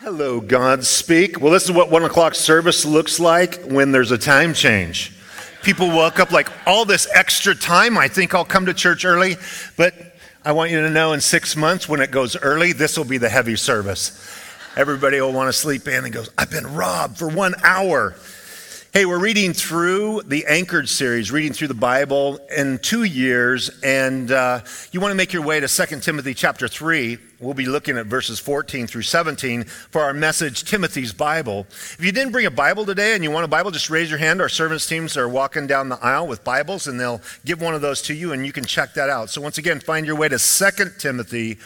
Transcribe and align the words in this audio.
Hello, 0.00 0.40
Godspeak. 0.40 1.38
Well, 1.38 1.52
this 1.52 1.64
is 1.64 1.72
what 1.72 1.90
one 1.90 2.04
o'clock 2.04 2.36
service 2.36 2.84
looks 2.84 3.18
like 3.18 3.60
when 3.64 3.90
there's 3.90 4.12
a 4.12 4.16
time 4.16 4.54
change. 4.54 5.12
People 5.64 5.88
woke 5.88 6.20
up 6.20 6.30
like 6.30 6.48
all 6.68 6.84
this 6.84 7.08
extra 7.16 7.52
time. 7.52 7.98
I 7.98 8.06
think 8.06 8.32
I'll 8.32 8.44
come 8.44 8.66
to 8.66 8.74
church 8.74 9.04
early, 9.04 9.34
but 9.76 10.14
I 10.44 10.52
want 10.52 10.70
you 10.70 10.80
to 10.82 10.88
know 10.88 11.14
in 11.14 11.20
six 11.20 11.56
months 11.56 11.88
when 11.88 12.00
it 12.00 12.12
goes 12.12 12.36
early, 12.36 12.72
this 12.72 12.96
will 12.96 13.06
be 13.06 13.18
the 13.18 13.28
heavy 13.28 13.56
service. 13.56 14.16
Everybody 14.76 15.20
will 15.20 15.32
want 15.32 15.48
to 15.48 15.52
sleep 15.52 15.88
in 15.88 16.04
and 16.04 16.14
goes, 16.14 16.30
I've 16.38 16.52
been 16.52 16.76
robbed 16.76 17.18
for 17.18 17.28
one 17.28 17.56
hour. 17.64 18.14
Hey, 18.92 19.04
we're 19.04 19.18
reading 19.18 19.52
through 19.52 20.22
the 20.22 20.46
Anchored 20.46 20.88
series, 20.88 21.32
reading 21.32 21.52
through 21.52 21.68
the 21.68 21.74
Bible 21.74 22.38
in 22.56 22.78
two 22.78 23.02
years, 23.02 23.68
and 23.82 24.30
uh, 24.30 24.60
you 24.92 25.00
want 25.00 25.10
to 25.10 25.16
make 25.16 25.32
your 25.32 25.42
way 25.42 25.58
to 25.58 25.66
2 25.66 25.98
Timothy 25.98 26.34
chapter 26.34 26.68
3. 26.68 27.18
We'll 27.40 27.54
be 27.54 27.66
looking 27.66 27.96
at 27.96 28.06
verses 28.06 28.40
14 28.40 28.88
through 28.88 29.02
17 29.02 29.62
for 29.62 30.02
our 30.02 30.12
message, 30.12 30.64
Timothy's 30.64 31.12
Bible. 31.12 31.66
If 31.70 31.98
you 32.00 32.10
didn't 32.10 32.32
bring 32.32 32.46
a 32.46 32.50
Bible 32.50 32.84
today 32.84 33.14
and 33.14 33.22
you 33.22 33.30
want 33.30 33.44
a 33.44 33.48
Bible, 33.48 33.70
just 33.70 33.90
raise 33.90 34.10
your 34.10 34.18
hand. 34.18 34.40
Our 34.40 34.48
servants 34.48 34.86
teams 34.86 35.16
are 35.16 35.28
walking 35.28 35.68
down 35.68 35.88
the 35.88 36.04
aisle 36.04 36.26
with 36.26 36.42
Bibles, 36.42 36.88
and 36.88 36.98
they'll 36.98 37.20
give 37.44 37.60
one 37.60 37.74
of 37.74 37.80
those 37.80 38.02
to 38.02 38.14
you, 38.14 38.32
and 38.32 38.44
you 38.44 38.52
can 38.52 38.64
check 38.64 38.94
that 38.94 39.08
out. 39.08 39.30
So, 39.30 39.40
once 39.40 39.56
again, 39.56 39.78
find 39.78 40.04
your 40.04 40.16
way 40.16 40.28
to 40.28 40.36
2 40.36 40.90
Timothy 40.98 41.58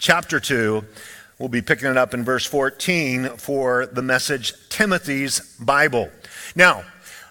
chapter 0.00 0.40
2. 0.40 0.84
We'll 1.38 1.48
be 1.48 1.62
picking 1.62 1.88
it 1.88 1.96
up 1.96 2.12
in 2.12 2.24
verse 2.24 2.44
14 2.44 3.36
for 3.36 3.86
the 3.86 4.02
message, 4.02 4.52
Timothy's 4.68 5.38
Bible. 5.60 6.10
Now, 6.56 6.82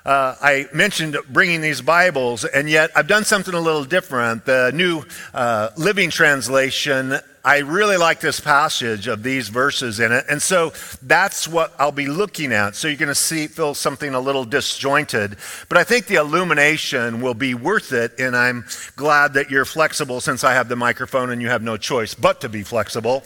uh, 0.06 0.36
I 0.42 0.68
mentioned 0.74 1.18
bringing 1.30 1.62
these 1.62 1.82
Bibles, 1.82 2.46
and 2.46 2.70
yet 2.70 2.92
I've 2.96 3.08
done 3.08 3.26
something 3.26 3.54
a 3.54 3.60
little 3.60 3.84
different. 3.84 4.46
The 4.46 4.72
New 4.74 5.04
uh, 5.34 5.70
Living 5.76 6.10
Translation, 6.10 7.16
I 7.44 7.60
really 7.60 7.98
like 7.98 8.22
this 8.22 8.40
passage 8.40 9.08
of 9.08 9.24
these 9.24 9.50
verses 9.50 10.00
in 10.00 10.12
it, 10.12 10.26
and 10.30 10.42
so 10.42 10.72
that's 11.04 11.48
what 11.48 11.74
I'll 11.78 11.92
be 11.92 12.08
looking 12.08 12.54
at. 12.54 12.76
So 12.76 12.88
you're 12.88 12.98
going 12.98 13.10
to 13.10 13.16
see, 13.16 13.48
feel 13.48 13.74
something 13.74 14.14
a 14.14 14.20
little 14.20 14.46
disjointed, 14.46 15.36
but 15.68 15.78
I 15.78 15.84
think 15.84 16.06
the 16.06 16.16
illumination 16.16 17.22
will 17.22 17.34
be 17.34 17.54
worth 17.54 17.92
it, 17.92 18.14
and 18.20 18.38
I'm 18.38 18.66
glad 18.96 19.34
that 19.34 19.52
you're 19.52 19.66
flexible 19.66 20.22
since 20.22 20.46
I 20.46 20.54
have 20.54 20.70
the 20.70 20.78
microphone 20.78 21.30
and 21.30 21.42
you 21.42 21.50
have 21.50 21.62
no 21.62 21.76
choice 21.76 22.14
but 22.14 22.42
to 22.42 22.50
be 22.50 22.64
flexible 22.64 23.24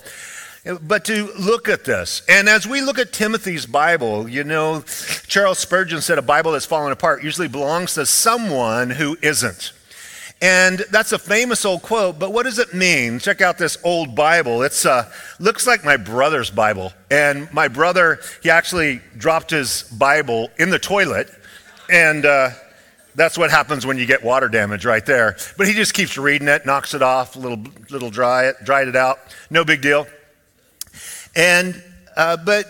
but 0.82 1.06
to 1.06 1.32
look 1.38 1.68
at 1.68 1.84
this. 1.84 2.22
And 2.30 2.48
as 2.48 2.66
we 2.66 2.82
look 2.82 2.98
at 2.98 3.12
Timothy's 3.12 3.66
Bible, 3.66 4.30
you 4.30 4.44
know, 4.44 4.82
Charles 5.28 5.60
Spurgeon 5.60 6.02
said 6.02 6.18
a 6.18 6.22
Bible 6.22 6.54
that's 6.54 6.66
fallen 6.66 6.92
apart 6.92 7.24
usually 7.24 7.50
belongs 7.50 7.96
to 7.96 8.06
someone 8.06 8.90
who 8.90 9.18
isn't. 9.22 9.74
And 10.42 10.80
that's 10.92 11.14
a 11.14 11.20
famous 11.20 11.64
old 11.64 11.84
quote, 11.84 12.20
but 12.20 12.34
what 12.34 12.44
does 12.44 12.60
it 12.60 12.74
mean? 12.74 13.20
Check 13.20 13.40
out 13.40 13.58
this 13.58 13.78
old 13.84 14.14
Bible. 14.14 14.62
It 14.64 14.86
uh, 14.86 15.06
looks 15.40 15.66
like 15.66 15.86
my 15.86 15.96
brother's 15.96 16.50
Bible. 16.50 16.92
And 17.10 17.52
my 17.54 17.70
brother, 17.70 18.20
he 18.42 18.50
actually 18.50 19.02
dropped 19.18 19.52
his 19.52 19.84
Bible 19.84 20.50
in 20.60 20.70
the 20.70 20.80
toilet. 20.80 21.30
And 21.90 22.26
uh, 22.26 22.50
that's 23.16 23.38
what 23.38 23.52
happens 23.52 23.86
when 23.86 23.98
you 23.98 24.06
get 24.06 24.22
water 24.22 24.50
damage 24.50 24.86
right 24.86 25.06
there. 25.06 25.38
But 25.58 25.68
he 25.68 25.74
just 25.74 25.94
keeps 25.94 26.18
reading 26.18 26.50
it, 26.50 26.66
knocks 26.66 26.94
it 26.94 27.02
off, 27.02 27.38
a 27.38 27.40
little, 27.40 27.64
little 27.90 28.10
dry 28.10 28.48
it, 28.48 28.58
dried 28.66 28.90
it 28.90 28.98
out. 28.98 29.20
No 29.50 29.64
big 29.64 29.82
deal. 29.82 30.08
And, 31.36 31.82
uh, 32.16 32.38
but 32.38 32.68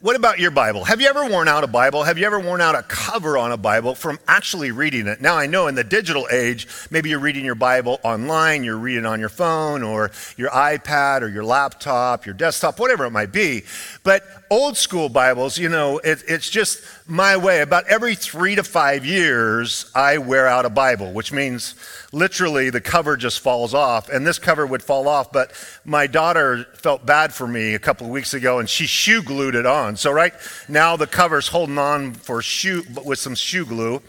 what 0.00 0.16
about 0.16 0.38
your 0.38 0.50
Bible? 0.50 0.84
Have 0.84 1.02
you 1.02 1.08
ever 1.08 1.26
worn 1.28 1.46
out 1.46 1.62
a 1.62 1.66
Bible? 1.66 2.04
Have 2.04 2.16
you 2.16 2.24
ever 2.24 2.40
worn 2.40 2.62
out 2.62 2.74
a 2.74 2.82
cover 2.82 3.36
on 3.36 3.52
a 3.52 3.58
Bible 3.58 3.94
from 3.94 4.18
actually 4.26 4.70
reading 4.70 5.06
it? 5.06 5.20
Now, 5.20 5.36
I 5.36 5.44
know 5.44 5.66
in 5.66 5.74
the 5.74 5.84
digital 5.84 6.26
age, 6.32 6.66
maybe 6.90 7.10
you're 7.10 7.18
reading 7.18 7.44
your 7.44 7.54
Bible 7.54 8.00
online, 8.02 8.64
you're 8.64 8.78
reading 8.78 9.04
on 9.04 9.20
your 9.20 9.28
phone 9.28 9.82
or 9.82 10.10
your 10.38 10.48
iPad 10.50 11.20
or 11.20 11.28
your 11.28 11.44
laptop, 11.44 12.24
your 12.24 12.34
desktop, 12.34 12.80
whatever 12.80 13.04
it 13.04 13.10
might 13.10 13.30
be. 13.30 13.64
But 14.02 14.24
old 14.50 14.78
school 14.78 15.10
Bibles, 15.10 15.58
you 15.58 15.68
know, 15.68 15.98
it, 15.98 16.24
it's 16.26 16.48
just 16.48 16.82
my 17.10 17.36
way. 17.36 17.60
About 17.60 17.86
every 17.88 18.14
three 18.14 18.54
to 18.54 18.62
five 18.62 19.04
years, 19.04 19.90
I 19.94 20.18
wear 20.18 20.46
out 20.46 20.64
a 20.64 20.70
Bible, 20.70 21.12
which 21.12 21.32
means 21.32 21.74
literally 22.12 22.70
the 22.70 22.80
cover 22.80 23.16
just 23.16 23.40
falls 23.40 23.74
off. 23.74 24.08
And 24.08 24.26
this 24.26 24.38
cover 24.38 24.66
would 24.66 24.82
fall 24.82 25.08
off, 25.08 25.32
but 25.32 25.52
my 25.84 26.06
daughter 26.06 26.66
felt 26.74 27.04
bad 27.04 27.34
for 27.34 27.46
me 27.46 27.74
a 27.74 27.78
couple 27.78 28.06
of 28.06 28.12
weeks 28.12 28.32
ago 28.32 28.58
and 28.58 28.68
she 28.68 28.86
shoe 28.86 29.22
glued 29.22 29.54
it 29.54 29.66
on. 29.66 29.96
So 29.96 30.10
right 30.10 30.32
now 30.68 30.96
the 30.96 31.06
cover's 31.06 31.48
holding 31.48 31.78
on 31.78 32.14
for 32.14 32.40
shoe 32.42 32.82
with 33.04 33.18
some 33.18 33.34
shoe 33.34 33.66
glue. 33.66 34.02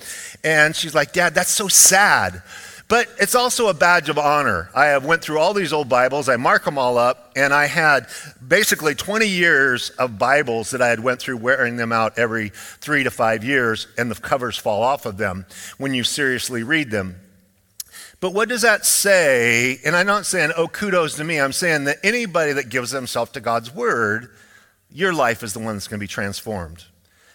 And 0.43 0.75
she's 0.75 0.95
like, 0.95 1.13
Dad, 1.13 1.33
that's 1.33 1.51
so 1.51 1.67
sad. 1.67 2.43
But 2.91 3.07
it's 3.17 3.35
also 3.35 3.69
a 3.69 3.73
badge 3.73 4.09
of 4.09 4.17
honor. 4.17 4.69
I 4.75 4.87
have 4.87 5.05
went 5.05 5.21
through 5.21 5.39
all 5.39 5.53
these 5.53 5.71
old 5.71 5.87
Bibles, 5.87 6.27
I 6.27 6.35
mark 6.35 6.65
them 6.65 6.77
all 6.77 6.97
up, 6.97 7.31
and 7.37 7.53
I 7.53 7.67
had 7.67 8.07
basically 8.45 8.95
20 8.95 9.25
years 9.25 9.91
of 9.91 10.19
Bibles 10.19 10.71
that 10.71 10.81
I 10.81 10.89
had 10.89 10.99
went 10.99 11.21
through 11.21 11.37
wearing 11.37 11.77
them 11.77 11.93
out 11.93 12.19
every 12.19 12.49
3 12.49 13.05
to 13.05 13.09
5 13.09 13.45
years 13.45 13.87
and 13.97 14.11
the 14.11 14.15
covers 14.15 14.57
fall 14.57 14.83
off 14.83 15.05
of 15.05 15.15
them 15.15 15.45
when 15.77 15.93
you 15.93 16.03
seriously 16.03 16.63
read 16.63 16.91
them. 16.91 17.15
But 18.19 18.33
what 18.33 18.49
does 18.49 18.63
that 18.63 18.85
say? 18.85 19.79
And 19.85 19.95
I'm 19.95 20.05
not 20.05 20.25
saying, 20.25 20.51
oh, 20.57 20.67
kudos 20.67 21.15
to 21.15 21.23
me. 21.23 21.39
I'm 21.39 21.53
saying 21.53 21.85
that 21.85 21.99
anybody 22.03 22.51
that 22.51 22.67
gives 22.67 22.91
themselves 22.91 23.31
to 23.31 23.39
God's 23.39 23.73
word, 23.73 24.31
your 24.91 25.13
life 25.13 25.43
is 25.43 25.53
the 25.53 25.59
one 25.59 25.75
that's 25.75 25.87
going 25.87 26.01
to 26.01 26.03
be 26.03 26.09
transformed. 26.09 26.83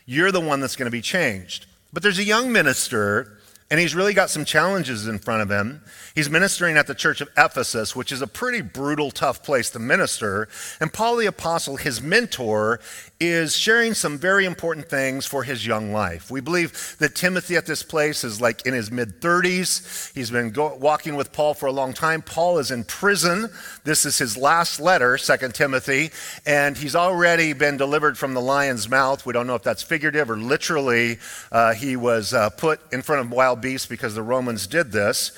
You're 0.05 0.33
the 0.33 0.39
one 0.39 0.61
that's 0.61 0.77
going 0.77 0.85
to 0.85 0.91
be 0.91 1.01
changed. 1.01 1.65
But 1.95 2.03
there's 2.03 2.19
a 2.19 2.25
young 2.25 2.53
minister 2.53 3.36
and 3.71 3.81
he's 3.81 3.95
really 3.95 4.15
got 4.15 4.31
some 4.31 4.45
challenges 4.45 5.07
in 5.07 5.19
front 5.19 5.43
of 5.43 5.51
him. 5.51 5.83
He's 6.17 6.31
ministering 6.31 6.79
at 6.79 6.87
the 6.87 6.95
church 6.95 7.21
of 7.21 7.29
Ephesus, 7.37 7.95
which 7.95 8.11
is 8.11 8.23
a 8.23 8.27
pretty 8.27 8.63
brutal, 8.63 9.11
tough 9.11 9.43
place 9.43 9.69
to 9.73 9.79
minister. 9.79 10.49
And 10.81 10.91
Paul 10.91 11.17
the 11.17 11.27
Apostle, 11.27 11.77
his 11.77 12.01
mentor, 12.01 12.81
is 13.21 13.55
sharing 13.55 13.93
some 13.93 14.17
very 14.17 14.47
important 14.47 14.89
things 14.89 15.27
for 15.27 15.43
his 15.43 15.67
young 15.67 15.93
life. 15.93 16.31
We 16.31 16.41
believe 16.41 16.97
that 17.01 17.15
Timothy 17.15 17.55
at 17.57 17.67
this 17.67 17.83
place 17.83 18.25
is 18.25 18.41
like 18.41 18.65
in 18.65 18.73
his 18.73 18.91
mid 18.91 19.21
30s. 19.21 20.15
He's 20.15 20.31
been 20.31 20.53
go- 20.53 20.77
walking 20.77 21.17
with 21.17 21.33
Paul 21.33 21.53
for 21.53 21.67
a 21.67 21.73
long 21.73 21.93
time. 21.93 22.23
Paul 22.23 22.57
is 22.61 22.71
in 22.71 22.85
prison. 22.85 23.51
This 23.85 24.07
is 24.07 24.17
his 24.17 24.39
last 24.39 24.81
letter, 24.81 25.19
Second 25.19 25.55
Timothy, 25.55 26.13
and 26.47 26.79
he's 26.79 26.97
already 26.97 27.53
been 27.53 27.77
delivered 27.77 28.17
from 28.17 28.33
the 28.33 28.41
lion's 28.41 28.89
mouth. 28.89 29.27
We 29.27 29.35
don't 29.35 29.47
know 29.47 29.55
if 29.55 29.63
that's 29.63 29.83
figurative 29.83 30.31
or 30.31 30.39
literally. 30.39 31.19
Uh, 31.53 31.75
he 31.75 31.95
was 31.95 32.33
uh, 32.33 32.49
put 32.49 32.81
in 32.91 33.03
front 33.03 33.21
of 33.21 33.31
wild 33.31 33.61
beasts 33.61 33.87
because 33.87 34.15
the 34.15 34.23
Romans 34.23 34.67
did 34.67 34.93
this. 34.93 35.33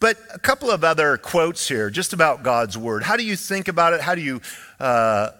But 0.00 0.18
a 0.34 0.38
couple 0.38 0.70
of 0.70 0.82
other 0.82 1.16
quotes 1.18 1.68
here, 1.68 1.90
just 1.90 2.12
about 2.12 2.42
God's 2.42 2.76
word. 2.76 3.02
How 3.02 3.16
do 3.16 3.24
you 3.24 3.36
think 3.36 3.68
about 3.68 3.92
it? 3.92 4.00
How 4.00 4.14
do 4.14 4.22
you 4.22 4.40
uh, 4.80 5.30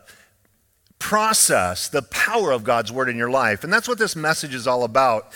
process 1.01 1.89
the 1.89 2.03
power 2.03 2.53
of 2.53 2.63
God's 2.63 2.93
word 2.93 3.09
in 3.09 3.17
your 3.17 3.31
life. 3.31 3.65
And 3.65 3.73
that's 3.73 3.89
what 3.89 3.99
this 3.99 4.15
message 4.15 4.55
is 4.55 4.69
all 4.69 4.85
about. 4.85 5.33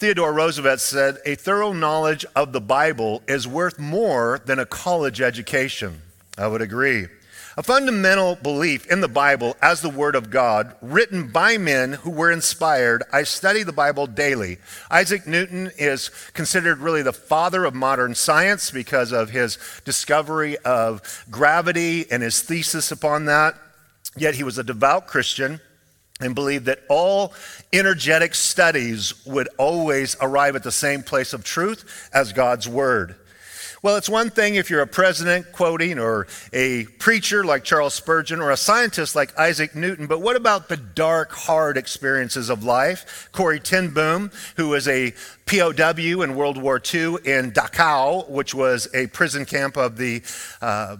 Theodore 0.00 0.32
Roosevelt 0.32 0.80
said, 0.80 1.18
A 1.24 1.36
thorough 1.36 1.72
knowledge 1.72 2.24
of 2.34 2.52
the 2.52 2.60
Bible 2.60 3.22
is 3.28 3.46
worth 3.46 3.78
more 3.78 4.40
than 4.44 4.58
a 4.58 4.66
college 4.66 5.20
education. 5.20 6.02
I 6.36 6.48
would 6.48 6.62
agree. 6.62 7.06
A 7.58 7.62
fundamental 7.64 8.36
belief 8.36 8.86
in 8.86 9.00
the 9.00 9.08
Bible 9.08 9.56
as 9.60 9.80
the 9.80 9.88
Word 9.90 10.14
of 10.14 10.30
God, 10.30 10.76
written 10.80 11.32
by 11.32 11.58
men 11.58 11.94
who 11.94 12.10
were 12.12 12.30
inspired. 12.30 13.02
I 13.12 13.24
study 13.24 13.64
the 13.64 13.72
Bible 13.72 14.06
daily. 14.06 14.58
Isaac 14.92 15.26
Newton 15.26 15.72
is 15.76 16.12
considered 16.34 16.78
really 16.78 17.02
the 17.02 17.12
father 17.12 17.64
of 17.64 17.74
modern 17.74 18.14
science 18.14 18.70
because 18.70 19.10
of 19.10 19.30
his 19.30 19.58
discovery 19.84 20.56
of 20.58 21.24
gravity 21.32 22.08
and 22.12 22.22
his 22.22 22.42
thesis 22.42 22.92
upon 22.92 23.24
that. 23.24 23.56
Yet 24.16 24.36
he 24.36 24.44
was 24.44 24.58
a 24.58 24.62
devout 24.62 25.08
Christian 25.08 25.60
and 26.20 26.36
believed 26.36 26.66
that 26.66 26.84
all 26.88 27.34
energetic 27.72 28.36
studies 28.36 29.14
would 29.26 29.48
always 29.58 30.16
arrive 30.20 30.54
at 30.54 30.62
the 30.62 30.70
same 30.70 31.02
place 31.02 31.32
of 31.32 31.42
truth 31.42 32.08
as 32.14 32.32
God's 32.32 32.68
Word. 32.68 33.16
Well, 33.80 33.96
it's 33.96 34.08
one 34.08 34.30
thing 34.30 34.56
if 34.56 34.70
you're 34.70 34.82
a 34.82 34.88
president 34.88 35.52
quoting 35.52 36.00
or 36.00 36.26
a 36.52 36.84
preacher 36.98 37.44
like 37.44 37.62
Charles 37.62 37.94
Spurgeon 37.94 38.40
or 38.40 38.50
a 38.50 38.56
scientist 38.56 39.14
like 39.14 39.38
Isaac 39.38 39.76
Newton, 39.76 40.08
but 40.08 40.20
what 40.20 40.34
about 40.34 40.68
the 40.68 40.76
dark, 40.76 41.30
hard 41.30 41.76
experiences 41.76 42.50
of 42.50 42.64
life? 42.64 43.28
Corrie 43.30 43.60
ten 43.60 43.90
Boom, 43.90 44.32
who 44.56 44.70
was 44.70 44.88
a 44.88 45.14
POW 45.46 46.22
in 46.22 46.34
World 46.34 46.60
War 46.60 46.82
II 46.92 47.18
in 47.24 47.52
Dachau, 47.52 48.28
which 48.28 48.52
was 48.52 48.88
a 48.94 49.06
prison 49.08 49.44
camp 49.44 49.76
of 49.76 49.96
the 49.96 50.22
uh, 50.60 50.96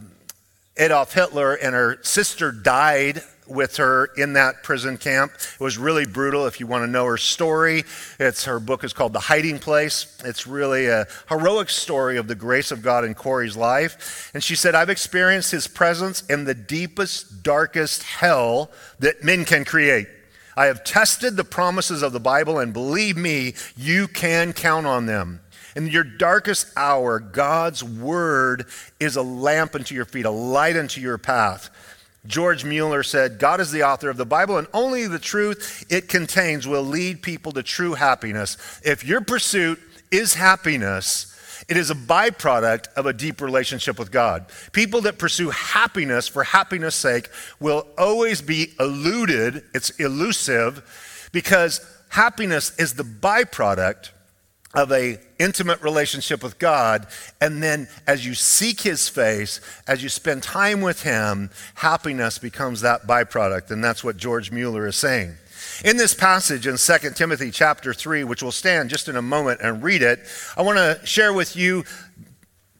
Adolf 0.77 1.13
Hitler 1.13 1.55
and 1.55 1.75
her 1.75 1.99
sister 2.03 2.53
died 2.53 3.25
with 3.49 3.77
her 3.77 4.07
in 4.17 4.35
that 4.35 4.63
prison 4.63 4.97
camp. 4.97 5.33
It 5.35 5.61
was 5.61 5.79
really 5.79 6.07
brutal. 6.07 6.47
If 6.47 6.61
you 6.61 6.67
want 6.67 6.85
to 6.85 6.91
know 6.91 7.05
her 7.07 7.17
story, 7.17 7.85
it's 8.19 8.45
her 8.45 8.61
book 8.61 8.85
is 8.85 8.93
called 8.93 9.13
The 9.13 9.21
Hiding 9.21 9.59
Place. 9.59 10.19
It's 10.25 10.47
really 10.47 10.87
a 10.87 11.07
heroic 11.29 11.71
story 11.71 12.17
of 12.17 12.29
the 12.29 12.35
grace 12.35 12.71
of 12.71 12.83
God 12.83 13.05
in 13.05 13.15
Corrie's 13.15 13.57
life. 13.57 14.31
And 14.35 14.43
she 14.43 14.55
said, 14.55 14.75
I've 14.75 14.91
experienced 14.91 15.51
his 15.51 15.67
presence 15.67 16.23
in 16.29 16.45
the 16.45 16.55
deepest, 16.55 17.43
darkest 17.43 18.03
hell 18.03 18.71
that 18.99 19.25
men 19.25 19.45
can 19.45 19.65
create. 19.65 20.09
I 20.57 20.67
have 20.67 20.83
tested 20.83 21.37
the 21.37 21.45
promises 21.45 22.03
of 22.03 22.13
the 22.13 22.19
Bible, 22.19 22.59
and 22.59 22.73
believe 22.73 23.17
me, 23.17 23.55
you 23.77 24.09
can 24.09 24.53
count 24.53 24.87
on 24.87 25.07
them. 25.07 25.41
In 25.77 25.87
your 25.87 26.03
darkest 26.03 26.73
hour, 26.77 27.21
God's 27.21 27.85
word 27.85 28.67
is 28.99 29.15
a 29.15 29.23
lamp 29.23 29.77
unto 29.77 29.95
your 29.95 30.05
feet, 30.05 30.25
a 30.25 30.31
light 30.31 30.77
unto 30.77 31.01
your 31.01 31.19
path. 31.19 31.71
George 32.29 32.65
Mueller 32.65 33.03
said, 33.03 33.39
God 33.39 33.59
is 33.59 33.73
the 33.73 33.83
author 33.83 34.11
of 34.11 34.19
the 34.19 34.27
Bible, 34.27 34.59
and 34.59 34.69
only 34.73 35.07
the 35.07 35.19
truth 35.19 35.85
it 35.91 36.09
contains 36.09 36.69
will 36.69 36.85
lead 36.85 37.23
people 37.23 37.53
to 37.53 37.63
true 37.63 37.95
happiness. 37.95 38.57
If 38.85 39.05
your 39.05 39.23
pursuit 39.23 39.81
is 40.11 40.35
happiness, 40.35 41.35
it 41.69 41.77
is 41.77 41.91
a 41.91 41.95
byproduct 41.95 42.89
of 42.95 43.07
a 43.07 43.13
deep 43.13 43.41
relationship 43.41 43.99
with 43.99 44.13
God. 44.13 44.47
People 44.73 45.01
that 45.03 45.19
pursue 45.19 45.51
happiness 45.51 46.29
for 46.29 46.45
happiness' 46.45 46.95
sake 46.95 47.31
will 47.61 47.87
always 47.97 48.43
be 48.43 48.75
eluded, 48.79 49.65
it's 49.75 49.91
elusive, 49.91 51.29
because 51.33 51.81
happiness 52.11 52.79
is 52.79 52.95
the 52.95 53.03
byproduct 53.03 54.11
of 54.75 54.93
a 54.93 55.19
intimate 55.39 55.81
relationship 55.83 56.43
with 56.43 56.59
God 56.59 57.07
and 57.41 57.63
then 57.63 57.89
as 58.07 58.27
you 58.27 58.35
seek 58.35 58.83
his 58.83 59.09
face 59.09 59.61
as 59.87 60.03
you 60.03 60.09
spend 60.09 60.43
time 60.43 60.83
with 60.83 61.03
him 61.03 61.51
happiness 61.75 62.39
becomes 62.39 62.83
that 62.83 63.07
byproduct 63.07 63.71
and 63.71 63.83
that's 63.83 64.05
what 64.05 64.19
George 64.19 64.53
Mueller 64.53 64.87
is 64.87 64.97
saying 64.97 65.35
in 65.85 65.97
this 65.97 66.13
passage 66.13 66.67
in 66.67 66.77
2 66.77 67.11
Timothy 67.15 67.51
chapter 67.51 67.95
3 67.95 68.25
which 68.25 68.43
we'll 68.43 68.53
stand 68.53 68.91
just 68.91 69.09
in 69.09 69.17
a 69.17 69.23
moment 69.23 69.61
and 69.63 69.83
read 69.83 70.03
it 70.03 70.21
I 70.57 70.63
want 70.63 70.77
to 70.77 71.01
share 71.07 71.33
with 71.33 71.57
you 71.57 71.85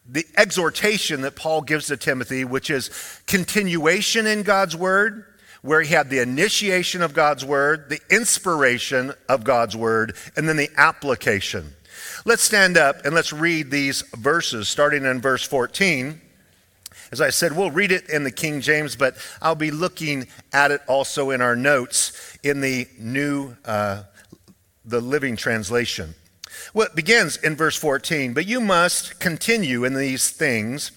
the 0.07 0.25
exhortation 0.37 1.21
that 1.21 1.35
Paul 1.35 1.61
gives 1.61 1.87
to 1.87 1.97
Timothy 1.97 2.45
which 2.45 2.69
is 2.69 2.91
continuation 3.25 4.27
in 4.27 4.43
God's 4.43 4.75
word 4.75 5.25
where 5.61 5.81
he 5.81 5.93
had 5.93 6.09
the 6.09 6.19
initiation 6.19 7.01
of 7.01 7.13
God's 7.13 7.43
word, 7.43 7.89
the 7.89 7.99
inspiration 8.09 9.11
of 9.27 9.43
God's 9.43 9.75
word, 9.75 10.15
and 10.37 10.47
then 10.47 10.55
the 10.55 10.69
application. 10.77 11.73
Let's 12.29 12.43
stand 12.43 12.77
up 12.77 13.05
and 13.05 13.15
let's 13.15 13.33
read 13.33 13.71
these 13.71 14.03
verses, 14.15 14.69
starting 14.69 15.03
in 15.03 15.19
verse 15.19 15.43
14. 15.43 16.21
As 17.11 17.21
I 17.21 17.31
said, 17.31 17.57
we'll 17.57 17.71
read 17.71 17.91
it 17.91 18.07
in 18.07 18.23
the 18.23 18.29
King 18.29 18.61
James, 18.61 18.95
but 18.95 19.17
I'll 19.41 19.55
be 19.55 19.71
looking 19.71 20.27
at 20.53 20.69
it 20.69 20.81
also 20.87 21.31
in 21.31 21.41
our 21.41 21.55
notes 21.55 22.37
in 22.43 22.61
the 22.61 22.87
new, 22.99 23.55
uh, 23.65 24.03
the 24.85 25.01
Living 25.01 25.37
Translation. 25.37 26.13
Well, 26.71 26.85
it 26.85 26.95
begins 26.95 27.35
in 27.37 27.55
verse 27.55 27.75
14, 27.77 28.35
but 28.35 28.45
you 28.45 28.61
must 28.61 29.19
continue 29.19 29.83
in 29.83 29.95
these 29.95 30.29
things 30.29 30.91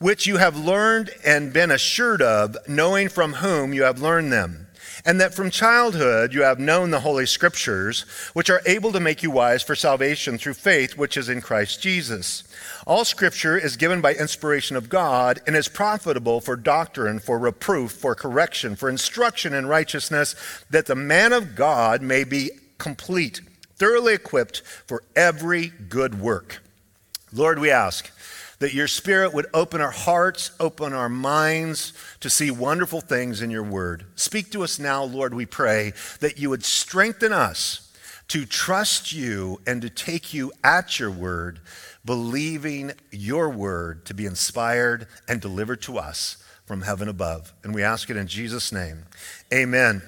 which 0.00 0.26
you 0.26 0.38
have 0.38 0.56
learned 0.56 1.10
and 1.24 1.52
been 1.52 1.70
assured 1.70 2.20
of, 2.20 2.56
knowing 2.66 3.08
from 3.08 3.34
whom 3.34 3.72
you 3.74 3.84
have 3.84 4.02
learned 4.02 4.32
them 4.32 4.66
and 5.04 5.20
that 5.20 5.34
from 5.34 5.50
childhood 5.50 6.32
you 6.32 6.42
have 6.42 6.58
known 6.58 6.90
the 6.90 7.00
Holy 7.00 7.26
Scriptures, 7.26 8.02
which 8.32 8.48
are 8.48 8.62
able 8.66 8.92
to 8.92 9.00
make 9.00 9.22
you 9.22 9.30
wise 9.30 9.62
for 9.62 9.74
salvation 9.74 10.38
through 10.38 10.54
faith 10.54 10.96
which 10.96 11.16
is 11.16 11.28
in 11.28 11.40
Christ 11.40 11.82
Jesus. 11.82 12.44
All 12.86 13.04
Scripture 13.04 13.58
is 13.58 13.76
given 13.76 14.00
by 14.00 14.14
inspiration 14.14 14.76
of 14.76 14.88
God 14.88 15.40
and 15.46 15.54
is 15.54 15.68
profitable 15.68 16.40
for 16.40 16.56
doctrine, 16.56 17.18
for 17.18 17.38
reproof, 17.38 17.92
for 17.92 18.14
correction, 18.14 18.76
for 18.76 18.88
instruction 18.88 19.52
in 19.52 19.66
righteousness, 19.66 20.34
that 20.70 20.86
the 20.86 20.94
man 20.94 21.32
of 21.32 21.54
God 21.54 22.00
may 22.00 22.24
be 22.24 22.50
complete, 22.78 23.40
thoroughly 23.76 24.14
equipped 24.14 24.62
for 24.86 25.02
every 25.14 25.68
good 25.68 26.20
work. 26.20 26.62
Lord, 27.32 27.58
we 27.58 27.70
ask 27.70 28.10
that 28.64 28.72
your 28.72 28.88
Spirit 28.88 29.34
would 29.34 29.44
open 29.52 29.82
our 29.82 29.90
hearts, 29.90 30.50
open 30.58 30.94
our 30.94 31.10
minds 31.10 31.92
to 32.20 32.30
see 32.30 32.50
wonderful 32.50 33.02
things 33.02 33.42
in 33.42 33.50
your 33.50 33.62
word. 33.62 34.06
Speak 34.16 34.50
to 34.52 34.64
us 34.64 34.78
now, 34.78 35.04
Lord, 35.04 35.34
we 35.34 35.44
pray, 35.44 35.92
that 36.20 36.38
you 36.38 36.48
would 36.48 36.64
strengthen 36.64 37.30
us 37.30 37.92
to 38.28 38.46
trust 38.46 39.12
you 39.12 39.60
and 39.66 39.82
to 39.82 39.90
take 39.90 40.32
you 40.32 40.50
at 40.64 40.98
your 40.98 41.10
word, 41.10 41.60
believing 42.06 42.92
your 43.10 43.50
word 43.50 44.06
to 44.06 44.14
be 44.14 44.24
inspired 44.24 45.08
and 45.28 45.42
delivered 45.42 45.82
to 45.82 45.98
us 45.98 46.42
from 46.64 46.80
heaven 46.80 47.10
above. 47.10 47.52
And 47.64 47.74
we 47.74 47.82
ask 47.82 48.08
it 48.08 48.16
in 48.16 48.26
Jesus' 48.26 48.72
name. 48.72 49.04
Amen. 49.52 50.00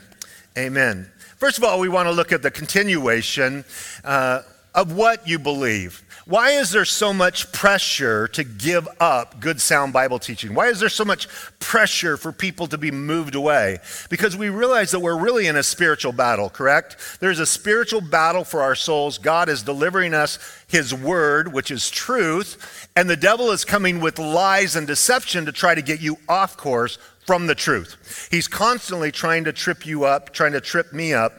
Amen. 0.56 1.10
First 1.36 1.58
of 1.58 1.64
all, 1.64 1.78
we 1.78 1.90
want 1.90 2.06
to 2.06 2.12
look 2.12 2.32
at 2.32 2.40
the 2.40 2.50
continuation 2.50 3.66
uh, 4.02 4.40
of 4.74 4.96
what 4.96 5.28
you 5.28 5.38
believe. 5.38 6.05
Why 6.28 6.50
is 6.50 6.72
there 6.72 6.84
so 6.84 7.12
much 7.12 7.52
pressure 7.52 8.26
to 8.28 8.42
give 8.42 8.88
up 8.98 9.38
good 9.38 9.60
sound 9.60 9.92
Bible 9.92 10.18
teaching? 10.18 10.54
Why 10.54 10.66
is 10.66 10.80
there 10.80 10.88
so 10.88 11.04
much 11.04 11.28
pressure 11.60 12.16
for 12.16 12.32
people 12.32 12.66
to 12.66 12.76
be 12.76 12.90
moved 12.90 13.36
away? 13.36 13.78
Because 14.10 14.36
we 14.36 14.48
realize 14.48 14.90
that 14.90 14.98
we're 14.98 15.16
really 15.16 15.46
in 15.46 15.54
a 15.54 15.62
spiritual 15.62 16.10
battle, 16.10 16.50
correct? 16.50 17.18
There's 17.20 17.38
a 17.38 17.46
spiritual 17.46 18.00
battle 18.00 18.42
for 18.42 18.60
our 18.60 18.74
souls. 18.74 19.18
God 19.18 19.48
is 19.48 19.62
delivering 19.62 20.14
us 20.14 20.40
his 20.66 20.92
word, 20.92 21.52
which 21.52 21.70
is 21.70 21.90
truth, 21.90 22.88
and 22.96 23.08
the 23.08 23.16
devil 23.16 23.52
is 23.52 23.64
coming 23.64 24.00
with 24.00 24.18
lies 24.18 24.74
and 24.74 24.84
deception 24.84 25.46
to 25.46 25.52
try 25.52 25.76
to 25.76 25.82
get 25.82 26.00
you 26.00 26.16
off 26.28 26.56
course 26.56 26.98
from 27.24 27.46
the 27.46 27.54
truth. 27.54 28.28
He's 28.32 28.48
constantly 28.48 29.12
trying 29.12 29.44
to 29.44 29.52
trip 29.52 29.86
you 29.86 30.02
up, 30.02 30.32
trying 30.32 30.52
to 30.52 30.60
trip 30.60 30.92
me 30.92 31.14
up. 31.14 31.34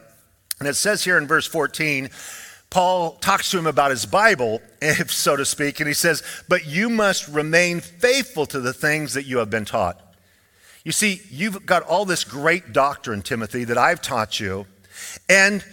And 0.59 0.67
it 0.67 0.75
says 0.75 1.03
here 1.03 1.17
in 1.17 1.27
verse 1.27 1.45
14, 1.45 2.09
Paul 2.69 3.11
talks 3.21 3.51
to 3.51 3.57
him 3.57 3.67
about 3.67 3.91
his 3.91 4.05
Bible, 4.05 4.61
if 4.81 5.11
so 5.11 5.35
to 5.35 5.45
speak, 5.45 5.79
and 5.79 5.87
he 5.87 5.93
says, 5.93 6.23
But 6.47 6.65
you 6.65 6.89
must 6.89 7.27
remain 7.27 7.79
faithful 7.79 8.45
to 8.47 8.59
the 8.59 8.73
things 8.73 9.13
that 9.13 9.25
you 9.25 9.37
have 9.37 9.49
been 9.49 9.65
taught. 9.65 10.01
You 10.83 10.91
see, 10.91 11.21
you've 11.29 11.65
got 11.65 11.83
all 11.83 12.05
this 12.05 12.23
great 12.23 12.71
doctrine, 12.71 13.21
Timothy, 13.21 13.65
that 13.65 13.77
I've 13.77 14.01
taught 14.01 14.39
you, 14.39 14.65
and 15.27 15.63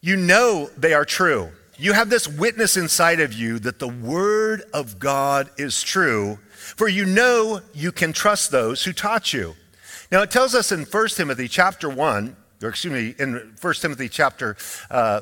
you 0.00 0.16
know 0.16 0.70
they 0.76 0.94
are 0.94 1.04
true. 1.04 1.50
You 1.76 1.92
have 1.92 2.10
this 2.10 2.26
witness 2.26 2.76
inside 2.76 3.20
of 3.20 3.32
you 3.32 3.58
that 3.60 3.78
the 3.78 3.88
Word 3.88 4.62
of 4.72 4.98
God 4.98 5.50
is 5.58 5.82
true, 5.82 6.38
for 6.48 6.88
you 6.88 7.04
know 7.04 7.60
you 7.74 7.92
can 7.92 8.12
trust 8.12 8.50
those 8.50 8.84
who 8.84 8.92
taught 8.92 9.32
you. 9.32 9.54
Now, 10.10 10.22
it 10.22 10.30
tells 10.30 10.54
us 10.54 10.72
in 10.72 10.84
1 10.84 11.08
Timothy 11.08 11.46
chapter 11.46 11.88
1, 11.88 12.36
or 12.62 12.68
excuse 12.70 12.92
me, 12.92 13.14
in 13.18 13.54
1 13.60 13.74
Timothy 13.74 14.08
chapter 14.08 14.56
uh, 14.90 15.20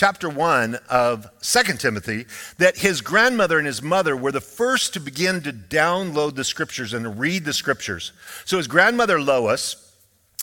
chapter 0.00 0.30
1 0.30 0.78
of 0.88 1.28
2 1.42 1.62
Timothy 1.74 2.24
that 2.56 2.78
his 2.78 3.02
grandmother 3.02 3.58
and 3.58 3.66
his 3.66 3.82
mother 3.82 4.16
were 4.16 4.32
the 4.32 4.40
first 4.40 4.94
to 4.94 4.98
begin 4.98 5.42
to 5.42 5.52
download 5.52 6.36
the 6.36 6.42
scriptures 6.42 6.94
and 6.94 7.20
read 7.20 7.44
the 7.44 7.52
scriptures. 7.52 8.12
So 8.46 8.56
his 8.56 8.66
grandmother 8.66 9.20
Lois 9.20 9.92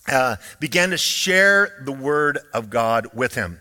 uh, 0.08 0.36
began 0.60 0.92
to 0.92 0.98
share 0.98 1.82
the 1.84 1.92
word 1.92 2.38
of 2.54 2.70
God 2.70 3.08
with 3.16 3.34
him. 3.34 3.58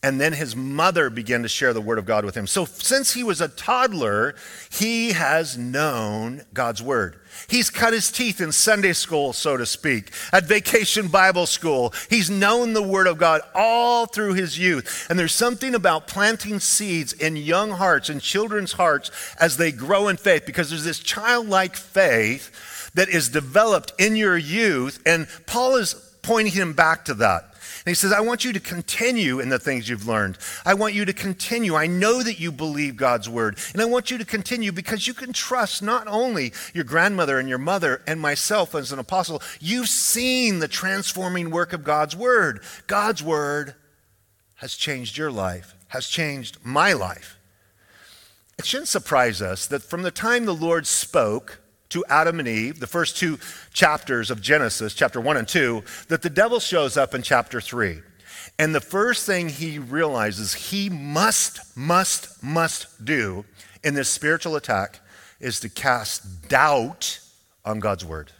And 0.00 0.20
then 0.20 0.32
his 0.32 0.54
mother 0.54 1.10
began 1.10 1.42
to 1.42 1.48
share 1.48 1.72
the 1.72 1.80
word 1.80 1.98
of 1.98 2.06
God 2.06 2.24
with 2.24 2.36
him. 2.36 2.46
So 2.46 2.64
since 2.64 3.14
he 3.14 3.24
was 3.24 3.40
a 3.40 3.48
toddler, 3.48 4.36
he 4.70 5.10
has 5.10 5.58
known 5.58 6.42
God's 6.54 6.80
word. 6.80 7.18
He's 7.48 7.70
cut 7.70 7.92
his 7.92 8.10
teeth 8.10 8.40
in 8.40 8.52
Sunday 8.52 8.92
school, 8.92 9.32
so 9.32 9.56
to 9.56 9.66
speak, 9.66 10.10
at 10.32 10.44
vacation 10.44 11.08
Bible 11.08 11.46
school. 11.46 11.92
He's 12.08 12.30
known 12.30 12.72
the 12.72 12.82
word 12.82 13.06
of 13.06 13.18
God 13.18 13.42
all 13.54 14.06
through 14.06 14.34
his 14.34 14.58
youth. 14.58 15.06
And 15.10 15.18
there's 15.18 15.34
something 15.34 15.74
about 15.74 16.06
planting 16.06 16.60
seeds 16.60 17.12
in 17.12 17.36
young 17.36 17.70
hearts 17.70 18.08
and 18.08 18.20
children's 18.20 18.72
hearts 18.72 19.10
as 19.38 19.56
they 19.56 19.72
grow 19.72 20.08
in 20.08 20.16
faith 20.16 20.46
because 20.46 20.70
there's 20.70 20.84
this 20.84 21.00
childlike 21.00 21.76
faith 21.76 22.90
that 22.94 23.08
is 23.08 23.28
developed 23.28 23.92
in 23.98 24.16
your 24.16 24.36
youth. 24.36 25.00
And 25.06 25.26
Paul 25.46 25.76
is 25.76 25.94
pointing 26.22 26.52
him 26.52 26.72
back 26.72 27.04
to 27.06 27.14
that. 27.14 27.51
And 27.84 27.90
he 27.90 27.94
says, 27.94 28.12
I 28.12 28.20
want 28.20 28.44
you 28.44 28.52
to 28.52 28.60
continue 28.60 29.40
in 29.40 29.48
the 29.48 29.58
things 29.58 29.88
you've 29.88 30.06
learned. 30.06 30.38
I 30.64 30.74
want 30.74 30.94
you 30.94 31.04
to 31.04 31.12
continue. 31.12 31.74
I 31.74 31.88
know 31.88 32.22
that 32.22 32.38
you 32.38 32.52
believe 32.52 32.96
God's 32.96 33.28
word. 33.28 33.58
And 33.72 33.82
I 33.82 33.86
want 33.86 34.08
you 34.08 34.18
to 34.18 34.24
continue 34.24 34.70
because 34.70 35.08
you 35.08 35.14
can 35.14 35.32
trust 35.32 35.82
not 35.82 36.06
only 36.06 36.52
your 36.72 36.84
grandmother 36.84 37.40
and 37.40 37.48
your 37.48 37.58
mother 37.58 38.00
and 38.06 38.20
myself 38.20 38.76
as 38.76 38.92
an 38.92 39.00
apostle, 39.00 39.42
you've 39.60 39.88
seen 39.88 40.60
the 40.60 40.68
transforming 40.68 41.50
work 41.50 41.72
of 41.72 41.82
God's 41.82 42.14
word. 42.14 42.62
God's 42.86 43.20
word 43.20 43.74
has 44.56 44.76
changed 44.76 45.18
your 45.18 45.32
life, 45.32 45.74
has 45.88 46.06
changed 46.06 46.58
my 46.62 46.92
life. 46.92 47.36
It 48.60 48.64
shouldn't 48.64 48.88
surprise 48.88 49.42
us 49.42 49.66
that 49.66 49.82
from 49.82 50.02
the 50.02 50.12
time 50.12 50.44
the 50.44 50.54
Lord 50.54 50.86
spoke, 50.86 51.61
to 51.92 52.04
Adam 52.08 52.38
and 52.38 52.48
Eve, 52.48 52.80
the 52.80 52.86
first 52.86 53.16
two 53.16 53.38
chapters 53.72 54.30
of 54.30 54.40
Genesis, 54.40 54.94
chapter 54.94 55.20
1 55.20 55.36
and 55.36 55.48
2, 55.48 55.82
that 56.08 56.22
the 56.22 56.30
devil 56.30 56.60
shows 56.60 56.96
up 56.96 57.14
in 57.14 57.22
chapter 57.22 57.60
3. 57.60 58.00
And 58.58 58.74
the 58.74 58.80
first 58.80 59.26
thing 59.26 59.48
he 59.48 59.78
realizes 59.78 60.54
he 60.54 60.90
must, 60.90 61.76
must, 61.76 62.42
must 62.42 63.04
do 63.04 63.44
in 63.82 63.94
this 63.94 64.08
spiritual 64.08 64.56
attack 64.56 65.00
is 65.40 65.60
to 65.60 65.68
cast 65.68 66.48
doubt 66.48 67.18
on 67.64 67.80
God's 67.80 68.04
word. 68.04 68.32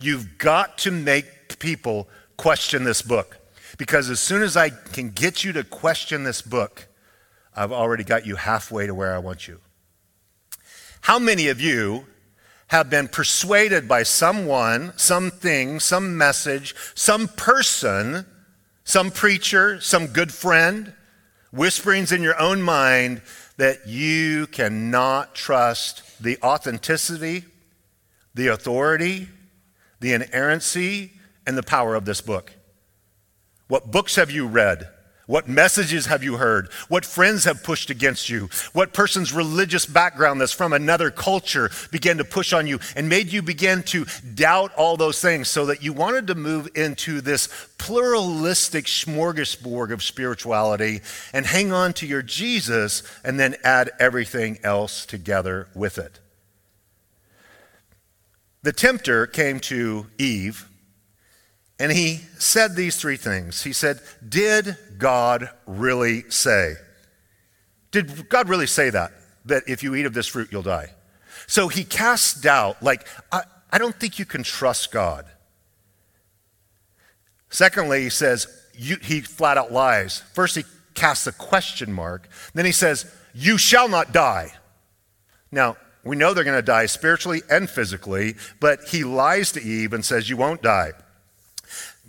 You've 0.00 0.38
got 0.38 0.78
to 0.78 0.90
make 0.90 1.58
people 1.58 2.08
question 2.36 2.84
this 2.84 3.02
book. 3.02 3.38
Because 3.78 4.10
as 4.10 4.20
soon 4.20 4.42
as 4.42 4.56
I 4.56 4.70
can 4.70 5.10
get 5.10 5.44
you 5.44 5.52
to 5.52 5.64
question 5.64 6.24
this 6.24 6.42
book, 6.42 6.88
I've 7.54 7.72
already 7.72 8.04
got 8.04 8.26
you 8.26 8.36
halfway 8.36 8.86
to 8.86 8.94
where 8.94 9.14
I 9.14 9.18
want 9.18 9.46
you. 9.48 9.60
How 11.02 11.18
many 11.18 11.48
of 11.48 11.60
you 11.60 12.06
have 12.68 12.88
been 12.88 13.08
persuaded 13.08 13.88
by 13.88 14.04
someone, 14.04 14.92
something, 14.96 15.80
some 15.80 16.16
message, 16.16 16.76
some 16.94 17.26
person, 17.26 18.24
some 18.84 19.10
preacher, 19.10 19.80
some 19.80 20.06
good 20.06 20.32
friend, 20.32 20.94
whisperings 21.50 22.12
in 22.12 22.22
your 22.22 22.40
own 22.40 22.62
mind 22.62 23.20
that 23.56 23.88
you 23.88 24.46
cannot 24.46 25.34
trust 25.34 26.22
the 26.22 26.38
authenticity, 26.40 27.44
the 28.34 28.46
authority, 28.46 29.28
the 29.98 30.12
inerrancy 30.12 31.12
and 31.46 31.58
the 31.58 31.64
power 31.64 31.96
of 31.96 32.04
this 32.04 32.20
book. 32.20 32.52
What 33.66 33.90
books 33.90 34.14
have 34.14 34.30
you 34.30 34.46
read? 34.46 34.88
What 35.32 35.48
messages 35.48 36.04
have 36.04 36.22
you 36.22 36.36
heard? 36.36 36.70
What 36.88 37.06
friends 37.06 37.44
have 37.44 37.62
pushed 37.62 37.88
against 37.88 38.28
you? 38.28 38.50
What 38.74 38.92
person's 38.92 39.32
religious 39.32 39.86
background 39.86 40.42
that's 40.42 40.52
from 40.52 40.74
another 40.74 41.10
culture 41.10 41.70
began 41.90 42.18
to 42.18 42.24
push 42.24 42.52
on 42.52 42.66
you 42.66 42.80
and 42.96 43.08
made 43.08 43.32
you 43.32 43.40
begin 43.40 43.82
to 43.84 44.04
doubt 44.34 44.74
all 44.74 44.98
those 44.98 45.22
things 45.22 45.48
so 45.48 45.64
that 45.64 45.82
you 45.82 45.94
wanted 45.94 46.26
to 46.26 46.34
move 46.34 46.68
into 46.74 47.22
this 47.22 47.48
pluralistic 47.78 48.84
smorgasbord 48.84 49.90
of 49.90 50.02
spirituality 50.02 51.00
and 51.32 51.46
hang 51.46 51.72
on 51.72 51.94
to 51.94 52.06
your 52.06 52.20
Jesus 52.20 53.02
and 53.24 53.40
then 53.40 53.56
add 53.64 53.90
everything 53.98 54.58
else 54.62 55.06
together 55.06 55.66
with 55.74 55.96
it? 55.96 56.20
The 58.62 58.74
tempter 58.74 59.26
came 59.26 59.60
to 59.60 60.08
Eve 60.18 60.68
and 61.82 61.90
he 61.90 62.20
said 62.38 62.76
these 62.76 62.96
three 62.96 63.16
things. 63.16 63.64
He 63.64 63.72
said, 63.72 63.98
Did 64.28 64.76
God 65.02 65.50
really 65.66 66.22
say? 66.30 66.74
Did 67.90 68.28
God 68.28 68.48
really 68.48 68.68
say 68.68 68.88
that? 68.88 69.10
That 69.46 69.64
if 69.66 69.82
you 69.82 69.96
eat 69.96 70.06
of 70.06 70.14
this 70.14 70.28
fruit, 70.28 70.50
you'll 70.52 70.62
die? 70.62 70.94
So 71.48 71.66
he 71.66 71.82
casts 71.82 72.40
doubt, 72.40 72.80
like, 72.84 73.06
I, 73.32 73.42
I 73.72 73.78
don't 73.78 73.98
think 73.98 74.20
you 74.20 74.24
can 74.24 74.44
trust 74.44 74.92
God. 74.92 75.26
Secondly, 77.50 78.02
he 78.02 78.10
says, 78.10 78.46
you, 78.74 78.96
he 79.02 79.20
flat 79.20 79.58
out 79.58 79.72
lies. 79.72 80.22
First, 80.34 80.54
he 80.54 80.64
casts 80.94 81.26
a 81.26 81.32
question 81.32 81.92
mark. 81.92 82.28
Then 82.54 82.64
he 82.64 82.72
says, 82.72 83.12
You 83.34 83.58
shall 83.58 83.88
not 83.88 84.12
die. 84.12 84.52
Now, 85.50 85.76
we 86.04 86.14
know 86.14 86.32
they're 86.32 86.44
going 86.44 86.56
to 86.56 86.62
die 86.62 86.86
spiritually 86.86 87.42
and 87.50 87.68
physically, 87.68 88.36
but 88.60 88.84
he 88.88 89.02
lies 89.02 89.50
to 89.52 89.62
Eve 89.62 89.92
and 89.92 90.04
says, 90.04 90.30
You 90.30 90.36
won't 90.36 90.62
die. 90.62 90.92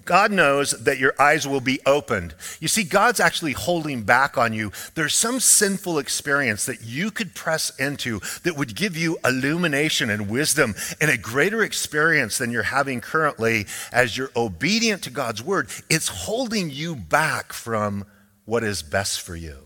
God 0.05 0.31
knows 0.31 0.71
that 0.71 0.99
your 0.99 1.13
eyes 1.19 1.47
will 1.47 1.61
be 1.61 1.79
opened. 1.85 2.35
You 2.59 2.67
see, 2.67 2.83
God's 2.83 3.19
actually 3.19 3.53
holding 3.53 4.03
back 4.03 4.37
on 4.37 4.53
you. 4.53 4.71
There's 4.95 5.15
some 5.15 5.39
sinful 5.39 5.97
experience 5.97 6.65
that 6.65 6.83
you 6.83 7.11
could 7.11 7.33
press 7.33 7.75
into 7.77 8.19
that 8.43 8.57
would 8.57 8.75
give 8.75 8.97
you 8.97 9.17
illumination 9.23 10.09
and 10.09 10.29
wisdom 10.29 10.75
and 10.99 11.09
a 11.09 11.17
greater 11.17 11.63
experience 11.63 12.37
than 12.37 12.51
you're 12.51 12.63
having 12.63 13.01
currently 13.01 13.65
as 13.91 14.17
you're 14.17 14.31
obedient 14.35 15.03
to 15.03 15.09
God's 15.09 15.43
word. 15.43 15.69
It's 15.89 16.07
holding 16.07 16.69
you 16.69 16.95
back 16.95 17.53
from 17.53 18.05
what 18.45 18.63
is 18.63 18.83
best 18.83 19.21
for 19.21 19.35
you. 19.35 19.57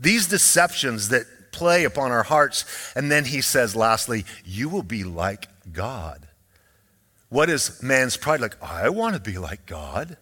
These 0.00 0.26
deceptions 0.26 1.10
that 1.10 1.26
play 1.52 1.84
upon 1.84 2.10
our 2.10 2.24
hearts, 2.24 2.64
and 2.96 3.12
then 3.12 3.26
he 3.26 3.40
says, 3.40 3.76
lastly, 3.76 4.24
you 4.44 4.68
will 4.68 4.82
be 4.82 5.04
like 5.04 5.46
God. 5.72 6.26
What 7.32 7.48
is 7.48 7.82
man's 7.82 8.18
pride? 8.18 8.42
Like, 8.42 8.62
I 8.62 8.90
want 8.90 9.14
to 9.14 9.20
be 9.20 9.38
like 9.38 9.64
God. 9.64 10.18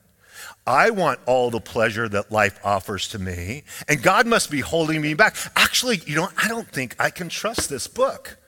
I 0.65 0.91
want 0.91 1.19
all 1.27 1.51
the 1.51 1.61
pleasure 1.61 2.09
that 2.09 2.31
life 2.31 2.61
offers 2.63 3.09
to 3.09 3.19
me, 3.19 3.65
and 3.89 4.01
God 4.01 4.29
must 4.29 4.49
be 4.49 4.61
holding 4.61 5.01
me 5.01 5.15
back. 5.15 5.35
Actually, 5.57 6.03
you 6.07 6.15
know, 6.15 6.29
I 6.41 6.47
don't 6.47 6.69
think 6.69 6.95
I 7.01 7.11
can 7.11 7.29
trust 7.29 7.69
this 7.69 7.89
book. 7.89 8.39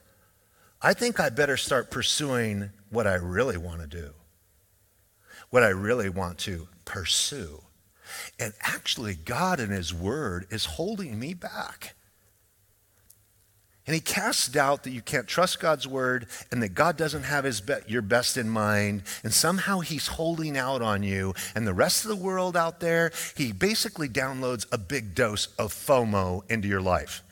I 0.80 0.94
think 0.94 1.18
I 1.18 1.28
better 1.30 1.56
start 1.56 1.90
pursuing 1.90 2.70
what 2.88 3.08
I 3.08 3.14
really 3.14 3.56
want 3.56 3.80
to 3.80 3.88
do, 3.88 4.12
what 5.50 5.64
I 5.64 5.70
really 5.70 6.08
want 6.08 6.38
to 6.38 6.68
pursue. 6.84 7.62
And 8.38 8.52
actually, 8.62 9.16
God 9.16 9.58
in 9.58 9.70
His 9.70 9.92
Word 9.92 10.46
is 10.50 10.66
holding 10.66 11.18
me 11.18 11.34
back. 11.34 11.96
And 13.86 13.94
he 13.94 14.00
casts 14.00 14.46
doubt 14.46 14.84
that 14.84 14.92
you 14.92 15.02
can't 15.02 15.26
trust 15.26 15.58
God's 15.60 15.88
word 15.88 16.26
and 16.52 16.62
that 16.62 16.74
God 16.74 16.96
doesn't 16.96 17.24
have 17.24 17.44
his 17.44 17.60
be- 17.60 17.74
your 17.88 18.02
best 18.02 18.36
in 18.36 18.48
mind. 18.48 19.02
And 19.24 19.34
somehow 19.34 19.80
he's 19.80 20.06
holding 20.06 20.56
out 20.56 20.82
on 20.82 21.02
you. 21.02 21.34
And 21.56 21.66
the 21.66 21.74
rest 21.74 22.04
of 22.04 22.08
the 22.08 22.24
world 22.24 22.56
out 22.56 22.78
there, 22.78 23.10
he 23.36 23.50
basically 23.50 24.08
downloads 24.08 24.66
a 24.70 24.78
big 24.78 25.16
dose 25.16 25.46
of 25.58 25.72
FOMO 25.72 26.48
into 26.50 26.68
your 26.68 26.80
life 26.80 27.22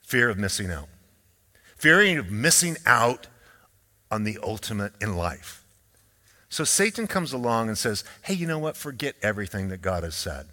fear 0.00 0.28
of 0.30 0.38
missing 0.38 0.70
out, 0.70 0.88
fearing 1.76 2.16
of 2.16 2.30
missing 2.30 2.76
out 2.86 3.26
on 4.08 4.22
the 4.22 4.38
ultimate 4.40 4.92
in 5.00 5.16
life. 5.16 5.64
So 6.48 6.62
Satan 6.62 7.08
comes 7.08 7.32
along 7.32 7.68
and 7.68 7.76
says, 7.76 8.04
Hey, 8.22 8.34
you 8.34 8.46
know 8.46 8.60
what? 8.60 8.76
Forget 8.76 9.16
everything 9.20 9.68
that 9.68 9.82
God 9.82 10.04
has 10.04 10.14
said. 10.14 10.46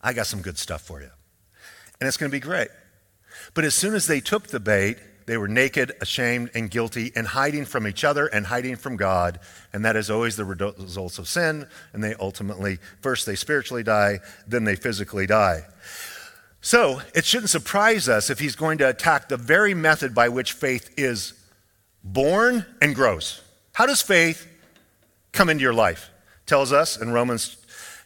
I 0.00 0.14
got 0.14 0.26
some 0.26 0.40
good 0.40 0.56
stuff 0.56 0.80
for 0.80 1.02
you. 1.02 1.10
And 2.00 2.08
it's 2.08 2.16
going 2.16 2.30
to 2.30 2.34
be 2.34 2.40
great. 2.40 2.68
But 3.54 3.64
as 3.64 3.74
soon 3.74 3.94
as 3.94 4.06
they 4.06 4.20
took 4.20 4.48
the 4.48 4.60
bait, 4.60 4.98
they 5.26 5.36
were 5.36 5.48
naked, 5.48 5.92
ashamed, 6.00 6.50
and 6.54 6.70
guilty, 6.70 7.12
and 7.14 7.26
hiding 7.26 7.64
from 7.64 7.86
each 7.86 8.02
other 8.02 8.26
and 8.26 8.46
hiding 8.46 8.76
from 8.76 8.96
God. 8.96 9.38
And 9.72 9.84
that 9.84 9.94
is 9.94 10.10
always 10.10 10.34
the 10.36 10.44
results 10.44 11.18
of 11.18 11.28
sin. 11.28 11.68
And 11.92 12.02
they 12.02 12.14
ultimately, 12.14 12.78
first 13.00 13.26
they 13.26 13.36
spiritually 13.36 13.82
die, 13.82 14.20
then 14.46 14.64
they 14.64 14.74
physically 14.74 15.26
die. 15.26 15.62
So 16.60 17.00
it 17.14 17.24
shouldn't 17.24 17.50
surprise 17.50 18.08
us 18.08 18.28
if 18.28 18.38
he's 18.38 18.56
going 18.56 18.78
to 18.78 18.88
attack 18.88 19.28
the 19.28 19.36
very 19.36 19.72
method 19.72 20.14
by 20.14 20.28
which 20.28 20.52
faith 20.52 20.92
is 20.96 21.34
born 22.02 22.66
and 22.82 22.94
grows. 22.94 23.40
How 23.72 23.86
does 23.86 24.02
faith 24.02 24.46
come 25.32 25.48
into 25.48 25.62
your 25.62 25.72
life? 25.72 26.10
Tells 26.46 26.72
us 26.72 27.00
in 27.00 27.12
Romans 27.12 27.56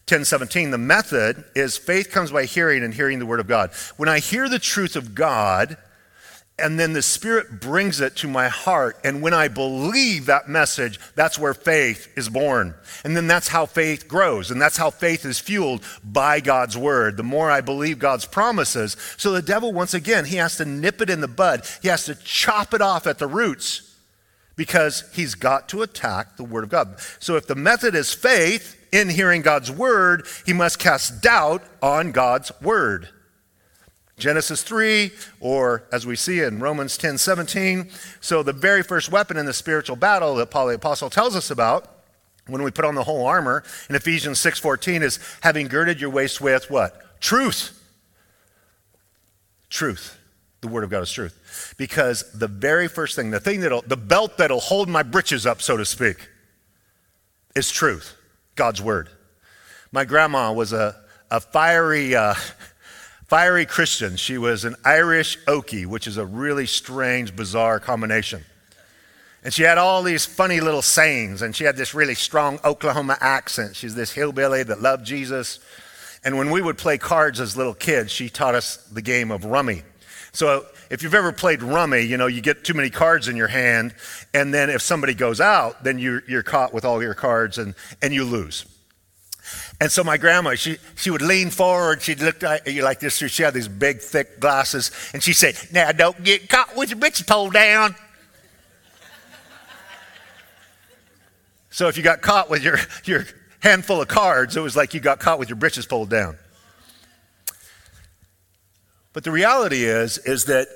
10 0.06 0.24
17, 0.24 0.70
the 0.70 0.78
method 0.78 1.44
is 1.54 1.76
faith 1.76 2.10
comes 2.10 2.30
by 2.30 2.44
hearing 2.44 2.82
and 2.82 2.92
hearing 2.92 3.18
the 3.18 3.26
word 3.26 3.40
of 3.40 3.46
God. 3.46 3.70
When 3.96 4.08
I 4.08 4.18
hear 4.18 4.48
the 4.48 4.58
truth 4.58 4.96
of 4.96 5.14
God, 5.14 5.76
and 6.56 6.78
then 6.78 6.92
the 6.92 7.02
Spirit 7.02 7.60
brings 7.60 8.00
it 8.00 8.14
to 8.16 8.28
my 8.28 8.46
heart. 8.46 8.96
And 9.02 9.20
when 9.22 9.34
I 9.34 9.48
believe 9.48 10.26
that 10.26 10.48
message, 10.48 11.00
that's 11.16 11.36
where 11.36 11.52
faith 11.52 12.12
is 12.16 12.28
born. 12.28 12.74
And 13.02 13.16
then 13.16 13.26
that's 13.26 13.48
how 13.48 13.66
faith 13.66 14.06
grows. 14.06 14.52
And 14.52 14.62
that's 14.62 14.76
how 14.76 14.90
faith 14.90 15.24
is 15.24 15.40
fueled 15.40 15.82
by 16.04 16.38
God's 16.38 16.78
word. 16.78 17.16
The 17.16 17.24
more 17.24 17.50
I 17.50 17.60
believe 17.60 17.98
God's 17.98 18.24
promises. 18.24 18.96
So 19.16 19.32
the 19.32 19.42
devil, 19.42 19.72
once 19.72 19.94
again, 19.94 20.26
he 20.26 20.36
has 20.36 20.56
to 20.58 20.64
nip 20.64 21.00
it 21.00 21.10
in 21.10 21.20
the 21.20 21.28
bud, 21.28 21.66
he 21.82 21.88
has 21.88 22.04
to 22.04 22.14
chop 22.14 22.72
it 22.72 22.80
off 22.80 23.08
at 23.08 23.18
the 23.18 23.26
roots 23.26 23.90
because 24.54 25.10
he's 25.12 25.34
got 25.34 25.68
to 25.70 25.82
attack 25.82 26.36
the 26.36 26.44
word 26.44 26.62
of 26.62 26.70
God. 26.70 27.00
So 27.18 27.34
if 27.34 27.48
the 27.48 27.56
method 27.56 27.96
is 27.96 28.14
faith, 28.14 28.80
in 28.94 29.08
hearing 29.08 29.42
God's 29.42 29.72
word, 29.72 30.24
he 30.46 30.52
must 30.52 30.78
cast 30.78 31.20
doubt 31.20 31.64
on 31.82 32.12
God's 32.12 32.52
word. 32.62 33.08
Genesis 34.16 34.62
3, 34.62 35.10
or 35.40 35.82
as 35.90 36.06
we 36.06 36.14
see 36.14 36.40
in 36.40 36.60
Romans 36.60 36.96
10 36.96 37.18
17. 37.18 37.90
So, 38.20 38.44
the 38.44 38.52
very 38.52 38.84
first 38.84 39.10
weapon 39.10 39.36
in 39.36 39.46
the 39.46 39.52
spiritual 39.52 39.96
battle 39.96 40.36
that 40.36 40.52
Paul 40.52 40.68
the 40.68 40.76
Apostle 40.76 41.10
tells 41.10 41.34
us 41.34 41.50
about 41.50 41.90
when 42.46 42.62
we 42.62 42.70
put 42.70 42.84
on 42.84 42.94
the 42.94 43.02
whole 43.02 43.26
armor 43.26 43.64
in 43.90 43.96
Ephesians 43.96 44.38
6 44.38 44.60
14 44.60 45.02
is 45.02 45.18
having 45.40 45.66
girded 45.66 46.00
your 46.00 46.10
waist 46.10 46.40
with 46.40 46.70
what? 46.70 47.20
Truth. 47.20 47.80
Truth. 49.68 50.16
The 50.60 50.68
Word 50.68 50.84
of 50.84 50.90
God 50.90 51.02
is 51.02 51.10
truth. 51.10 51.74
Because 51.76 52.30
the 52.32 52.46
very 52.46 52.86
first 52.86 53.16
thing, 53.16 53.32
the 53.32 53.40
thing 53.40 53.60
that'll, 53.60 53.82
the 53.82 53.96
belt 53.96 54.38
that'll 54.38 54.60
hold 54.60 54.88
my 54.88 55.02
britches 55.02 55.44
up, 55.44 55.60
so 55.60 55.76
to 55.76 55.84
speak, 55.84 56.28
is 57.56 57.72
truth. 57.72 58.16
God's 58.54 58.80
word. 58.80 59.08
My 59.92 60.04
grandma 60.04 60.52
was 60.52 60.72
a, 60.72 60.96
a 61.30 61.40
fiery, 61.40 62.14
uh, 62.14 62.34
fiery 63.28 63.66
Christian. 63.66 64.16
She 64.16 64.38
was 64.38 64.64
an 64.64 64.76
Irish 64.84 65.38
Okie, 65.44 65.86
which 65.86 66.06
is 66.06 66.16
a 66.16 66.26
really 66.26 66.66
strange, 66.66 67.34
bizarre 67.34 67.80
combination. 67.80 68.44
And 69.44 69.52
she 69.52 69.62
had 69.62 69.76
all 69.76 70.02
these 70.02 70.24
funny 70.24 70.60
little 70.60 70.82
sayings, 70.82 71.42
and 71.42 71.54
she 71.54 71.64
had 71.64 71.76
this 71.76 71.94
really 71.94 72.14
strong 72.14 72.58
Oklahoma 72.64 73.18
accent. 73.20 73.76
She's 73.76 73.94
this 73.94 74.10
hillbilly 74.10 74.62
that 74.62 74.80
loved 74.80 75.04
Jesus. 75.04 75.60
And 76.24 76.38
when 76.38 76.50
we 76.50 76.62
would 76.62 76.78
play 76.78 76.96
cards 76.96 77.40
as 77.40 77.54
little 77.54 77.74
kids, 77.74 78.10
she 78.10 78.30
taught 78.30 78.54
us 78.54 78.76
the 78.76 79.02
game 79.02 79.30
of 79.30 79.44
rummy. 79.44 79.82
So 80.32 80.66
if 80.94 81.02
you've 81.02 81.14
ever 81.14 81.32
played 81.32 81.60
rummy, 81.60 82.02
you 82.02 82.16
know, 82.16 82.28
you 82.28 82.40
get 82.40 82.62
too 82.62 82.72
many 82.72 82.88
cards 82.88 83.26
in 83.26 83.34
your 83.34 83.48
hand, 83.48 83.96
and 84.32 84.54
then 84.54 84.70
if 84.70 84.80
somebody 84.80 85.12
goes 85.12 85.40
out, 85.40 85.82
then 85.82 85.98
you're, 85.98 86.22
you're 86.28 86.44
caught 86.44 86.72
with 86.72 86.84
all 86.84 87.02
your 87.02 87.14
cards 87.14 87.58
and, 87.58 87.74
and 88.00 88.14
you 88.14 88.22
lose. 88.22 88.64
And 89.80 89.90
so 89.90 90.04
my 90.04 90.16
grandma, 90.18 90.54
she, 90.54 90.78
she 90.94 91.10
would 91.10 91.20
lean 91.20 91.50
forward, 91.50 92.00
she'd 92.00 92.20
look 92.20 92.44
at 92.44 92.72
you 92.72 92.84
like 92.84 93.00
this, 93.00 93.16
she 93.16 93.42
had 93.42 93.54
these 93.54 93.66
big, 93.66 93.98
thick 93.98 94.38
glasses, 94.38 94.92
and 95.12 95.20
she'd 95.20 95.32
say, 95.32 95.54
Now 95.72 95.90
don't 95.90 96.22
get 96.22 96.48
caught 96.48 96.76
with 96.76 96.90
your 96.90 96.98
bitches 97.00 97.26
pulled 97.26 97.54
down. 97.54 97.96
so 101.70 101.88
if 101.88 101.96
you 101.96 102.04
got 102.04 102.22
caught 102.22 102.48
with 102.48 102.62
your, 102.62 102.78
your 103.04 103.26
handful 103.58 104.00
of 104.00 104.06
cards, 104.06 104.56
it 104.56 104.60
was 104.60 104.76
like 104.76 104.94
you 104.94 105.00
got 105.00 105.18
caught 105.18 105.40
with 105.40 105.48
your 105.48 105.56
britches 105.56 105.86
pulled 105.86 106.08
down. 106.08 106.38
But 109.12 109.24
the 109.24 109.32
reality 109.32 109.84
is, 109.84 110.18
is 110.18 110.44
that 110.44 110.68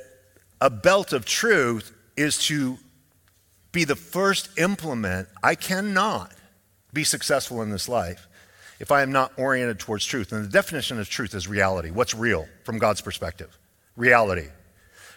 a 0.60 0.70
belt 0.70 1.12
of 1.12 1.24
truth 1.24 1.92
is 2.16 2.38
to 2.46 2.78
be 3.72 3.84
the 3.84 3.96
first 3.96 4.58
implement. 4.58 5.28
I 5.42 5.54
cannot 5.54 6.32
be 6.92 7.04
successful 7.04 7.62
in 7.62 7.70
this 7.70 7.88
life 7.88 8.26
if 8.80 8.90
I 8.90 9.02
am 9.02 9.12
not 9.12 9.32
oriented 9.36 9.78
towards 9.78 10.04
truth. 10.04 10.32
And 10.32 10.44
the 10.44 10.48
definition 10.48 10.98
of 10.98 11.08
truth 11.08 11.34
is 11.34 11.48
reality. 11.48 11.90
What's 11.90 12.14
real 12.14 12.46
from 12.64 12.78
God's 12.78 13.00
perspective? 13.00 13.56
Reality. 13.96 14.48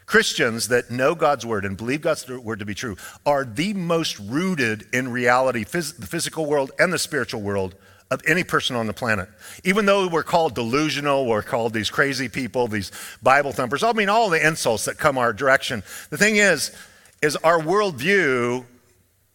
Christians 0.05 0.67
that 0.67 0.91
know 0.91 1.15
God's 1.15 1.45
word 1.45 1.63
and 1.63 1.77
believe 1.77 2.01
God's 2.01 2.27
word 2.27 2.59
to 2.59 2.65
be 2.65 2.73
true 2.73 2.97
are 3.25 3.45
the 3.45 3.73
most 3.73 4.19
rooted 4.19 4.85
in 4.91 5.09
reality, 5.09 5.63
phys- 5.63 5.97
the 5.97 6.07
physical 6.07 6.45
world 6.45 6.71
and 6.79 6.91
the 6.91 6.99
spiritual 6.99 7.41
world 7.41 7.75
of 8.11 8.21
any 8.27 8.43
person 8.43 8.75
on 8.75 8.85
the 8.85 8.93
planet. 8.93 9.29
Even 9.63 9.85
though 9.85 10.07
we're 10.07 10.21
called 10.21 10.53
delusional, 10.53 11.25
we're 11.25 11.41
called 11.41 11.73
these 11.73 11.89
crazy 11.89 12.27
people, 12.27 12.67
these 12.67 12.91
Bible 13.23 13.53
thumpers, 13.53 13.83
I 13.83 13.93
mean, 13.93 14.09
all 14.09 14.29
the 14.29 14.45
insults 14.45 14.85
that 14.85 14.97
come 14.97 15.17
our 15.17 15.31
direction. 15.31 15.81
The 16.09 16.17
thing 16.17 16.35
is, 16.35 16.75
is 17.21 17.37
our 17.37 17.59
worldview 17.59 18.65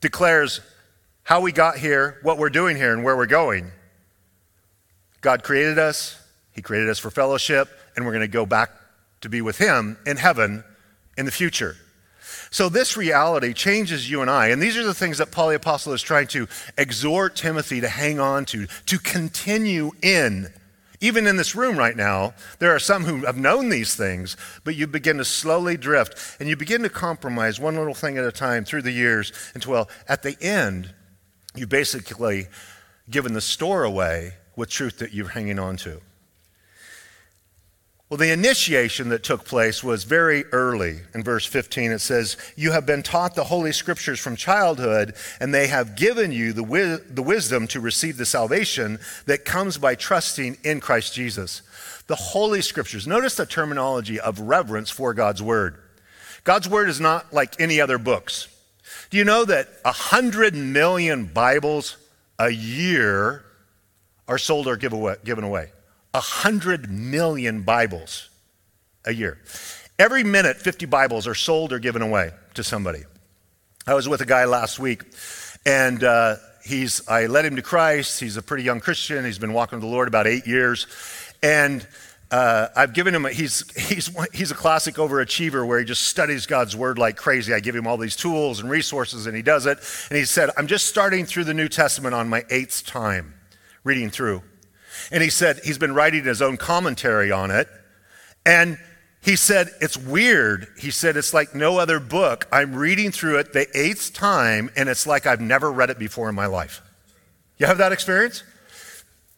declares 0.02 0.60
how 1.22 1.40
we 1.40 1.52
got 1.52 1.78
here, 1.78 2.18
what 2.22 2.36
we're 2.36 2.50
doing 2.50 2.76
here, 2.76 2.92
and 2.92 3.02
where 3.02 3.16
we're 3.16 3.26
going. 3.26 3.70
God 5.22 5.42
created 5.42 5.78
us, 5.78 6.22
He 6.52 6.60
created 6.60 6.90
us 6.90 6.98
for 6.98 7.10
fellowship, 7.10 7.68
and 7.96 8.04
we're 8.04 8.12
going 8.12 8.20
to 8.20 8.28
go 8.28 8.44
back 8.44 8.70
to 9.22 9.30
be 9.30 9.40
with 9.40 9.56
Him 9.56 9.96
in 10.04 10.18
heaven 10.18 10.62
in 11.16 11.24
the 11.24 11.32
future. 11.32 11.76
So, 12.56 12.70
this 12.70 12.96
reality 12.96 13.52
changes 13.52 14.10
you 14.10 14.22
and 14.22 14.30
I. 14.30 14.46
And 14.46 14.62
these 14.62 14.78
are 14.78 14.82
the 14.82 14.94
things 14.94 15.18
that 15.18 15.30
Paul 15.30 15.50
the 15.50 15.56
Apostle 15.56 15.92
is 15.92 16.00
trying 16.00 16.28
to 16.28 16.48
exhort 16.78 17.36
Timothy 17.36 17.82
to 17.82 17.88
hang 17.90 18.18
on 18.18 18.46
to, 18.46 18.66
to 18.86 18.98
continue 18.98 19.90
in. 20.00 20.50
Even 21.02 21.26
in 21.26 21.36
this 21.36 21.54
room 21.54 21.76
right 21.76 21.94
now, 21.94 22.32
there 22.58 22.74
are 22.74 22.78
some 22.78 23.04
who 23.04 23.26
have 23.26 23.36
known 23.36 23.68
these 23.68 23.94
things, 23.94 24.38
but 24.64 24.74
you 24.74 24.86
begin 24.86 25.18
to 25.18 25.24
slowly 25.26 25.76
drift 25.76 26.40
and 26.40 26.48
you 26.48 26.56
begin 26.56 26.82
to 26.84 26.88
compromise 26.88 27.60
one 27.60 27.76
little 27.76 27.92
thing 27.92 28.16
at 28.16 28.24
a 28.24 28.32
time 28.32 28.64
through 28.64 28.80
the 28.80 28.90
years 28.90 29.34
until, 29.52 29.72
well, 29.72 29.90
at 30.08 30.22
the 30.22 30.42
end, 30.42 30.94
you've 31.54 31.68
basically 31.68 32.46
given 33.10 33.34
the 33.34 33.42
store 33.42 33.84
away 33.84 34.32
with 34.56 34.70
truth 34.70 34.96
that 35.00 35.12
you're 35.12 35.28
hanging 35.28 35.58
on 35.58 35.76
to. 35.76 36.00
Well, 38.08 38.18
the 38.18 38.30
initiation 38.30 39.08
that 39.08 39.24
took 39.24 39.44
place 39.44 39.82
was 39.82 40.04
very 40.04 40.44
early. 40.52 41.00
In 41.12 41.24
verse 41.24 41.44
15, 41.44 41.90
it 41.90 41.98
says, 41.98 42.36
You 42.54 42.70
have 42.70 42.86
been 42.86 43.02
taught 43.02 43.34
the 43.34 43.44
Holy 43.44 43.72
Scriptures 43.72 44.20
from 44.20 44.36
childhood, 44.36 45.16
and 45.40 45.52
they 45.52 45.66
have 45.66 45.96
given 45.96 46.30
you 46.30 46.52
the, 46.52 46.62
wi- 46.62 47.00
the 47.10 47.22
wisdom 47.22 47.66
to 47.68 47.80
receive 47.80 48.16
the 48.16 48.24
salvation 48.24 49.00
that 49.26 49.44
comes 49.44 49.76
by 49.76 49.96
trusting 49.96 50.56
in 50.62 50.78
Christ 50.78 51.14
Jesus. 51.14 51.62
The 52.06 52.14
Holy 52.14 52.62
Scriptures. 52.62 53.08
Notice 53.08 53.34
the 53.34 53.44
terminology 53.44 54.20
of 54.20 54.38
reverence 54.38 54.88
for 54.88 55.12
God's 55.12 55.42
Word. 55.42 55.76
God's 56.44 56.68
Word 56.68 56.88
is 56.88 57.00
not 57.00 57.32
like 57.32 57.60
any 57.60 57.80
other 57.80 57.98
books. 57.98 58.46
Do 59.10 59.16
you 59.16 59.24
know 59.24 59.44
that 59.46 59.68
100 59.82 60.54
million 60.54 61.24
Bibles 61.24 61.96
a 62.38 62.50
year 62.50 63.44
are 64.28 64.38
sold 64.38 64.68
or 64.68 64.76
give 64.76 64.92
away, 64.92 65.16
given 65.24 65.42
away? 65.42 65.70
100 66.16 66.90
million 66.90 67.62
Bibles 67.62 68.30
a 69.04 69.12
year. 69.12 69.38
Every 69.98 70.24
minute, 70.24 70.56
50 70.56 70.86
Bibles 70.86 71.26
are 71.26 71.34
sold 71.34 71.72
or 71.72 71.78
given 71.78 72.02
away 72.02 72.32
to 72.54 72.64
somebody. 72.64 73.04
I 73.86 73.94
was 73.94 74.08
with 74.08 74.20
a 74.20 74.26
guy 74.26 74.46
last 74.46 74.78
week, 74.78 75.04
and 75.64 76.02
uh, 76.02 76.36
he's, 76.64 77.06
I 77.06 77.26
led 77.26 77.44
him 77.44 77.56
to 77.56 77.62
Christ. 77.62 78.18
He's 78.18 78.36
a 78.36 78.42
pretty 78.42 78.64
young 78.64 78.80
Christian. 78.80 79.24
He's 79.24 79.38
been 79.38 79.52
walking 79.52 79.78
with 79.78 79.88
the 79.88 79.94
Lord 79.94 80.08
about 80.08 80.26
eight 80.26 80.46
years. 80.46 80.86
And 81.42 81.86
uh, 82.30 82.68
I've 82.74 82.94
given 82.94 83.14
him, 83.14 83.26
a, 83.26 83.30
he's, 83.30 83.70
he's, 83.76 84.10
he's 84.34 84.50
a 84.50 84.54
classic 84.54 84.96
overachiever 84.96 85.66
where 85.66 85.78
he 85.78 85.84
just 85.84 86.02
studies 86.02 86.46
God's 86.46 86.74
word 86.74 86.98
like 86.98 87.16
crazy. 87.16 87.52
I 87.52 87.60
give 87.60 87.76
him 87.76 87.86
all 87.86 87.98
these 87.98 88.16
tools 88.16 88.60
and 88.60 88.68
resources, 88.70 89.26
and 89.26 89.36
he 89.36 89.42
does 89.42 89.66
it. 89.66 89.78
And 90.10 90.18
he 90.18 90.24
said, 90.24 90.50
I'm 90.56 90.66
just 90.66 90.86
starting 90.86 91.26
through 91.26 91.44
the 91.44 91.54
New 91.54 91.68
Testament 91.68 92.14
on 92.14 92.28
my 92.28 92.44
eighth 92.50 92.86
time 92.86 93.34
reading 93.84 94.10
through. 94.10 94.42
And 95.10 95.22
he 95.22 95.30
said 95.30 95.60
he's 95.64 95.78
been 95.78 95.94
writing 95.94 96.24
his 96.24 96.42
own 96.42 96.56
commentary 96.56 97.30
on 97.30 97.50
it. 97.50 97.68
And 98.44 98.78
he 99.26 99.34
said, 99.34 99.70
It's 99.80 99.96
weird. 99.96 100.68
He 100.78 100.90
said, 100.90 101.16
It's 101.16 101.34
like 101.34 101.54
no 101.54 101.78
other 101.78 101.98
book. 101.98 102.46
I'm 102.52 102.74
reading 102.74 103.10
through 103.10 103.38
it 103.38 103.52
the 103.52 103.66
eighth 103.76 104.12
time, 104.14 104.70
and 104.76 104.88
it's 104.88 105.06
like 105.06 105.26
I've 105.26 105.40
never 105.40 105.70
read 105.70 105.90
it 105.90 105.98
before 105.98 106.28
in 106.28 106.34
my 106.34 106.46
life. 106.46 106.80
You 107.58 107.66
have 107.66 107.78
that 107.78 107.92
experience? 107.92 108.44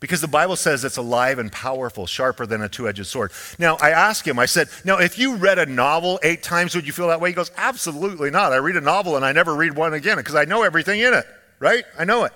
Because 0.01 0.21
the 0.21 0.29
Bible 0.29 0.55
says 0.55 0.85
it's 0.85 0.97
alive 0.97 1.41
and 1.41 1.51
powerful, 1.51 2.07
sharper 2.07 2.47
than 2.47 2.63
a 2.63 2.69
two 2.69 2.89
edged 2.89 3.05
sword. 3.07 3.33
Now, 3.59 3.77
I 3.81 3.91
asked 3.91 4.29
him, 4.29 4.39
I 4.39 4.47
said, 4.47 4.69
Now, 4.85 4.99
if 4.99 5.19
you 5.19 5.37
read 5.37 5.59
a 5.59 5.67
novel 5.67 6.21
eight 6.23 6.43
times, 6.43 6.75
would 6.75 6.87
you 6.87 6.93
feel 6.93 7.09
that 7.09 7.21
way? 7.21 7.31
He 7.31 7.35
goes, 7.35 7.51
Absolutely 7.57 8.31
not. 8.31 8.53
I 8.53 8.57
read 8.57 8.77
a 8.77 8.81
novel 8.81 9.17
and 9.17 9.25
I 9.25 9.33
never 9.33 9.55
read 9.55 9.75
one 9.75 9.95
again 9.95 10.19
because 10.19 10.35
I 10.35 10.45
know 10.45 10.63
everything 10.63 11.01
in 11.01 11.15
it, 11.15 11.27
right? 11.59 11.85
I 11.99 12.05
know 12.05 12.25
it. 12.25 12.33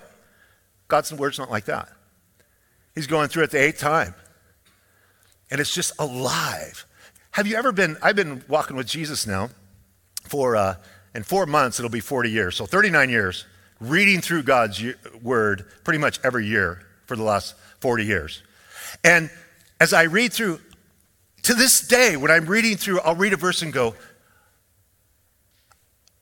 God's 0.87 1.13
word's 1.13 1.39
not 1.39 1.49
like 1.49 1.65
that. 1.65 1.89
He's 2.95 3.07
going 3.07 3.29
through 3.29 3.43
it 3.43 3.51
the 3.51 3.61
eighth 3.61 3.79
time. 3.79 4.13
And 5.49 5.59
it's 5.59 5.73
just 5.73 5.93
alive. 5.99 6.85
Have 7.31 7.47
you 7.47 7.55
ever 7.55 7.71
been, 7.71 7.97
I've 8.01 8.15
been 8.15 8.43
walking 8.47 8.75
with 8.75 8.87
Jesus 8.87 9.25
now 9.25 9.49
for, 10.23 10.55
uh, 10.55 10.75
in 11.15 11.23
four 11.23 11.45
months, 11.45 11.79
it'll 11.79 11.91
be 11.91 11.99
40 11.99 12.29
years. 12.29 12.55
So 12.55 12.65
39 12.65 13.09
years, 13.09 13.45
reading 13.79 14.21
through 14.21 14.43
God's 14.43 14.83
word 15.21 15.65
pretty 15.83 15.99
much 15.99 16.19
every 16.23 16.47
year 16.47 16.81
for 17.05 17.15
the 17.15 17.23
last 17.23 17.55
40 17.81 18.05
years. 18.05 18.41
And 19.03 19.29
as 19.79 19.93
I 19.93 20.03
read 20.03 20.33
through, 20.33 20.59
to 21.43 21.53
this 21.53 21.87
day, 21.87 22.15
when 22.15 22.31
I'm 22.31 22.45
reading 22.45 22.77
through, 22.77 23.01
I'll 23.01 23.15
read 23.15 23.33
a 23.33 23.37
verse 23.37 23.61
and 23.61 23.73
go, 23.73 23.95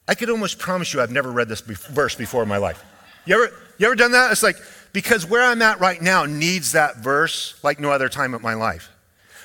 I 0.08 0.16
could 0.16 0.30
almost 0.30 0.60
promise 0.60 0.94
you 0.94 1.02
I've 1.02 1.12
never 1.12 1.32
read 1.32 1.48
this 1.48 1.62
be- 1.62 1.76
verse 1.76 2.16
before 2.16 2.44
in 2.44 2.50
my 2.50 2.58
life. 2.58 2.84
You 3.26 3.36
ever, 3.36 3.54
you 3.78 3.86
ever 3.86 3.96
done 3.96 4.12
that? 4.14 4.32
It's 4.32 4.44
like, 4.44 4.58
because 4.94 5.26
where 5.26 5.44
I'm 5.44 5.62
at 5.62 5.80
right 5.80 6.02
now 6.02 6.26
needs 6.26 6.74
that 6.74 6.98
verse 6.98 7.60
like 7.64 7.80
no 7.80 7.92
other 7.92 8.10
time 8.10 8.34
of 8.34 8.42
my 8.42 8.54
life. 8.54 8.90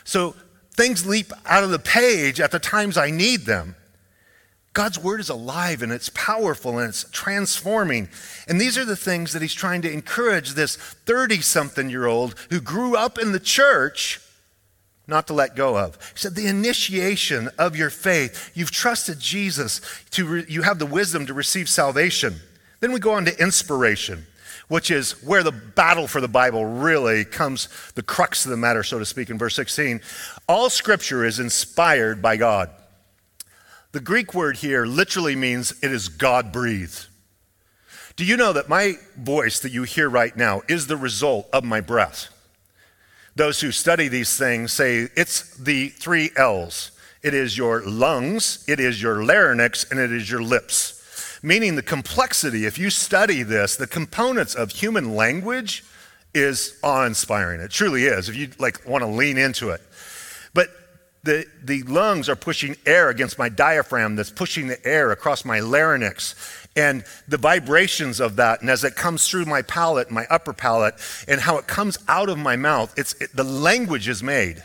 So 0.04 0.34
things 0.74 1.06
leap 1.06 1.32
out 1.44 1.64
of 1.64 1.70
the 1.70 1.78
page 1.78 2.40
at 2.40 2.50
the 2.50 2.58
times 2.58 2.96
I 2.96 3.10
need 3.10 3.42
them. 3.42 3.76
God's 4.72 4.98
word 4.98 5.20
is 5.20 5.30
alive 5.30 5.82
and 5.82 5.90
it's 5.90 6.10
powerful 6.10 6.78
and 6.78 6.88
it's 6.88 7.08
transforming. 7.10 8.10
And 8.46 8.60
these 8.60 8.76
are 8.76 8.84
the 8.84 8.94
things 8.96 9.32
that 9.32 9.40
he's 9.40 9.54
trying 9.54 9.80
to 9.82 9.90
encourage 9.90 10.50
this 10.50 10.76
30 10.76 11.40
something 11.40 11.88
year 11.88 12.06
old 12.06 12.34
who 12.50 12.60
grew 12.60 12.94
up 12.94 13.18
in 13.18 13.32
the 13.32 13.40
church 13.40 14.20
not 15.06 15.28
to 15.28 15.32
let 15.32 15.56
go 15.56 15.78
of. 15.78 15.94
He 16.12 16.18
said, 16.18 16.34
The 16.34 16.48
initiation 16.48 17.48
of 17.58 17.76
your 17.76 17.90
faith, 17.90 18.50
you've 18.54 18.70
trusted 18.70 19.18
Jesus, 19.18 19.80
to 20.10 20.26
re- 20.26 20.44
you 20.48 20.62
have 20.62 20.78
the 20.78 20.84
wisdom 20.84 21.24
to 21.26 21.32
receive 21.32 21.68
salvation. 21.68 22.36
Then 22.80 22.92
we 22.92 23.00
go 23.00 23.12
on 23.12 23.24
to 23.24 23.42
inspiration 23.42 24.26
which 24.68 24.90
is 24.90 25.12
where 25.22 25.42
the 25.42 25.52
battle 25.52 26.06
for 26.06 26.20
the 26.20 26.28
Bible 26.28 26.64
really 26.64 27.24
comes, 27.24 27.68
the 27.94 28.02
crux 28.02 28.44
of 28.44 28.50
the 28.50 28.56
matter, 28.56 28.82
so 28.82 28.98
to 28.98 29.04
speak, 29.04 29.30
in 29.30 29.38
verse 29.38 29.54
16. 29.54 30.00
All 30.48 30.70
scripture 30.70 31.24
is 31.24 31.38
inspired 31.38 32.20
by 32.20 32.36
God. 32.36 32.70
The 33.92 34.00
Greek 34.00 34.34
word 34.34 34.56
here 34.56 34.84
literally 34.84 35.36
means 35.36 35.72
it 35.82 35.92
is 35.92 36.08
God 36.08 36.52
breathed. 36.52 37.06
Do 38.16 38.24
you 38.24 38.36
know 38.36 38.52
that 38.54 38.68
my 38.68 38.94
voice 39.16 39.60
that 39.60 39.72
you 39.72 39.84
hear 39.84 40.08
right 40.08 40.36
now 40.36 40.62
is 40.68 40.86
the 40.86 40.96
result 40.96 41.48
of 41.52 41.64
my 41.64 41.80
breath? 41.80 42.28
Those 43.36 43.60
who 43.60 43.70
study 43.70 44.08
these 44.08 44.36
things 44.36 44.72
say 44.72 45.08
it's 45.16 45.56
the 45.56 45.90
three 45.90 46.30
L's 46.36 46.92
it 47.22 47.34
is 47.34 47.58
your 47.58 47.84
lungs, 47.84 48.64
it 48.68 48.78
is 48.78 49.02
your 49.02 49.24
larynx, 49.24 49.90
and 49.90 49.98
it 49.98 50.12
is 50.12 50.30
your 50.30 50.42
lips 50.42 50.95
meaning 51.42 51.76
the 51.76 51.82
complexity, 51.82 52.66
if 52.66 52.78
you 52.78 52.90
study 52.90 53.42
this, 53.42 53.76
the 53.76 53.86
components 53.86 54.54
of 54.54 54.70
human 54.70 55.14
language 55.14 55.84
is 56.34 56.78
awe-inspiring. 56.82 57.60
It 57.60 57.70
truly 57.70 58.04
is, 58.04 58.28
if 58.28 58.36
you 58.36 58.50
like 58.58 58.86
want 58.86 59.02
to 59.02 59.08
lean 59.08 59.38
into 59.38 59.70
it. 59.70 59.80
But 60.52 60.68
the, 61.22 61.46
the 61.62 61.82
lungs 61.84 62.28
are 62.28 62.36
pushing 62.36 62.76
air 62.86 63.10
against 63.10 63.38
my 63.38 63.48
diaphragm 63.48 64.16
that's 64.16 64.30
pushing 64.30 64.68
the 64.68 64.86
air 64.86 65.10
across 65.10 65.44
my 65.44 65.60
larynx 65.60 66.34
and 66.76 67.04
the 67.26 67.38
vibrations 67.38 68.20
of 68.20 68.36
that 68.36 68.60
and 68.60 68.70
as 68.70 68.84
it 68.84 68.94
comes 68.94 69.26
through 69.26 69.46
my 69.46 69.62
palate 69.62 70.10
my 70.10 70.26
upper 70.30 70.52
palate 70.52 70.94
and 71.26 71.40
how 71.40 71.56
it 71.56 71.66
comes 71.66 71.98
out 72.06 72.28
of 72.28 72.38
my 72.38 72.54
mouth 72.54 72.94
it's 72.96 73.14
it, 73.14 73.34
the 73.34 73.44
language 73.44 74.08
is 74.08 74.22
made 74.22 74.62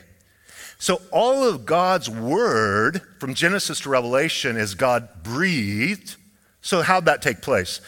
so 0.77 1.01
all 1.11 1.43
of 1.43 1.65
god's 1.65 2.09
word 2.09 3.01
from 3.19 3.33
genesis 3.33 3.79
to 3.79 3.89
revelation 3.89 4.57
is 4.57 4.75
god 4.75 5.23
breathed 5.23 6.15
so 6.61 6.81
how'd 6.81 7.05
that 7.05 7.21
take 7.21 7.41
place? 7.41 7.81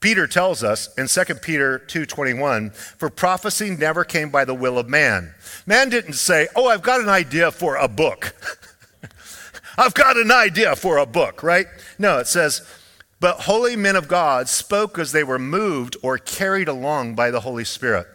Peter 0.00 0.28
tells 0.28 0.62
us 0.62 0.88
in 0.96 1.08
2 1.08 1.42
Peter 1.42 1.78
2:21, 1.78 2.70
"For 2.70 3.10
prophecy 3.10 3.70
never 3.70 4.04
came 4.04 4.30
by 4.30 4.44
the 4.44 4.54
will 4.54 4.78
of 4.78 4.88
man." 4.88 5.34
Man 5.66 5.88
didn't 5.88 6.12
say, 6.12 6.48
"Oh, 6.54 6.68
I've 6.68 6.82
got 6.82 7.00
an 7.00 7.08
idea 7.08 7.50
for 7.50 7.76
a 7.76 7.88
book." 7.88 8.34
I've 9.78 9.94
got 9.94 10.16
an 10.16 10.30
idea 10.30 10.76
for 10.76 10.98
a 10.98 11.06
book, 11.06 11.42
right? 11.42 11.66
No, 11.98 12.18
it 12.18 12.28
says, 12.28 12.62
"But 13.20 13.42
holy 13.42 13.74
men 13.74 13.96
of 13.96 14.06
God 14.06 14.48
spoke 14.48 14.98
as 14.98 15.10
they 15.10 15.24
were 15.24 15.38
moved 15.38 15.96
or 16.02 16.18
carried 16.18 16.68
along 16.68 17.16
by 17.16 17.30
the 17.30 17.40
Holy 17.40 17.64
Spirit." 17.64 18.06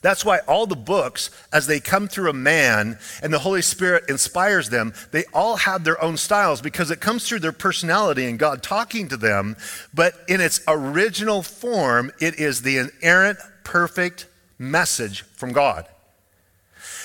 That's 0.00 0.24
why 0.24 0.38
all 0.46 0.66
the 0.66 0.76
books, 0.76 1.30
as 1.52 1.66
they 1.66 1.80
come 1.80 2.08
through 2.08 2.30
a 2.30 2.34
man 2.34 2.98
and 3.22 3.32
the 3.32 3.40
Holy 3.40 3.62
Spirit 3.62 4.04
inspires 4.08 4.70
them, 4.70 4.94
they 5.10 5.24
all 5.32 5.56
have 5.56 5.84
their 5.84 6.02
own 6.02 6.16
styles 6.16 6.60
because 6.60 6.90
it 6.90 7.00
comes 7.00 7.26
through 7.26 7.40
their 7.40 7.52
personality 7.52 8.26
and 8.26 8.38
God 8.38 8.62
talking 8.62 9.08
to 9.08 9.16
them. 9.16 9.56
But 9.92 10.14
in 10.28 10.40
its 10.40 10.60
original 10.68 11.42
form, 11.42 12.12
it 12.20 12.38
is 12.38 12.62
the 12.62 12.78
inerrant, 12.78 13.38
perfect 13.64 14.26
message 14.58 15.22
from 15.22 15.52
God. 15.52 15.86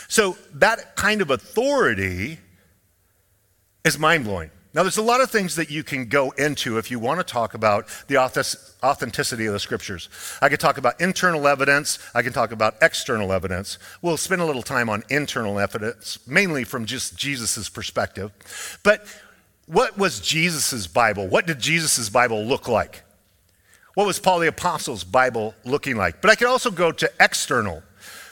So 0.08 0.38
that 0.54 0.96
kind 0.96 1.22
of 1.22 1.32
authority 1.32 2.38
is 3.84 3.98
mind 3.98 4.26
blowing. 4.26 4.52
Now, 4.74 4.82
there's 4.82 4.98
a 4.98 5.04
lot 5.04 5.22
of 5.22 5.30
things 5.30 5.56
that 5.56 5.70
you 5.70 5.84
can 5.84 6.06
go 6.06 6.32
into 6.32 6.80
if 6.80 6.90
you 6.90 6.98
want 6.98 7.20
to 7.20 7.24
talk 7.24 7.54
about 7.54 7.88
the 8.08 8.18
authenticity 8.18 9.46
of 9.46 9.54
the 9.54 9.60
scriptures. 9.60 10.10
I 10.42 10.50
could 10.50 10.60
talk 10.60 10.80
about 10.80 11.00
internal 11.00 11.48
evidence, 11.48 12.00
I 12.16 12.24
can 12.24 12.34
talk 12.34 12.52
about 12.52 12.76
external 12.82 13.32
evidence. 13.32 13.78
We'll 14.02 14.18
spend 14.18 14.42
a 14.42 14.46
little 14.46 14.64
time 14.64 14.90
on 14.90 15.04
internal 15.10 15.60
evidence, 15.60 16.18
mainly 16.26 16.64
from 16.64 16.86
just 16.86 17.16
Jesus' 17.16 17.70
perspective. 17.70 18.32
But 18.82 19.06
what 19.68 19.96
was 19.98 20.20
Jesus' 20.20 20.88
Bible? 20.88 21.28
What 21.28 21.46
did 21.46 21.60
Jesus' 21.60 22.10
Bible 22.10 22.44
look 22.44 22.68
like? 22.68 23.04
What 23.94 24.08
was 24.08 24.18
Paul 24.18 24.40
the 24.40 24.48
Apostle's 24.48 25.04
Bible 25.04 25.54
looking 25.64 25.98
like? 25.98 26.20
But 26.20 26.32
I 26.32 26.36
could 26.36 26.48
also 26.48 26.72
go 26.72 26.92
to 26.92 27.12
external. 27.20 27.84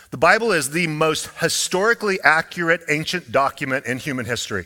The 0.09 0.17
Bible 0.17 0.51
is 0.51 0.71
the 0.71 0.87
most 0.87 1.29
historically 1.39 2.19
accurate 2.23 2.81
ancient 2.89 3.31
document 3.31 3.85
in 3.85 3.99
human 3.99 4.25
history. 4.25 4.65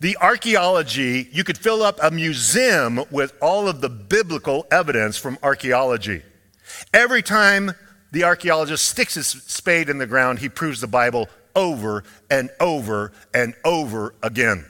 The 0.00 0.16
archaeology, 0.18 1.28
you 1.32 1.42
could 1.42 1.58
fill 1.58 1.82
up 1.82 1.98
a 2.02 2.10
museum 2.10 3.04
with 3.10 3.32
all 3.42 3.66
of 3.68 3.80
the 3.80 3.88
biblical 3.88 4.66
evidence 4.70 5.18
from 5.18 5.38
archaeology. 5.42 6.22
Every 6.94 7.22
time 7.22 7.72
the 8.12 8.24
archaeologist 8.24 8.84
sticks 8.84 9.14
his 9.14 9.26
spade 9.26 9.88
in 9.88 9.98
the 9.98 10.06
ground, 10.06 10.38
he 10.38 10.48
proves 10.48 10.80
the 10.80 10.86
Bible 10.86 11.28
over 11.56 12.04
and 12.30 12.50
over 12.60 13.12
and 13.34 13.54
over 13.64 14.14
again. 14.22 14.64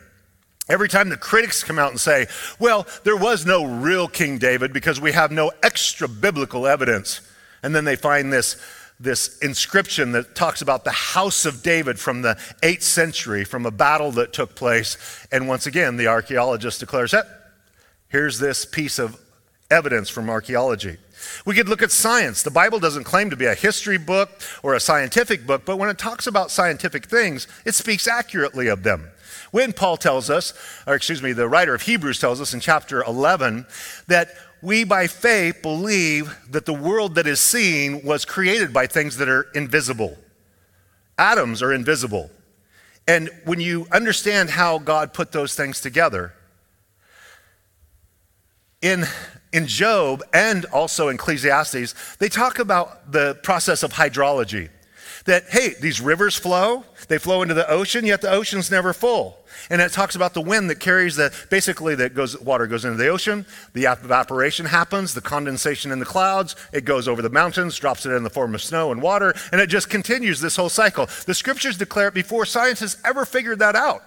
Every 0.68 0.88
time 0.88 1.08
the 1.10 1.16
critics 1.16 1.62
come 1.62 1.78
out 1.78 1.90
and 1.90 2.00
say, 2.00 2.26
well, 2.58 2.86
there 3.04 3.16
was 3.16 3.44
no 3.44 3.64
real 3.64 4.08
King 4.08 4.38
David 4.38 4.72
because 4.72 5.00
we 5.00 5.12
have 5.12 5.30
no 5.30 5.50
extra 5.62 6.08
biblical 6.08 6.66
evidence, 6.66 7.20
and 7.62 7.74
then 7.74 7.84
they 7.84 7.96
find 7.96 8.32
this 8.32 8.56
this 9.00 9.38
inscription 9.38 10.12
that 10.12 10.34
talks 10.34 10.60
about 10.60 10.84
the 10.84 10.90
house 10.90 11.46
of 11.46 11.62
David 11.62 11.98
from 11.98 12.22
the 12.22 12.34
8th 12.62 12.82
century, 12.82 13.44
from 13.44 13.64
a 13.64 13.70
battle 13.70 14.10
that 14.12 14.32
took 14.32 14.54
place. 14.54 15.26
And 15.30 15.46
once 15.48 15.66
again, 15.66 15.96
the 15.96 16.08
archaeologist 16.08 16.80
declares, 16.80 17.12
that 17.12 17.26
here's 18.08 18.38
this 18.38 18.64
piece 18.64 18.98
of 18.98 19.20
evidence 19.70 20.08
from 20.08 20.28
archaeology. 20.28 20.96
We 21.44 21.54
could 21.54 21.68
look 21.68 21.82
at 21.82 21.90
science. 21.90 22.42
The 22.42 22.50
Bible 22.50 22.78
doesn't 22.78 23.04
claim 23.04 23.30
to 23.30 23.36
be 23.36 23.46
a 23.46 23.54
history 23.54 23.98
book 23.98 24.30
or 24.62 24.74
a 24.74 24.80
scientific 24.80 25.46
book, 25.46 25.64
but 25.64 25.76
when 25.76 25.90
it 25.90 25.98
talks 25.98 26.26
about 26.26 26.50
scientific 26.50 27.06
things, 27.06 27.46
it 27.64 27.74
speaks 27.74 28.08
accurately 28.08 28.68
of 28.68 28.82
them. 28.82 29.10
When 29.50 29.72
Paul 29.72 29.96
tells 29.96 30.30
us, 30.30 30.52
or 30.86 30.94
excuse 30.94 31.22
me, 31.22 31.32
the 31.32 31.48
writer 31.48 31.74
of 31.74 31.82
Hebrews 31.82 32.18
tells 32.18 32.40
us 32.40 32.52
in 32.54 32.60
chapter 32.60 33.02
11 33.02 33.66
that 34.06 34.30
we 34.62 34.84
by 34.84 35.06
faith 35.06 35.62
believe 35.62 36.36
that 36.50 36.66
the 36.66 36.72
world 36.72 37.14
that 37.14 37.26
is 37.26 37.40
seen 37.40 38.02
was 38.04 38.24
created 38.24 38.72
by 38.72 38.86
things 38.86 39.16
that 39.18 39.28
are 39.28 39.46
invisible. 39.54 40.16
Atoms 41.16 41.62
are 41.62 41.72
invisible. 41.72 42.30
And 43.06 43.30
when 43.44 43.60
you 43.60 43.86
understand 43.92 44.50
how 44.50 44.78
God 44.78 45.12
put 45.14 45.32
those 45.32 45.54
things 45.54 45.80
together, 45.80 46.34
in, 48.82 49.04
in 49.52 49.66
Job 49.66 50.22
and 50.32 50.64
also 50.66 51.08
in 51.08 51.16
Ecclesiastes, 51.16 51.94
they 52.18 52.28
talk 52.28 52.58
about 52.58 53.10
the 53.10 53.34
process 53.42 53.82
of 53.82 53.92
hydrology 53.92 54.68
that, 55.28 55.44
hey, 55.50 55.74
these 55.80 56.00
rivers 56.00 56.36
flow, 56.36 56.84
they 57.08 57.18
flow 57.18 57.42
into 57.42 57.54
the 57.54 57.68
ocean, 57.70 58.04
yet 58.04 58.20
the 58.20 58.30
ocean's 58.30 58.70
never 58.70 58.92
full. 58.92 59.38
And 59.70 59.80
it 59.80 59.92
talks 59.92 60.14
about 60.16 60.34
the 60.34 60.40
wind 60.40 60.70
that 60.70 60.80
carries 60.80 61.16
the, 61.16 61.32
basically, 61.50 61.94
that 61.96 62.14
goes, 62.14 62.38
water 62.40 62.66
goes 62.66 62.84
into 62.84 62.96
the 62.96 63.08
ocean, 63.08 63.46
the 63.74 63.84
evaporation 63.84 64.66
happens, 64.66 65.14
the 65.14 65.20
condensation 65.20 65.92
in 65.92 65.98
the 65.98 66.06
clouds, 66.06 66.56
it 66.72 66.84
goes 66.84 67.06
over 67.06 67.22
the 67.22 67.30
mountains, 67.30 67.76
drops 67.76 68.06
it 68.06 68.12
in 68.12 68.22
the 68.22 68.30
form 68.30 68.54
of 68.54 68.62
snow 68.62 68.90
and 68.90 69.02
water, 69.02 69.34
and 69.52 69.60
it 69.60 69.68
just 69.68 69.90
continues 69.90 70.40
this 70.40 70.56
whole 70.56 70.70
cycle. 70.70 71.06
The 71.26 71.34
scriptures 71.34 71.76
declare 71.76 72.08
it 72.08 72.14
before 72.14 72.46
science 72.46 72.80
has 72.80 72.96
ever 73.04 73.24
figured 73.24 73.58
that 73.58 73.76
out. 73.76 74.02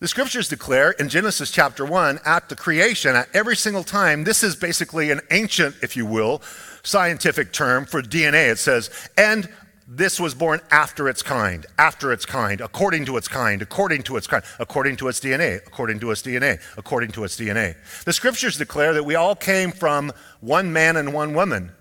The 0.00 0.08
scriptures 0.08 0.48
declare 0.48 0.92
in 0.92 1.08
Genesis 1.08 1.50
chapter 1.50 1.84
1 1.84 2.20
at 2.24 2.48
the 2.48 2.54
creation, 2.54 3.16
at 3.16 3.28
every 3.34 3.56
single 3.56 3.82
time, 3.82 4.22
this 4.22 4.44
is 4.44 4.54
basically 4.54 5.10
an 5.10 5.20
ancient, 5.32 5.74
if 5.82 5.96
you 5.96 6.06
will, 6.06 6.40
scientific 6.82 7.52
term 7.52 7.86
for 7.86 8.02
DNA. 8.02 8.50
It 8.50 8.58
says, 8.58 8.90
and 9.16 9.48
this 9.90 10.20
was 10.20 10.34
born 10.34 10.60
after 10.70 11.08
its 11.08 11.22
kind, 11.22 11.64
after 11.78 12.12
its 12.12 12.26
kind, 12.26 12.60
according 12.60 13.06
to 13.06 13.16
its 13.16 13.26
kind, 13.26 13.62
according 13.62 14.02
to 14.02 14.18
its 14.18 14.26
kind, 14.26 14.44
according 14.58 14.96
to 14.96 15.08
its 15.08 15.18
DNA, 15.18 15.56
according 15.66 16.00
to 16.00 16.10
its 16.10 16.22
DNA, 16.22 16.60
according 16.76 17.10
to 17.12 17.24
its 17.24 17.38
DNA. 17.38 17.74
The 18.04 18.12
scriptures 18.12 18.58
declare 18.58 18.92
that 18.92 19.04
we 19.04 19.14
all 19.14 19.34
came 19.34 19.72
from 19.72 20.12
one 20.40 20.74
man 20.74 20.96
and 20.96 21.14
one 21.14 21.32
woman. 21.32 21.72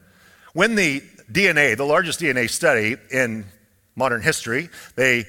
When 0.54 0.76
the 0.76 1.02
DNA, 1.30 1.76
the 1.76 1.84
largest 1.84 2.22
DNA 2.22 2.50
study 2.50 2.96
in 3.12 3.46
modern 3.98 4.22
history, 4.22 4.70
they 4.96 5.26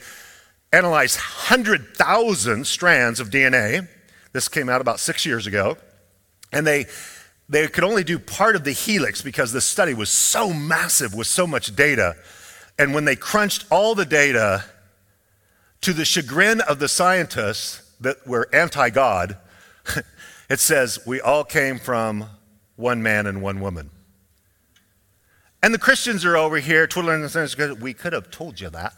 analyzed 0.72 1.16
100,000 1.16 2.64
strands 2.64 3.18
of 3.18 3.30
DNA. 3.30 3.88
This 4.32 4.48
came 4.48 4.68
out 4.68 4.80
about 4.80 5.00
six 5.00 5.26
years 5.26 5.48
ago. 5.48 5.76
And 6.52 6.66
they 6.66 6.86
they 7.48 7.66
could 7.68 7.84
only 7.84 8.04
do 8.04 8.18
part 8.18 8.56
of 8.56 8.64
the 8.64 8.72
helix 8.72 9.22
because 9.22 9.52
the 9.52 9.60
study 9.60 9.94
was 9.94 10.10
so 10.10 10.52
massive 10.52 11.14
with 11.14 11.26
so 11.26 11.46
much 11.46 11.74
data. 11.74 12.16
And 12.78 12.94
when 12.94 13.04
they 13.04 13.16
crunched 13.16 13.64
all 13.70 13.94
the 13.94 14.04
data, 14.04 14.64
to 15.80 15.92
the 15.92 16.04
chagrin 16.04 16.60
of 16.60 16.78
the 16.78 16.88
scientists 16.88 17.82
that 18.00 18.26
were 18.26 18.48
anti 18.52 18.90
God, 18.90 19.36
it 20.50 20.60
says, 20.60 21.00
We 21.06 21.20
all 21.20 21.44
came 21.44 21.78
from 21.78 22.26
one 22.76 23.02
man 23.02 23.26
and 23.26 23.42
one 23.42 23.60
woman. 23.60 23.90
And 25.62 25.74
the 25.74 25.78
Christians 25.78 26.24
are 26.24 26.36
over 26.36 26.58
here 26.58 26.86
twiddling 26.86 27.20
their 27.20 27.28
thumbs 27.28 27.56
we 27.80 27.92
could 27.92 28.12
have 28.12 28.30
told 28.30 28.60
you 28.60 28.70
that. 28.70 28.94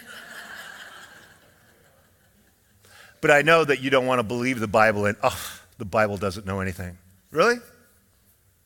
but 3.20 3.30
I 3.30 3.42
know 3.42 3.64
that 3.64 3.80
you 3.80 3.90
don't 3.90 4.06
want 4.06 4.18
to 4.18 4.22
believe 4.22 4.58
the 4.58 4.66
Bible 4.66 5.04
and, 5.04 5.18
oh, 5.22 5.60
the 5.76 5.84
Bible 5.84 6.16
doesn't 6.16 6.46
know 6.46 6.60
anything. 6.60 6.96
Really? 7.30 7.56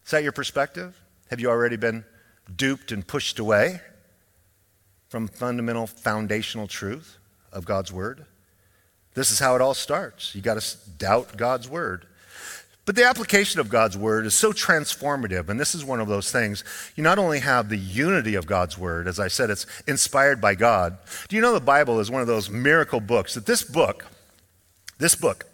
Is 0.07 0.13
that 0.13 0.23
your 0.23 0.33
perspective? 0.33 0.99
Have 1.31 1.41
you 1.41 1.51
already 1.51 1.77
been 1.77 2.05
duped 2.55 2.93
and 2.93 3.05
pushed 3.05 3.41
away 3.41 3.81
from 5.09 5.27
fundamental 5.27 5.89
foundational 5.89 6.69
truth 6.69 7.19
of 7.53 7.65
God's 7.65 7.93
Word? 7.93 8.25
This 9.15 9.33
is 9.33 9.41
how 9.41 9.57
it 9.57 9.61
all 9.61 9.75
starts. 9.75 10.33
You 10.33 10.43
got 10.43 10.61
to 10.61 10.77
doubt 10.97 11.37
God's 11.37 11.69
Word. 11.69 12.07
But 12.85 12.95
the 12.95 13.05
application 13.05 13.59
of 13.59 13.69
God's 13.69 13.97
Word 13.97 14.27
is 14.27 14.35
so 14.35 14.53
transformative, 14.53 15.49
and 15.49 15.59
this 15.59 15.75
is 15.75 15.85
one 15.85 15.99
of 15.99 16.07
those 16.07 16.31
things. 16.31 16.63
You 16.95 17.03
not 17.03 17.19
only 17.19 17.41
have 17.41 17.69
the 17.69 17.77
unity 17.77 18.37
of 18.37 18.47
God's 18.47 18.79
Word, 18.79 19.09
as 19.09 19.19
I 19.19 19.27
said, 19.27 19.51
it's 19.51 19.67
inspired 19.89 20.41
by 20.41 20.55
God. 20.55 20.99
Do 21.27 21.35
you 21.35 21.43
know 21.43 21.53
the 21.53 21.59
Bible 21.59 21.99
is 21.99 22.13
one 22.13 22.21
of 22.21 22.29
those 22.29 22.49
miracle 22.49 23.01
books? 23.01 23.35
That 23.35 23.47
this 23.47 23.65
book, 23.65 24.07
this 24.99 25.17
book, 25.17 25.47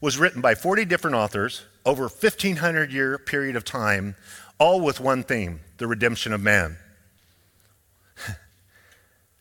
was 0.00 0.18
written 0.18 0.40
by 0.40 0.54
40 0.54 0.84
different 0.84 1.16
authors 1.16 1.64
over 1.84 2.04
a 2.04 2.08
1500 2.08 2.92
year 2.92 3.18
period 3.18 3.56
of 3.56 3.64
time, 3.64 4.16
all 4.58 4.80
with 4.80 5.00
one 5.00 5.22
theme 5.22 5.60
the 5.78 5.86
redemption 5.86 6.32
of 6.32 6.40
man. 6.40 6.76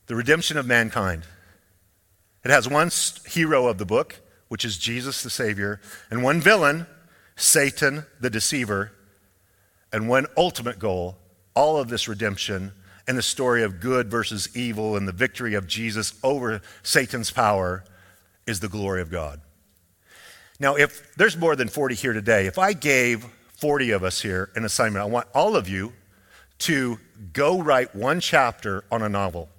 the 0.08 0.16
redemption 0.16 0.58
of 0.58 0.66
mankind. 0.66 1.24
It 2.44 2.52
has 2.52 2.70
one 2.70 2.92
hero 3.28 3.68
of 3.68 3.78
the 3.78 3.86
book, 3.86 4.22
which 4.48 4.64
is 4.64 4.78
Jesus 4.78 5.24
the 5.24 5.30
Savior, 5.30 5.82
and 6.10 6.24
one 6.24 6.40
villain, 6.40 6.88
Satan 7.36 8.06
the 8.20 8.30
deceiver, 8.30 8.92
and 9.92 10.08
one 10.08 10.28
ultimate 10.38 10.80
goal, 10.80 11.18
all 11.56 11.78
of 11.78 11.90
this 11.90 12.08
redemption 12.08 12.72
and 13.08 13.18
the 13.18 13.24
story 13.24 13.64
of 13.64 13.80
good 13.80 14.12
versus 14.12 14.56
evil 14.56 14.98
and 14.98 15.08
the 15.08 15.14
victory 15.14 15.54
of 15.54 15.66
Jesus 15.66 16.14
over 16.24 16.62
Satan's 16.84 17.32
power 17.32 17.84
is 18.46 18.60
the 18.60 18.68
glory 18.68 19.02
of 19.02 19.10
God. 19.10 19.42
Now, 20.60 20.76
if 20.76 21.16
there's 21.16 21.38
more 21.38 21.56
than 21.56 21.68
40 21.68 21.96
here 21.96 22.14
today, 22.14 22.48
if 22.48 22.58
I 22.58 22.74
gave 22.74 23.24
40 23.58 23.92
of 23.92 24.04
us 24.04 24.22
here 24.22 24.50
an 24.56 24.66
assignment, 24.66 25.04
I 25.04 25.06
want 25.06 25.28
all 25.34 25.56
of 25.56 25.70
you 25.70 25.94
to 26.60 27.00
go 27.34 27.62
write 27.62 27.96
one 27.96 28.20
chapter 28.20 28.84
on 28.92 29.04
a 29.04 29.10
novel. 29.10 29.50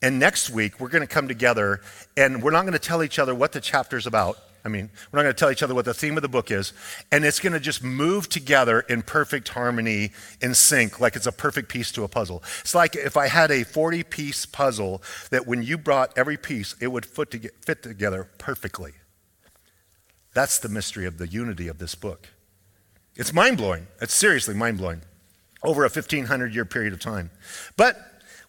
And 0.00 0.18
next 0.18 0.50
week, 0.50 0.78
we're 0.78 0.88
going 0.88 1.02
to 1.02 1.12
come 1.12 1.26
together 1.26 1.80
and 2.16 2.42
we're 2.42 2.50
not 2.50 2.62
going 2.62 2.74
to 2.74 2.78
tell 2.78 3.02
each 3.02 3.18
other 3.18 3.34
what 3.34 3.52
the 3.52 3.60
chapter's 3.60 4.06
about. 4.06 4.38
I 4.64 4.68
mean, 4.68 4.88
we're 5.10 5.18
not 5.18 5.24
going 5.24 5.34
to 5.34 5.38
tell 5.38 5.50
each 5.50 5.62
other 5.62 5.74
what 5.74 5.84
the 5.84 5.92
theme 5.92 6.16
of 6.16 6.22
the 6.22 6.28
book 6.28 6.50
is. 6.50 6.72
And 7.10 7.24
it's 7.24 7.40
going 7.40 7.52
to 7.52 7.60
just 7.60 7.82
move 7.82 8.28
together 8.28 8.80
in 8.80 9.02
perfect 9.02 9.48
harmony, 9.48 10.12
in 10.40 10.54
sync, 10.54 11.00
like 11.00 11.16
it's 11.16 11.26
a 11.26 11.32
perfect 11.32 11.68
piece 11.68 11.90
to 11.92 12.04
a 12.04 12.08
puzzle. 12.08 12.42
It's 12.60 12.74
like 12.74 12.96
if 12.96 13.16
I 13.16 13.28
had 13.28 13.50
a 13.50 13.64
40 13.64 14.04
piece 14.04 14.46
puzzle 14.46 15.02
that 15.30 15.46
when 15.46 15.62
you 15.62 15.76
brought 15.76 16.16
every 16.16 16.36
piece, 16.36 16.76
it 16.80 16.86
would 16.86 17.04
fit 17.04 17.82
together 17.82 18.28
perfectly. 18.38 18.92
That's 20.34 20.58
the 20.58 20.68
mystery 20.68 21.06
of 21.06 21.18
the 21.18 21.28
unity 21.28 21.68
of 21.68 21.78
this 21.78 21.94
book. 21.94 22.28
It's 23.16 23.32
mind 23.32 23.56
blowing. 23.56 23.86
It's 24.00 24.14
seriously 24.14 24.54
mind 24.54 24.78
blowing 24.78 25.02
over 25.62 25.82
a 25.82 25.88
1500 25.88 26.54
year 26.54 26.64
period 26.64 26.92
of 26.92 27.00
time. 27.00 27.30
But 27.76 27.96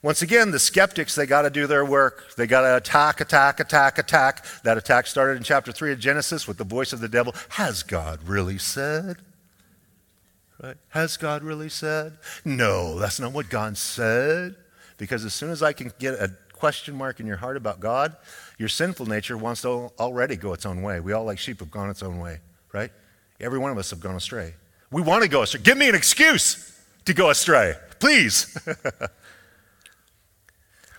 once 0.02 0.21
again, 0.21 0.52
the 0.52 0.60
skeptics, 0.60 1.15
they 1.15 1.26
got 1.26 1.43
to 1.43 1.50
do 1.50 1.65
their 1.65 1.86
work. 1.86 2.36
They 2.36 2.45
got 2.45 2.62
to 2.62 2.78
attack, 2.78 3.21
attack, 3.21 3.60
attack, 3.60 3.98
attack. 3.98 4.45
That 4.63 4.78
attack 4.78 5.08
started 5.08 5.38
in 5.38 5.43
chapter 5.43 5.71
3 5.71 5.93
of 5.93 6.00
Genesis 6.00 6.48
with 6.48 6.58
the 6.58 6.63
voice 6.63 6.93
of 6.93 7.00
the 7.00 7.08
devil. 7.08 7.34
Has 7.50 7.82
God 7.82 8.19
really 8.28 8.58
said? 8.58 9.17
Right? 10.62 10.78
Has 10.89 11.17
God 11.17 11.43
really 11.43 11.69
said? 11.69 12.17
No, 12.43 13.00
that's 13.00 13.19
not 13.19 13.32
what 13.34 13.50
God 13.50 13.78
said. 13.78 14.56
Because 14.98 15.26
as 15.26 15.34
soon 15.34 15.50
as 15.50 15.63
I 15.63 15.74
can 15.74 15.91
get 16.00 16.13
a 16.13 16.32
question 16.54 16.95
mark 16.95 17.19
in 17.19 17.26
your 17.26 17.38
heart 17.38 17.58
about 17.58 17.80
God, 17.80 18.15
your 18.58 18.70
sinful 18.70 19.06
nature 19.06 19.38
wants 19.38 19.62
to 19.63 19.91
already 20.00 20.36
go 20.36 20.54
its 20.54 20.65
own 20.65 20.82
way. 20.82 21.00
We 21.00 21.13
all, 21.13 21.26
like 21.26 21.39
sheep, 21.39 21.60
have 21.60 21.72
gone 21.72 21.89
its 21.89 22.02
own 22.02 22.20
way, 22.20 22.39
right? 22.74 22.91
Every 23.39 23.60
one 23.60 23.72
of 23.72 23.78
us 23.78 23.89
have 23.89 24.00
gone 24.00 24.15
astray. 24.15 24.54
We 24.91 25.02
want 25.02 25.24
to 25.24 25.30
go 25.30 25.41
astray. 25.41 25.62
Give 25.62 25.78
me 25.78 25.89
an 25.89 25.96
excuse 25.96 26.80
to 27.06 27.13
go 27.13 27.30
astray, 27.30 27.74
please. 28.00 28.58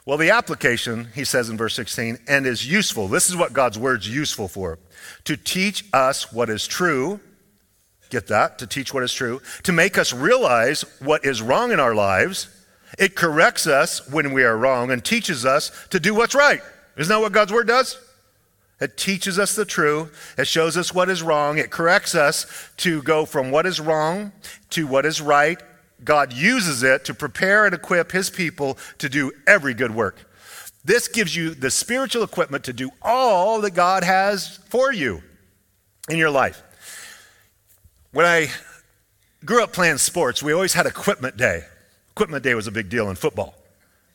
well, 0.06 0.18
the 0.18 0.30
application, 0.30 1.08
he 1.14 1.24
says 1.24 1.48
in 1.48 1.56
verse 1.56 1.74
16, 1.74 2.18
and 2.28 2.46
is 2.46 2.70
useful. 2.70 3.08
This 3.08 3.30
is 3.30 3.36
what 3.36 3.54
God's 3.54 3.78
word's 3.78 4.08
useful 4.08 4.48
for 4.48 4.78
to 5.24 5.36
teach 5.36 5.84
us 5.92 6.32
what 6.32 6.50
is 6.50 6.66
true. 6.66 7.20
Get 8.10 8.26
that? 8.28 8.58
To 8.58 8.66
teach 8.66 8.92
what 8.92 9.02
is 9.02 9.12
true. 9.12 9.40
To 9.62 9.72
make 9.72 9.96
us 9.96 10.12
realize 10.12 10.84
what 11.00 11.24
is 11.24 11.40
wrong 11.40 11.72
in 11.72 11.80
our 11.80 11.94
lives. 11.94 12.48
It 12.98 13.16
corrects 13.16 13.66
us 13.66 14.08
when 14.10 14.32
we 14.32 14.44
are 14.44 14.56
wrong 14.56 14.90
and 14.90 15.04
teaches 15.04 15.44
us 15.44 15.72
to 15.90 15.98
do 15.98 16.14
what's 16.14 16.34
right. 16.34 16.60
Isn't 16.96 17.10
that 17.10 17.20
what 17.20 17.32
God's 17.32 17.52
word 17.52 17.66
does? 17.66 17.98
It 18.80 18.96
teaches 18.96 19.38
us 19.38 19.54
the 19.54 19.64
truth. 19.64 20.34
It 20.36 20.46
shows 20.46 20.76
us 20.76 20.92
what 20.92 21.08
is 21.08 21.22
wrong. 21.22 21.58
It 21.58 21.70
corrects 21.70 22.14
us 22.14 22.70
to 22.78 23.02
go 23.02 23.24
from 23.24 23.50
what 23.50 23.66
is 23.66 23.80
wrong 23.80 24.32
to 24.70 24.86
what 24.86 25.06
is 25.06 25.20
right. 25.20 25.58
God 26.04 26.32
uses 26.32 26.82
it 26.82 27.06
to 27.06 27.14
prepare 27.14 27.64
and 27.64 27.74
equip 27.74 28.12
his 28.12 28.28
people 28.28 28.76
to 28.98 29.08
do 29.08 29.32
every 29.46 29.72
good 29.72 29.94
work. 29.94 30.30
This 30.84 31.08
gives 31.08 31.34
you 31.34 31.54
the 31.54 31.70
spiritual 31.70 32.22
equipment 32.22 32.64
to 32.64 32.72
do 32.72 32.90
all 33.00 33.62
that 33.62 33.72
God 33.72 34.04
has 34.04 34.58
for 34.68 34.92
you 34.92 35.22
in 36.10 36.18
your 36.18 36.30
life. 36.30 36.62
When 38.12 38.26
I 38.26 38.48
grew 39.44 39.62
up 39.62 39.72
playing 39.72 39.98
sports, 39.98 40.42
we 40.42 40.52
always 40.52 40.74
had 40.74 40.86
equipment 40.86 41.36
day. 41.36 41.64
Equipment 42.10 42.44
day 42.44 42.54
was 42.54 42.66
a 42.66 42.72
big 42.72 42.88
deal 42.88 43.08
in 43.08 43.16
football 43.16 43.54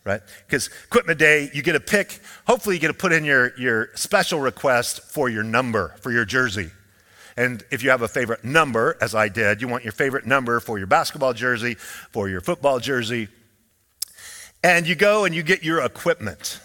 right? 0.04 0.22
Because 0.48 0.68
equipment 0.86 1.20
day, 1.20 1.50
you 1.54 1.62
get 1.62 1.74
to 1.74 1.80
pick, 1.80 2.20
hopefully, 2.48 2.76
you 2.76 2.82
get 2.82 2.88
to 2.88 2.94
put 2.94 3.12
in 3.12 3.24
your, 3.24 3.58
your 3.58 3.90
special 3.96 4.40
request 4.40 5.02
for 5.02 5.30
your 5.30 5.44
number, 5.44 5.96
for 6.02 6.12
your 6.12 6.26
jersey. 6.26 6.72
And 7.38 7.64
if 7.72 7.84
you 7.84 7.90
have 7.92 8.02
a 8.02 8.08
favorite 8.08 8.44
number, 8.44 8.98
as 9.02 9.16
I 9.16 9.30
did, 9.30 9.62
you 9.62 9.68
want 9.68 9.84
your 9.84 9.94
favorite 9.94 10.26
number 10.26 10.60
for 10.60 10.78
your 10.78 10.88
basketball 10.88 11.34
jersey, 11.34 11.76
for 11.76 12.28
your 12.28 12.42
football 12.42 12.80
jersey. 12.80 13.30
And 14.64 14.88
you 14.88 14.96
go 14.96 15.26
and 15.26 15.34
you 15.34 15.42
get 15.44 15.64
your 15.64 15.84
equipment. 15.84 16.60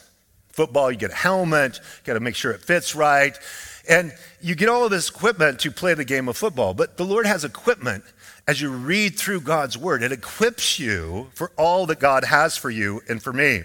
Football, 0.49 0.91
you 0.91 0.99
get 0.99 1.13
a 1.13 1.15
helmet, 1.15 1.77
you 1.77 2.05
got 2.05 2.15
to 2.15 2.21
make 2.21 2.35
sure 2.35 2.51
it 2.51 2.63
fits 2.63 2.95
right. 2.95 3.39
And 3.89 4.13
you 4.41 4.55
get 4.55 4.69
all 4.69 4.85
of 4.85 4.91
this 4.91 5.09
equipment 5.09 5.61
to 5.61 5.71
play 5.71 5.95
the 5.95 6.05
game 6.05 6.29
of 6.29 6.37
football. 6.37 6.75
But 6.75 6.97
the 6.97 7.05
Lord 7.05 7.27
has 7.27 7.45
equipment 7.45 8.05
as 8.47 8.61
you 8.61 8.71
read 8.71 9.17
through 9.17 9.41
God's 9.41 9.77
word. 9.77 10.03
It 10.03 10.13
equips 10.13 10.79
you 10.79 11.31
for 11.35 11.51
all 11.57 11.87
that 11.87 11.99
God 11.99 12.25
has 12.25 12.57
for 12.57 12.71
you 12.71 13.03
and 13.09 13.23
for 13.23 13.33
me. 13.33 13.63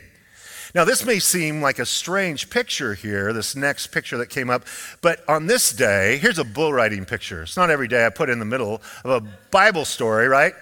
Now, 0.73 0.85
this 0.85 1.05
may 1.05 1.19
seem 1.19 1.61
like 1.61 1.79
a 1.79 1.85
strange 1.85 2.49
picture 2.49 2.93
here, 2.93 3.33
this 3.33 3.55
next 3.57 3.87
picture 3.87 4.17
that 4.19 4.29
came 4.29 4.49
up, 4.49 4.65
but 5.01 5.21
on 5.27 5.47
this 5.47 5.73
day, 5.73 6.17
here's 6.17 6.39
a 6.39 6.45
bull 6.45 6.71
riding 6.71 7.03
picture. 7.03 7.43
It's 7.43 7.57
not 7.57 7.69
every 7.69 7.89
day 7.89 8.05
I 8.05 8.09
put 8.09 8.29
in 8.29 8.39
the 8.39 8.45
middle 8.45 8.81
of 9.03 9.23
a 9.23 9.27
Bible 9.51 9.83
story, 9.83 10.29
right? 10.29 10.53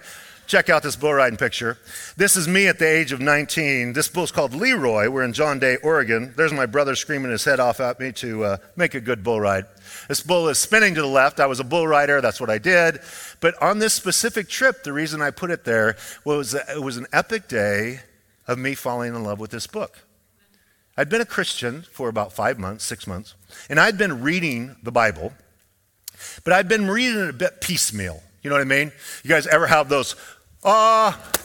Check 0.48 0.68
out 0.68 0.82
this 0.82 0.96
bull 0.96 1.14
riding 1.14 1.36
picture. 1.36 1.78
This 2.16 2.36
is 2.36 2.48
me 2.48 2.66
at 2.66 2.80
the 2.80 2.88
age 2.88 3.12
of 3.12 3.20
19. 3.20 3.92
This 3.92 4.08
bull's 4.08 4.32
called 4.32 4.52
Leroy. 4.52 5.08
We're 5.08 5.22
in 5.22 5.32
John 5.32 5.60
Day, 5.60 5.76
Oregon. 5.76 6.34
There's 6.36 6.52
my 6.52 6.66
brother 6.66 6.96
screaming 6.96 7.30
his 7.30 7.44
head 7.44 7.60
off 7.60 7.78
at 7.78 8.00
me 8.00 8.10
to 8.14 8.44
uh, 8.44 8.56
make 8.74 8.96
a 8.96 9.00
good 9.00 9.22
bull 9.22 9.40
ride. 9.40 9.66
This 10.10 10.22
bull 10.22 10.48
is 10.48 10.58
spinning 10.58 10.96
to 10.96 11.02
the 11.02 11.06
left. 11.06 11.38
I 11.38 11.46
was 11.46 11.60
a 11.60 11.64
bull 11.64 11.86
rider. 11.86 12.20
That's 12.20 12.40
what 12.40 12.50
I 12.50 12.58
did. 12.58 12.98
But 13.38 13.54
on 13.62 13.78
this 13.78 13.94
specific 13.94 14.48
trip, 14.48 14.82
the 14.82 14.92
reason 14.92 15.22
I 15.22 15.30
put 15.30 15.52
it 15.52 15.62
there 15.62 15.96
was 16.24 16.52
it 16.52 16.82
was 16.82 16.96
an 16.96 17.06
epic 17.12 17.46
day 17.46 18.00
of 18.48 18.58
me 18.58 18.74
falling 18.74 19.14
in 19.14 19.22
love 19.22 19.38
with 19.38 19.52
this 19.52 19.68
book. 19.68 20.00
I'd 20.96 21.08
been 21.08 21.20
a 21.20 21.24
Christian 21.24 21.86
for 21.92 22.08
about 22.08 22.32
five 22.32 22.58
months, 22.58 22.82
six 22.82 23.06
months, 23.06 23.36
and 23.68 23.78
I'd 23.78 23.96
been 23.96 24.20
reading 24.20 24.74
the 24.82 24.90
Bible, 24.90 25.32
but 26.42 26.54
I'd 26.54 26.66
been 26.66 26.90
reading 26.90 27.20
it 27.20 27.30
a 27.30 27.32
bit 27.32 27.60
piecemeal. 27.60 28.20
You 28.42 28.50
know 28.50 28.56
what 28.56 28.62
I 28.62 28.64
mean? 28.64 28.90
You 29.22 29.30
guys 29.30 29.46
ever 29.46 29.68
have 29.68 29.88
those 29.88 30.16
Ah. 30.64 31.16
Uh, 31.16 31.38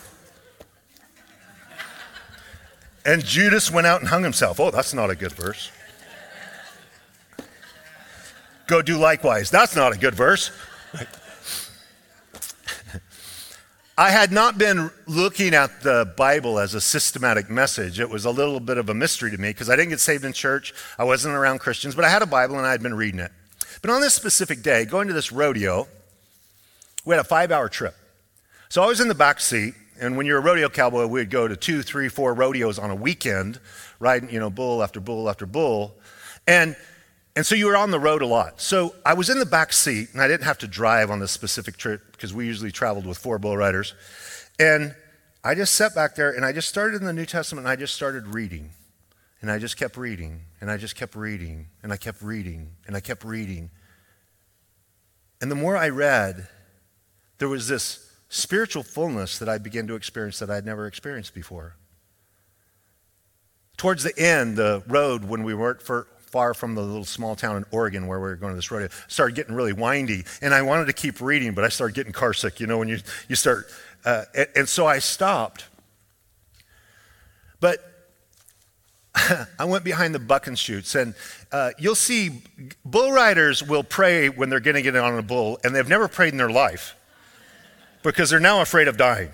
and 3.06 3.23
Judas 3.23 3.69
went 3.69 3.86
out 3.86 3.99
and 3.99 4.10
hung 4.10 4.23
himself. 4.23 4.60
Oh, 4.60 4.71
that's 4.71 4.91
not 4.91 5.12
a 5.12 5.15
good 5.15 5.34
verse. 5.34 5.69
Go 8.67 8.82
do 8.82 8.97
likewise. 8.97 9.51
That's 9.51 9.75
not 9.75 9.93
a 9.93 9.97
good 9.97 10.15
verse. 10.15 10.51
I 13.97 14.10
had 14.10 14.32
not 14.32 14.58
been 14.58 14.91
looking 15.08 15.54
at 15.54 15.82
the 15.82 16.12
Bible 16.17 16.60
as 16.60 16.73
a 16.73 16.82
systematic 16.82 17.49
message. 17.49 17.99
It 17.99 18.10
was 18.10 18.25
a 18.25 18.32
little 18.32 18.60
bit 18.60 18.78
of 18.78 18.89
a 18.89 18.93
mystery 18.93 19.32
to 19.32 19.38
me 19.38 19.49
because 19.49 19.69
I 19.69 19.78
didn't 19.78 19.91
get 19.91 20.01
saved 20.01 20.25
in 20.25 20.34
church. 20.34 20.73
I 20.99 21.06
wasn't 21.06 21.36
around 21.36 21.60
Christians, 21.60 21.95
but 21.95 22.04
I 22.04 22.10
had 22.10 22.21
a 22.21 22.25
Bible 22.25 22.58
and 22.58 22.65
I 22.65 22.71
had 22.71 22.84
been 22.84 22.95
reading 22.95 23.21
it. 23.21 23.32
But 23.82 23.91
on 23.91 24.01
this 24.01 24.13
specific 24.13 24.63
day, 24.63 24.84
going 24.84 25.08
to 25.08 25.13
this 25.13 25.32
rodeo, 25.32 25.88
we 27.06 27.15
had 27.15 27.21
a 27.21 27.28
five 27.28 27.51
hour 27.51 27.69
trip. 27.69 27.95
So 28.67 28.84
I 28.84 28.88
was 28.88 28.99
in 28.99 29.08
the 29.08 29.15
back 29.15 29.39
seat, 29.39 29.75
and 29.97 30.17
when 30.17 30.25
you're 30.25 30.39
a 30.39 30.41
rodeo 30.41 30.67
cowboy, 30.67 31.06
we'd 31.06 31.30
go 31.30 31.47
to 31.47 31.56
two, 31.56 31.82
three, 31.82 32.10
four 32.10 32.34
rodeos 32.34 32.78
on 32.78 32.89
a 32.89 32.95
weekend, 32.95 33.60
riding, 33.99 34.30
you 34.30 34.39
know, 34.39 34.49
bull 34.49 34.84
after 34.84 34.99
bull 34.99 35.30
after 35.30 35.45
bull. 35.45 35.95
And 36.47 36.75
and 37.36 37.45
so 37.45 37.56
you 37.56 37.65
were 37.65 37.76
on 37.76 37.91
the 37.91 38.00
road 38.00 38.21
a 38.21 38.26
lot. 38.26 38.62
So 38.62 38.95
I 39.06 39.13
was 39.13 39.30
in 39.30 39.39
the 39.39 39.45
back 39.45 39.74
seat, 39.74 40.10
and 40.13 40.21
I 40.21 40.28
didn't 40.28 40.45
have 40.45 40.58
to 40.60 40.67
drive 40.67 41.12
on 41.12 41.19
this 41.19 41.32
specific 41.32 41.78
trip 41.78 42.12
because 42.12 42.34
we 42.34 42.45
usually 42.45 42.71
traveled 42.71 43.06
with 43.06 43.17
four 43.17 43.39
bull 43.39 43.58
riders. 43.58 43.93
And 44.60 44.95
I 45.43 45.54
just 45.54 45.74
sat 45.74 45.93
back 45.93 46.15
there, 46.15 46.32
and 46.32 46.45
I 46.45 46.52
just 46.52 46.69
started 46.69 47.02
in 47.02 47.06
the 47.06 47.13
New 47.13 47.26
Testament, 47.26 47.65
and 47.65 47.71
I 47.71 47.76
just 47.76 47.93
started 47.93 48.28
reading. 48.28 48.71
And 49.41 49.52
I 49.52 49.60
just 49.60 49.78
kept 49.78 49.98
reading, 49.98 50.41
and 50.60 50.71
I 50.71 50.78
just 50.78 50.95
kept 50.95 51.13
reading, 51.13 51.67
and 51.84 51.93
I 51.93 51.98
kept 51.98 52.21
reading, 52.21 52.71
and 52.88 52.95
I 52.95 53.00
kept 53.00 53.24
reading. 53.24 53.69
And 55.41 55.52
the 55.52 55.56
more 55.56 55.78
I 55.78 55.89
read, 55.89 56.48
there 57.38 57.50
was 57.50 57.67
this 57.67 58.12
spiritual 58.30 58.82
fullness 58.82 59.38
that 59.38 59.50
I 59.50 59.58
began 59.58 59.88
to 59.88 59.95
experience 59.95 60.39
that 60.39 60.50
I'd 60.50 60.65
never 60.65 60.88
experienced 60.88 61.36
before. 61.36 61.76
Towards 63.78 64.04
the 64.04 64.17
end, 64.17 64.58
the 64.58 64.84
road, 64.88 65.26
when 65.26 65.43
we 65.43 65.54
weren't 65.54 65.82
for, 65.82 66.08
far 66.36 66.54
from 66.54 66.76
the 66.76 66.82
little 66.82 67.06
small 67.06 67.34
town 67.34 67.56
in 67.56 67.63
Oregon 67.71 68.08
where 68.08 68.19
we 68.19 68.28
were 68.28 68.36
going 68.36 68.52
to 68.52 68.58
this 68.58 68.69
rodeo, 68.69 68.89
started 69.08 69.38
getting 69.38 69.56
really 69.56 69.71
windy. 69.71 70.26
And 70.41 70.54
I 70.54 70.63
wanted 70.63 70.88
to 70.88 70.91
keep 70.91 71.21
reading, 71.21 71.54
but 71.54 71.63
I 71.63 71.69
started 71.69 71.95
getting 71.95 72.12
carsick. 72.12 72.60
you 72.60 72.67
know, 72.67 72.78
when 72.78 72.89
you, 72.89 72.98
you 73.30 73.38
start. 73.38 73.67
Uh, 74.04 74.26
and, 74.36 74.48
and 74.54 74.67
so 74.67 74.86
I 74.86 75.00
stopped. 75.00 75.63
But 77.62 77.80
I 79.15 79.63
went 79.63 79.86
behind 79.86 80.13
the 80.13 80.19
bucking 80.19 80.56
chutes, 80.56 80.93
and 80.93 81.15
uh, 81.54 81.71
you'll 81.80 81.95
see 81.95 82.41
bull 82.84 83.13
riders 83.13 83.63
will 83.63 83.84
pray 83.84 84.28
when 84.28 84.50
they're 84.50 84.60
going 84.60 84.76
to 84.76 84.82
get 84.82 84.93
on 84.98 85.17
a 85.17 85.24
bull, 85.24 85.58
and 85.63 85.74
they've 85.74 85.88
never 85.88 86.10
prayed 86.10 86.34
in 86.34 86.38
their 86.38 86.50
life 86.50 86.98
because 88.04 88.30
they're 88.30 88.41
now 88.41 88.60
afraid 88.60 88.89
of 88.89 88.98
dying, 88.98 89.30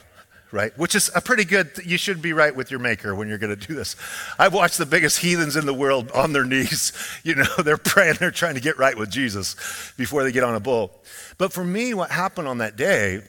right? 0.52 0.78
Which 0.78 0.96
is 0.96 1.10
a 1.16 1.22
pretty 1.22 1.46
good, 1.46 1.72
you 1.86 1.98
should 1.98 2.22
be 2.22 2.34
right 2.34 2.56
with 2.56 2.72
your 2.72 2.80
maker 2.80 3.16
when 3.16 3.28
you're 3.28 3.38
going 3.38 3.58
to 3.58 3.68
do 3.68 3.74
this. 3.74 3.96
I've 4.38 4.54
watched 4.54 4.78
the 4.78 4.86
biggest 4.86 5.20
heathens 5.20 5.56
in 5.56 5.66
the 5.66 5.74
world 5.74 6.12
on 6.12 6.34
their 6.34 6.46
knees. 6.46 6.92
You 7.24 7.36
know, 7.36 7.56
they're 7.64 7.78
praying, 7.78 8.16
they're 8.20 8.32
trying 8.32 8.56
to 8.56 8.62
get 8.62 8.78
right 8.80 8.98
with 8.98 9.12
Jesus 9.12 9.94
before 9.96 10.24
they 10.24 10.32
get 10.32 10.44
on 10.44 10.56
a 10.56 10.60
bull. 10.60 11.04
But 11.38 11.54
for 11.54 11.64
me, 11.64 11.94
what 11.94 12.10
happened 12.10 12.48
on 12.48 12.58
that 12.60 12.76
day, 12.76 13.22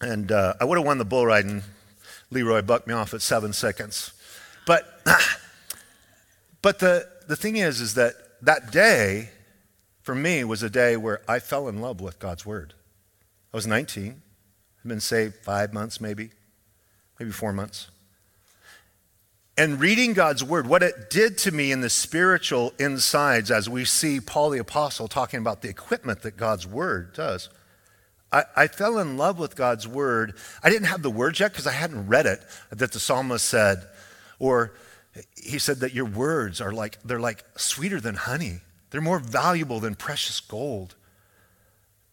and 0.00 0.30
uh, 0.30 0.54
I 0.60 0.64
would 0.64 0.78
have 0.78 0.86
won 0.86 0.98
the 0.98 1.04
bull 1.04 1.26
riding, 1.26 1.62
Leroy 2.30 2.62
bucked 2.62 2.86
me 2.86 2.94
off 2.94 3.14
at 3.14 3.22
seven 3.22 3.52
seconds. 3.52 4.12
But, 4.64 4.84
but 6.62 6.78
the, 6.78 7.08
the 7.26 7.36
thing 7.36 7.56
is, 7.56 7.80
is 7.80 7.94
that 7.94 8.14
that 8.42 8.70
day, 8.70 9.30
for 10.02 10.14
me, 10.14 10.44
was 10.44 10.62
a 10.62 10.70
day 10.70 10.96
where 10.96 11.20
I 11.28 11.40
fell 11.40 11.68
in 11.68 11.80
love 11.80 12.00
with 12.00 12.20
God's 12.20 12.46
word. 12.46 12.74
I 13.52 13.56
was 13.56 13.66
19 13.66 14.22
I'd 14.86 14.88
been 14.88 15.00
saved 15.00 15.34
five 15.34 15.72
months, 15.72 16.00
maybe, 16.00 16.30
maybe 17.18 17.32
four 17.32 17.52
months. 17.52 17.88
And 19.58 19.80
reading 19.80 20.12
God's 20.12 20.44
word, 20.44 20.66
what 20.66 20.82
it 20.82 21.08
did 21.08 21.38
to 21.38 21.50
me 21.50 21.72
in 21.72 21.80
the 21.80 21.88
spiritual 21.88 22.74
insides, 22.78 23.50
as 23.50 23.70
we 23.70 23.86
see 23.86 24.20
Paul 24.20 24.50
the 24.50 24.58
Apostle 24.58 25.08
talking 25.08 25.40
about 25.40 25.62
the 25.62 25.68
equipment 25.70 26.22
that 26.22 26.36
God's 26.36 26.66
word 26.66 27.14
does, 27.14 27.48
I, 28.30 28.44
I 28.54 28.66
fell 28.66 28.98
in 28.98 29.16
love 29.16 29.38
with 29.38 29.56
God's 29.56 29.88
word. 29.88 30.34
I 30.62 30.68
didn't 30.68 30.88
have 30.88 31.02
the 31.02 31.10
words 31.10 31.40
yet 31.40 31.52
because 31.52 31.66
I 31.66 31.72
hadn't 31.72 32.06
read 32.06 32.26
it 32.26 32.40
that 32.70 32.92
the 32.92 33.00
psalmist 33.00 33.46
said, 33.46 33.82
or 34.38 34.74
he 35.36 35.58
said 35.58 35.78
that 35.78 35.94
your 35.94 36.04
words 36.04 36.60
are 36.60 36.72
like, 36.72 36.98
they're 37.02 37.20
like 37.20 37.42
sweeter 37.56 38.00
than 38.00 38.14
honey. 38.14 38.60
They're 38.90 39.00
more 39.00 39.18
valuable 39.18 39.80
than 39.80 39.94
precious 39.94 40.40
gold. 40.40 40.96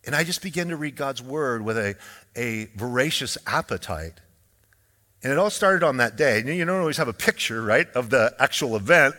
And 0.05 0.15
I 0.15 0.23
just 0.23 0.41
began 0.41 0.69
to 0.69 0.77
read 0.77 0.95
God's 0.95 1.21
word 1.21 1.61
with 1.61 1.77
a, 1.77 1.95
a 2.35 2.65
voracious 2.75 3.37
appetite. 3.45 4.19
And 5.23 5.31
it 5.31 5.37
all 5.37 5.49
started 5.49 5.83
on 5.83 5.97
that 5.97 6.17
day. 6.17 6.43
You 6.43 6.65
don't 6.65 6.79
always 6.79 6.97
have 6.97 7.07
a 7.07 7.13
picture, 7.13 7.61
right, 7.61 7.87
of 7.91 8.09
the 8.09 8.35
actual 8.39 8.75
event 8.75 9.15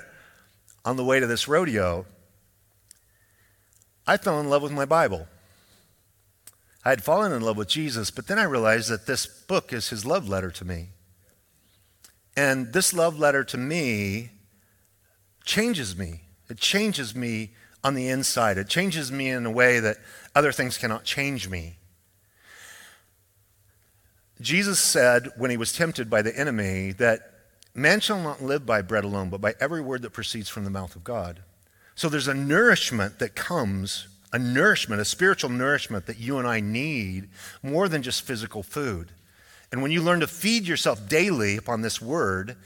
on 0.84 0.96
the 0.96 1.04
way 1.04 1.18
to 1.18 1.26
this 1.26 1.48
rodeo. 1.48 2.04
I 4.06 4.18
fell 4.18 4.38
in 4.38 4.50
love 4.50 4.62
with 4.62 4.72
my 4.72 4.84
Bible. 4.84 5.26
I 6.84 6.90
had 6.90 7.02
fallen 7.02 7.32
in 7.32 7.40
love 7.40 7.56
with 7.56 7.68
Jesus, 7.68 8.10
but 8.10 8.26
then 8.26 8.38
I 8.38 8.44
realized 8.44 8.90
that 8.90 9.06
this 9.06 9.26
book 9.26 9.72
is 9.72 9.88
his 9.88 10.04
love 10.04 10.28
letter 10.28 10.50
to 10.50 10.64
me. 10.66 10.88
And 12.36 12.74
this 12.74 12.92
love 12.92 13.18
letter 13.18 13.42
to 13.44 13.56
me 13.56 14.30
changes 15.46 15.96
me. 15.96 16.20
It 16.50 16.58
changes 16.58 17.14
me 17.14 17.52
on 17.82 17.94
the 17.94 18.08
inside. 18.08 18.58
It 18.58 18.68
changes 18.68 19.10
me 19.10 19.30
in 19.30 19.46
a 19.46 19.50
way 19.50 19.80
that 19.80 19.96
other 20.34 20.52
things 20.52 20.76
cannot 20.76 21.04
change 21.04 21.48
me. 21.48 21.78
Jesus 24.40 24.80
said 24.80 25.30
when 25.36 25.50
he 25.50 25.56
was 25.56 25.72
tempted 25.72 26.10
by 26.10 26.22
the 26.22 26.36
enemy 26.36 26.92
that 26.92 27.20
man 27.74 28.00
shall 28.00 28.20
not 28.20 28.42
live 28.42 28.66
by 28.66 28.82
bread 28.82 29.04
alone, 29.04 29.30
but 29.30 29.40
by 29.40 29.54
every 29.60 29.80
word 29.80 30.02
that 30.02 30.10
proceeds 30.10 30.48
from 30.48 30.64
the 30.64 30.70
mouth 30.70 30.96
of 30.96 31.04
God. 31.04 31.40
So 31.94 32.08
there's 32.08 32.28
a 32.28 32.34
nourishment 32.34 33.20
that 33.20 33.36
comes, 33.36 34.08
a 34.32 34.38
nourishment, 34.38 35.00
a 35.00 35.04
spiritual 35.04 35.50
nourishment 35.50 36.06
that 36.06 36.18
you 36.18 36.38
and 36.38 36.48
I 36.48 36.60
need 36.60 37.28
more 37.62 37.88
than 37.88 38.02
just 38.02 38.22
physical 38.22 38.62
food. 38.62 39.12
And 39.70 39.82
when 39.82 39.92
you 39.92 40.02
learn 40.02 40.20
to 40.20 40.26
feed 40.26 40.66
yourself 40.66 41.08
daily 41.08 41.56
upon 41.56 41.82
this 41.82 42.00
word, 42.00 42.56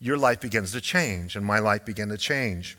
your 0.00 0.16
life 0.16 0.40
begins 0.40 0.72
to 0.72 0.80
change, 0.80 1.36
and 1.36 1.44
my 1.44 1.58
life 1.58 1.84
began 1.84 2.08
to 2.08 2.18
change. 2.18 2.76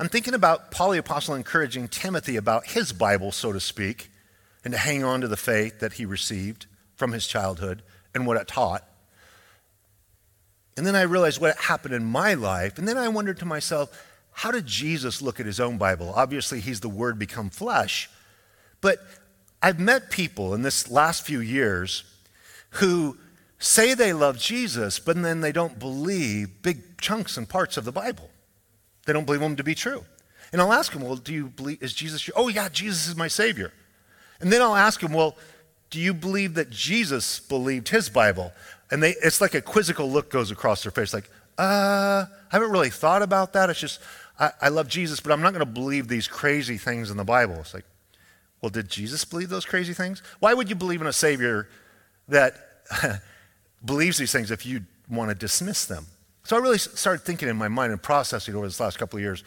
I'm 0.00 0.08
thinking 0.08 0.34
about 0.34 0.70
Paul 0.70 0.92
the 0.92 0.98
Apostle 0.98 1.34
encouraging 1.34 1.88
Timothy 1.88 2.36
about 2.36 2.66
his 2.66 2.92
Bible, 2.92 3.30
so 3.32 3.52
to 3.52 3.60
speak, 3.60 4.10
and 4.64 4.72
to 4.72 4.78
hang 4.78 5.04
on 5.04 5.20
to 5.20 5.28
the 5.28 5.36
faith 5.36 5.80
that 5.80 5.94
he 5.94 6.04
received 6.04 6.66
from 6.98 7.12
his 7.12 7.26
childhood 7.26 7.82
and 8.14 8.26
what 8.26 8.36
it 8.36 8.48
taught. 8.48 8.84
And 10.76 10.86
then 10.86 10.94
I 10.94 11.02
realized 11.02 11.40
what 11.40 11.56
happened 11.56 11.94
in 11.94 12.04
my 12.04 12.34
life. 12.34 12.76
And 12.76 12.86
then 12.86 12.98
I 12.98 13.08
wondered 13.08 13.38
to 13.38 13.44
myself, 13.44 13.90
how 14.32 14.50
did 14.50 14.66
Jesus 14.66 15.22
look 15.22 15.40
at 15.40 15.46
his 15.46 15.58
own 15.58 15.78
Bible? 15.78 16.12
Obviously, 16.14 16.60
he's 16.60 16.80
the 16.80 16.88
Word 16.88 17.18
become 17.18 17.50
flesh. 17.50 18.10
But 18.80 18.98
I've 19.62 19.80
met 19.80 20.10
people 20.10 20.54
in 20.54 20.62
this 20.62 20.90
last 20.90 21.24
few 21.24 21.40
years 21.40 22.04
who 22.70 23.16
say 23.58 23.94
they 23.94 24.12
love 24.12 24.38
Jesus, 24.38 24.98
but 24.98 25.20
then 25.20 25.40
they 25.40 25.52
don't 25.52 25.78
believe 25.78 26.62
big 26.62 27.00
chunks 27.00 27.36
and 27.36 27.48
parts 27.48 27.76
of 27.76 27.84
the 27.84 27.92
Bible. 27.92 28.30
They 29.06 29.12
don't 29.12 29.24
believe 29.24 29.40
them 29.40 29.56
to 29.56 29.64
be 29.64 29.74
true. 29.74 30.04
And 30.52 30.60
I'll 30.60 30.72
ask 30.72 30.92
them, 30.92 31.02
well, 31.02 31.16
do 31.16 31.32
you 31.32 31.46
believe, 31.48 31.82
is 31.82 31.92
Jesus 31.92 32.26
your, 32.26 32.34
oh 32.36 32.48
yeah, 32.48 32.68
Jesus 32.68 33.08
is 33.08 33.16
my 33.16 33.28
Savior. 33.28 33.72
And 34.40 34.52
then 34.52 34.62
I'll 34.62 34.76
ask 34.76 35.00
them, 35.00 35.12
well, 35.12 35.36
do 35.90 35.98
you 35.98 36.12
believe 36.12 36.54
that 36.54 36.70
Jesus 36.70 37.40
believed 37.40 37.88
his 37.88 38.08
Bible? 38.08 38.52
And 38.90 39.02
they, 39.02 39.14
it's 39.22 39.40
like 39.40 39.54
a 39.54 39.62
quizzical 39.62 40.10
look 40.10 40.30
goes 40.30 40.50
across 40.50 40.82
their 40.82 40.92
face, 40.92 41.12
like, 41.12 41.30
uh, 41.58 42.26
I 42.30 42.56
haven't 42.56 42.70
really 42.70 42.90
thought 42.90 43.22
about 43.22 43.52
that. 43.54 43.68
It's 43.68 43.80
just, 43.80 44.00
I, 44.38 44.52
I 44.62 44.68
love 44.68 44.88
Jesus, 44.88 45.20
but 45.20 45.32
I'm 45.32 45.40
not 45.40 45.52
going 45.52 45.64
to 45.64 45.72
believe 45.72 46.08
these 46.08 46.28
crazy 46.28 46.78
things 46.78 47.10
in 47.10 47.16
the 47.16 47.24
Bible. 47.24 47.56
It's 47.56 47.74
like, 47.74 47.84
well, 48.60 48.70
did 48.70 48.88
Jesus 48.88 49.24
believe 49.24 49.48
those 49.48 49.64
crazy 49.64 49.92
things? 49.92 50.22
Why 50.38 50.54
would 50.54 50.68
you 50.68 50.76
believe 50.76 51.00
in 51.00 51.06
a 51.06 51.12
Savior 51.12 51.68
that 52.28 52.54
believes 53.84 54.18
these 54.18 54.32
things 54.32 54.50
if 54.50 54.64
you 54.64 54.82
want 55.08 55.30
to 55.30 55.34
dismiss 55.34 55.84
them? 55.84 56.06
So 56.44 56.56
I 56.56 56.60
really 56.60 56.78
started 56.78 57.22
thinking 57.24 57.48
in 57.48 57.56
my 57.56 57.68
mind 57.68 57.92
and 57.92 58.02
processing 58.02 58.54
over 58.54 58.66
this 58.66 58.80
last 58.80 58.98
couple 58.98 59.18
of 59.18 59.22
years 59.22 59.44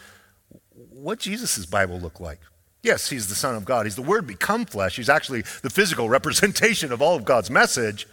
what 0.89 1.19
Jesus' 1.19 1.65
Bible 1.65 1.99
looked 1.99 2.21
like. 2.21 2.39
Yes, 2.83 3.09
he's 3.09 3.27
the 3.27 3.35
Son 3.35 3.55
of 3.55 3.65
God. 3.65 3.85
He's 3.85 3.95
the 3.95 4.01
Word 4.01 4.25
become 4.25 4.65
flesh. 4.65 4.95
He's 4.95 5.09
actually 5.09 5.41
the 5.61 5.69
physical 5.69 6.09
representation 6.17 6.91
of 6.91 7.01
all 7.01 7.15
of 7.15 7.25
God's 7.25 7.49
message. 7.49 8.07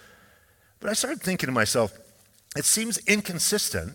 But 0.80 0.90
I 0.90 0.92
started 0.92 1.20
thinking 1.20 1.46
to 1.46 1.52
myself, 1.52 1.96
it 2.56 2.64
seems 2.64 2.98
inconsistent 3.06 3.94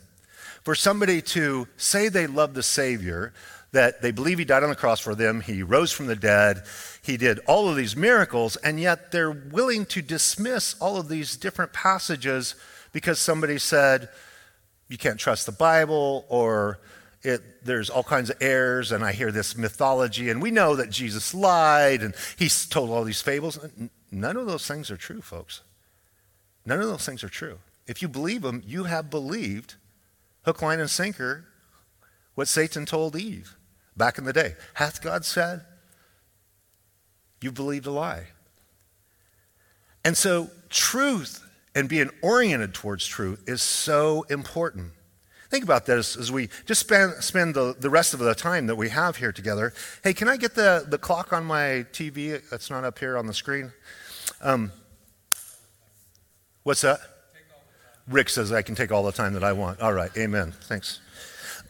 for 0.63 0.75
somebody 0.75 1.21
to 1.21 1.67
say 1.77 2.07
they 2.07 2.27
love 2.27 2.53
the 2.53 2.63
Savior, 2.63 3.33
that 3.71 4.01
they 4.01 4.11
believe 4.11 4.39
He 4.39 4.45
died 4.45 4.63
on 4.63 4.69
the 4.69 4.75
cross 4.75 4.99
for 4.99 5.15
them, 5.15 5.41
He 5.41 5.63
rose 5.63 5.91
from 5.91 6.07
the 6.07 6.15
dead, 6.15 6.63
He 7.01 7.17
did 7.17 7.39
all 7.47 7.69
of 7.69 7.75
these 7.75 7.95
miracles, 7.95 8.55
and 8.57 8.79
yet 8.79 9.11
they're 9.11 9.31
willing 9.31 9.85
to 9.87 10.01
dismiss 10.01 10.75
all 10.79 10.97
of 10.97 11.09
these 11.09 11.35
different 11.35 11.73
passages 11.73 12.55
because 12.91 13.19
somebody 13.19 13.57
said, 13.57 14.09
you 14.93 14.97
can't 14.99 15.19
trust 15.19 15.47
the 15.47 15.51
Bible, 15.51 16.23
or 16.29 16.79
it, 17.23 17.65
there's 17.65 17.89
all 17.89 18.03
kinds 18.03 18.29
of 18.29 18.37
errors, 18.41 18.91
and 18.91 19.03
I 19.03 19.13
hear 19.13 19.31
this 19.31 19.57
mythology, 19.57 20.29
and 20.29 20.41
we 20.41 20.51
know 20.51 20.75
that 20.75 20.89
Jesus 20.89 21.33
lied, 21.33 22.01
and 22.01 22.13
he's 22.37 22.65
told 22.65 22.89
all 22.89 23.03
these 23.03 23.21
fables. 23.21 23.57
None 24.11 24.37
of 24.37 24.45
those 24.45 24.67
things 24.67 24.91
are 24.91 24.97
true, 24.97 25.21
folks. 25.21 25.61
None 26.65 26.81
of 26.81 26.87
those 26.87 27.05
things 27.05 27.23
are 27.23 27.29
true. 27.29 27.59
If 27.87 28.01
you 28.01 28.07
believe 28.07 28.41
them, 28.41 28.61
you 28.65 28.85
have 28.85 29.09
believed, 29.09 29.75
hook, 30.43 30.61
line, 30.61 30.79
and 30.79 30.89
sinker, 30.89 31.45
what 32.35 32.47
Satan 32.47 32.85
told 32.85 33.15
Eve 33.15 33.55
back 33.95 34.17
in 34.17 34.25
the 34.25 34.33
day. 34.33 34.55
Hath 34.75 35.01
God 35.01 35.23
said? 35.23 35.61
You 37.41 37.51
believed 37.51 37.85
a 37.85 37.91
lie. 37.91 38.27
And 40.03 40.17
so, 40.17 40.49
truth 40.69 41.45
and 41.75 41.87
being 41.87 42.09
oriented 42.21 42.73
towards 42.73 43.05
truth 43.05 43.43
is 43.47 43.61
so 43.61 44.23
important. 44.29 44.91
Think 45.53 45.65
about 45.65 45.85
this 45.85 46.17
as 46.17 46.31
we 46.31 46.49
just 46.65 46.81
spend, 46.81 47.23
spend 47.23 47.53
the, 47.53 47.75
the 47.79 47.91
rest 47.91 48.15
of 48.15 48.19
the 48.19 48.33
time 48.33 48.65
that 48.65 48.75
we 48.75 48.89
have 48.89 49.17
here 49.17 49.31
together. 49.31 49.71
Hey, 50.03 50.11
can 50.11 50.27
I 50.27 50.35
get 50.35 50.55
the, 50.55 50.83
the 50.89 50.97
clock 50.97 51.31
on 51.31 51.45
my 51.45 51.85
TV? 51.93 52.41
It's 52.51 52.71
not 52.71 52.83
up 52.83 52.97
here 52.97 53.15
on 53.19 53.27
the 53.27 53.35
screen. 53.35 53.71
Um, 54.41 54.71
what's 56.63 56.81
that? 56.81 57.01
Rick 58.07 58.29
says 58.29 58.51
I 58.51 58.63
can 58.63 58.73
take 58.73 58.91
all 58.91 59.03
the 59.03 59.11
time 59.11 59.33
that 59.33 59.43
I 59.43 59.53
want. 59.53 59.79
All 59.79 59.93
right, 59.93 60.09
amen. 60.17 60.53
Thanks. 60.63 60.99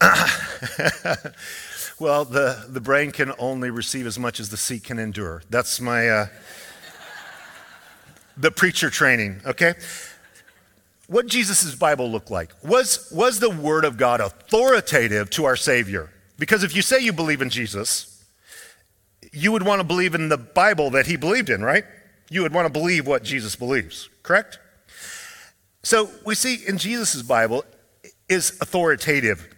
well, 2.00 2.24
the, 2.24 2.64
the 2.70 2.80
brain 2.80 3.10
can 3.10 3.34
only 3.38 3.68
receive 3.68 4.06
as 4.06 4.18
much 4.18 4.40
as 4.40 4.48
the 4.48 4.56
seat 4.56 4.84
can 4.84 4.98
endure. 4.98 5.42
That's 5.50 5.78
my 5.78 6.08
uh, 6.08 6.26
the 8.38 8.50
preacher 8.50 8.88
training. 8.88 9.42
Okay, 9.44 9.74
what 11.06 11.26
Jesus' 11.26 11.74
Bible 11.74 12.10
look 12.10 12.30
like? 12.30 12.52
Was, 12.62 13.10
was 13.12 13.40
the 13.40 13.50
Word 13.50 13.84
of 13.84 13.96
God 13.96 14.20
authoritative 14.20 15.30
to 15.30 15.44
our 15.44 15.56
Savior? 15.56 16.10
Because 16.38 16.64
if 16.64 16.74
you 16.74 16.82
say 16.82 17.00
you 17.00 17.12
believe 17.12 17.42
in 17.42 17.50
Jesus, 17.50 18.24
you 19.32 19.52
would 19.52 19.62
want 19.62 19.80
to 19.80 19.84
believe 19.84 20.14
in 20.14 20.28
the 20.28 20.38
Bible 20.38 20.90
that 20.90 21.06
he 21.06 21.16
believed 21.16 21.50
in, 21.50 21.62
right? 21.62 21.84
You 22.30 22.42
would 22.42 22.54
want 22.54 22.66
to 22.66 22.72
believe 22.72 23.06
what 23.06 23.22
Jesus 23.22 23.56
believes, 23.56 24.08
correct? 24.22 24.58
So 25.82 26.10
we 26.24 26.34
see 26.34 26.66
in 26.66 26.78
Jesus' 26.78 27.22
Bible 27.22 27.64
is 28.28 28.56
authoritative. 28.60 29.48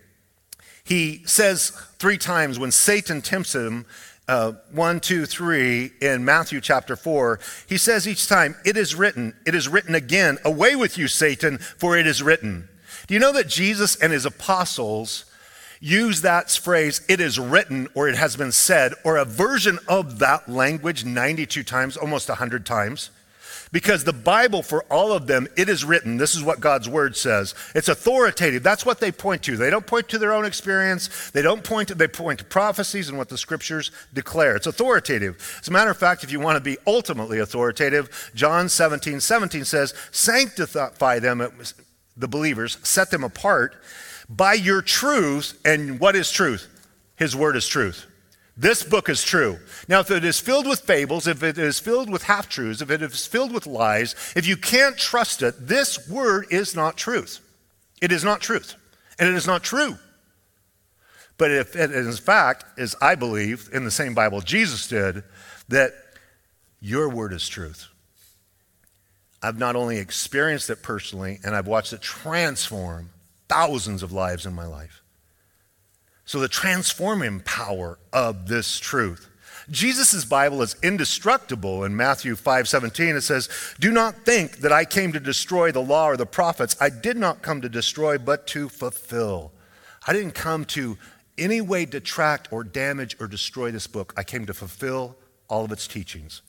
He 0.83 1.23
says 1.25 1.71
three 1.99 2.19
times 2.19 2.59
when 2.59 2.73
Satan 2.73 3.23
tempts 3.23 3.55
him 3.55 3.87
uh, 4.29 4.53
1, 4.73 5.01
2, 5.01 5.27
3 5.27 5.93
in 6.01 6.25
Matthew 6.25 6.61
chapter 6.61 6.97
4, 6.97 7.39
he 7.67 7.77
says 7.77 8.09
each 8.09 8.27
time, 8.27 8.57
It 8.65 8.77
is 8.77 8.95
written, 8.95 9.35
it 9.47 9.55
is 9.55 9.69
written 9.69 9.95
again, 9.95 10.39
away 10.45 10.75
with 10.75 10.99
you, 10.99 11.09
Satan, 11.09 11.59
for 11.59 11.97
it 11.97 12.07
is 12.07 12.23
written. 12.23 12.69
Do 13.07 13.15
you 13.15 13.21
know 13.21 13.33
that 13.33 13.49
Jesus 13.49 13.97
and 13.97 14.13
his 14.13 14.27
apostles 14.27 15.25
use 15.81 16.23
that 16.23 16.51
phrase, 16.51 17.03
it 17.09 17.21
is 17.21 17.39
written, 17.39 17.89
or 17.95 18.09
it 18.09 18.17
has 18.17 18.37
been 18.37 18.53
said, 18.53 18.95
or 19.05 19.17
a 19.17 19.25
version 19.25 19.79
of 19.89 20.19
that 20.19 20.49
language 20.49 21.05
92 21.05 21.63
times, 21.63 21.97
almost 21.97 22.29
100 22.29 22.67
times? 22.67 23.11
Because 23.77 24.05
the 24.05 24.13
Bible, 24.15 24.63
for 24.63 24.85
all 24.85 25.13
of 25.13 25.27
them, 25.27 25.47
it 25.55 25.69
is 25.69 25.85
written. 25.85 26.17
This 26.17 26.35
is 26.35 26.43
what 26.43 26.61
God's 26.61 26.89
word 26.89 27.15
says. 27.15 27.55
It's 27.75 27.91
authoritative. 27.91 28.63
That's 28.63 28.87
what 28.87 29.01
they 29.01 29.13
point 29.13 29.43
to. 29.43 29.59
They 29.59 29.69
don't 29.69 29.87
point 29.87 30.09
to 30.09 30.19
their 30.19 30.33
own 30.33 30.47
experience. 30.47 31.31
They 31.33 31.43
don't 31.43 31.63
point 31.63 31.89
to, 31.89 31.95
they 31.95 32.09
point 32.09 32.39
to 32.39 32.47
prophecies 32.47 33.11
and 33.11 33.19
what 33.19 33.29
the 33.29 33.37
scriptures 33.37 33.91
declare. 34.15 34.57
It's 34.57 34.67
authoritative. 34.67 35.59
As 35.61 35.69
a 35.69 35.73
matter 35.73 35.91
of 35.91 35.99
fact, 35.99 36.25
if 36.25 36.33
you 36.33 36.41
want 36.41 36.57
to 36.57 36.63
be 36.63 36.79
ultimately 36.87 37.39
authoritative, 37.39 38.33
John 38.35 38.71
17, 38.71 39.21
17 39.21 39.67
says, 39.67 39.93
sanctify 40.11 41.19
them, 41.19 41.47
the 42.17 42.29
believers, 42.29 42.79
set 42.83 43.11
them 43.11 43.25
apart 43.25 43.77
by 44.27 44.55
your 44.55 44.81
truth. 44.81 45.61
And 45.67 46.01
what 46.01 46.17
is 46.17 46.31
truth? 46.31 46.67
His 47.17 47.37
word 47.37 47.57
is 47.57 47.69
truth. 47.69 48.07
This 48.57 48.83
book 48.83 49.11
is 49.11 49.23
true. 49.23 49.59
Now, 49.87 50.01
if 50.01 50.11
it 50.11 50.25
is 50.25 50.41
filled 50.41 50.67
with 50.67 50.81
fables, 50.81 51.27
if 51.27 51.43
it 51.43 51.59
is 51.59 51.79
filled 51.79 52.11
with 52.11 52.23
half 52.23 52.49
truths, 52.49 52.81
if 52.81 52.91
it 52.91 53.03
is 53.03 53.27
filled 53.27 53.53
with 53.53 53.67
lies, 53.67 54.15
if 54.35 54.47
you 54.47 54.57
can't 54.57 54.97
trust 54.97 55.43
it, 55.43 55.55
this 55.69 56.09
word 56.09 56.47
is 56.51 56.75
not 56.75 56.97
truth. 56.97 57.41
It 58.01 58.13
is 58.13 58.25
not 58.25 58.41
truth. 58.41 58.75
And 59.19 59.29
it 59.29 59.35
is 59.35 59.47
not 59.47 59.63
true. 59.63 59.99
But 61.39 61.51
if 61.51 61.77
it 61.77 61.93
in 61.93 62.11
fact 62.13 62.65
as 62.79 62.97
I 63.03 63.15
believe, 63.15 63.69
in 63.73 63.85
the 63.85 63.91
same 63.91 64.15
Bible 64.15 64.41
Jesus 64.41 64.89
did, 64.89 65.23
that 65.69 65.93
your 66.81 67.11
word 67.11 67.35
is 67.35 67.47
truth. 67.47 67.89
I've 69.43 69.59
not 69.59 69.77
only 69.77 69.99
experienced 69.99 70.71
it 70.71 70.83
personally, 70.83 71.41
and 71.45 71.55
I've 71.55 71.67
watched 71.67 71.93
it 71.93 72.01
transform 72.01 73.11
thousands 73.49 74.03
of 74.03 74.13
lives 74.13 74.47
in 74.47 74.55
my 74.55 74.67
life. 74.67 75.03
So, 76.27 76.41
the 76.41 76.49
transforming 76.49 77.41
power 77.41 77.99
of 78.13 78.49
this 78.49 78.79
truth. 78.79 79.31
Jesus' 79.71 80.25
Bible 80.25 80.63
is 80.63 80.77
indestructible. 80.83 81.85
In 81.85 81.97
Matthew 81.97 82.37
5 82.37 82.69
17, 82.69 83.17
it 83.17 83.21
says, 83.23 83.49
Do 83.81 83.91
not 83.91 84.25
think 84.25 84.59
that 84.59 84.73
I 84.73 84.85
came 84.85 85.13
to 85.13 85.21
destroy 85.21 85.73
the 85.73 85.83
law 85.83 86.09
or 86.09 86.17
the 86.17 86.27
prophets. 86.27 86.77
I 86.81 86.91
did 86.91 87.17
not 87.17 87.43
come 87.43 87.61
to 87.63 87.69
destroy, 87.69 88.19
but 88.19 88.47
to 88.49 88.69
fulfill. 88.69 89.53
I 90.07 90.13
didn't 90.13 90.35
come 90.35 90.65
to 90.67 90.99
any 91.39 91.61
way 91.61 91.85
detract 91.85 92.53
or 92.53 92.65
damage 92.65 93.17
or 93.21 93.27
destroy 93.27 93.71
this 93.71 93.87
book. 93.87 94.13
I 94.17 94.23
came 94.23 94.47
to 94.47 94.55
fulfill 94.55 95.17
all 95.49 95.65
of 95.65 95.73
its 95.73 95.87
teachings. 95.87 96.43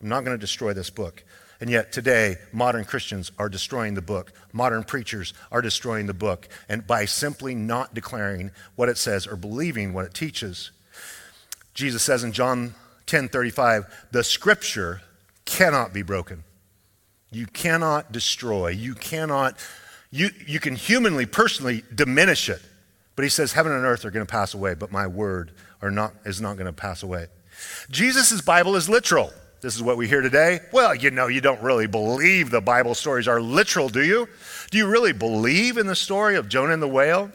I'm 0.00 0.08
not 0.08 0.24
going 0.24 0.36
to 0.36 0.40
destroy 0.40 0.72
this 0.72 0.90
book. 0.90 1.24
And 1.60 1.68
yet, 1.68 1.92
today, 1.92 2.36
modern 2.52 2.84
Christians 2.86 3.30
are 3.38 3.50
destroying 3.50 3.92
the 3.92 4.00
book. 4.00 4.32
Modern 4.52 4.82
preachers 4.82 5.34
are 5.52 5.60
destroying 5.60 6.06
the 6.06 6.14
book. 6.14 6.48
And 6.70 6.86
by 6.86 7.04
simply 7.04 7.54
not 7.54 7.92
declaring 7.92 8.50
what 8.76 8.88
it 8.88 8.96
says 8.96 9.26
or 9.26 9.36
believing 9.36 9.92
what 9.92 10.06
it 10.06 10.14
teaches, 10.14 10.70
Jesus 11.74 12.02
says 12.02 12.24
in 12.24 12.32
John 12.32 12.74
10 13.06 13.28
35, 13.28 14.06
the 14.10 14.24
scripture 14.24 15.02
cannot 15.44 15.92
be 15.92 16.02
broken. 16.02 16.44
You 17.30 17.46
cannot 17.46 18.10
destroy. 18.10 18.68
You 18.68 18.94
cannot, 18.94 19.58
you, 20.10 20.30
you 20.46 20.60
can 20.60 20.76
humanly, 20.76 21.26
personally 21.26 21.84
diminish 21.94 22.48
it. 22.48 22.62
But 23.16 23.24
he 23.24 23.28
says, 23.28 23.52
heaven 23.52 23.72
and 23.72 23.84
earth 23.84 24.04
are 24.06 24.10
going 24.10 24.24
to 24.24 24.30
pass 24.30 24.54
away, 24.54 24.74
but 24.74 24.90
my 24.90 25.06
word 25.06 25.52
are 25.82 25.90
not, 25.90 26.14
is 26.24 26.40
not 26.40 26.54
going 26.54 26.66
to 26.66 26.72
pass 26.72 27.02
away. 27.02 27.26
Jesus' 27.90 28.40
Bible 28.40 28.76
is 28.76 28.88
literal. 28.88 29.30
This 29.60 29.76
is 29.76 29.82
what 29.82 29.98
we 29.98 30.08
hear 30.08 30.22
today. 30.22 30.60
Well, 30.72 30.94
you 30.94 31.10
know, 31.10 31.26
you 31.26 31.42
don't 31.42 31.60
really 31.60 31.86
believe 31.86 32.50
the 32.50 32.62
Bible 32.62 32.94
stories 32.94 33.28
are 33.28 33.42
literal, 33.42 33.90
do 33.90 34.02
you? 34.02 34.26
Do 34.70 34.78
you 34.78 34.86
really 34.86 35.12
believe 35.12 35.76
in 35.76 35.86
the 35.86 35.94
story 35.94 36.36
of 36.36 36.48
Jonah 36.48 36.72
and 36.72 36.82
the 36.82 36.88
whale 36.88 37.30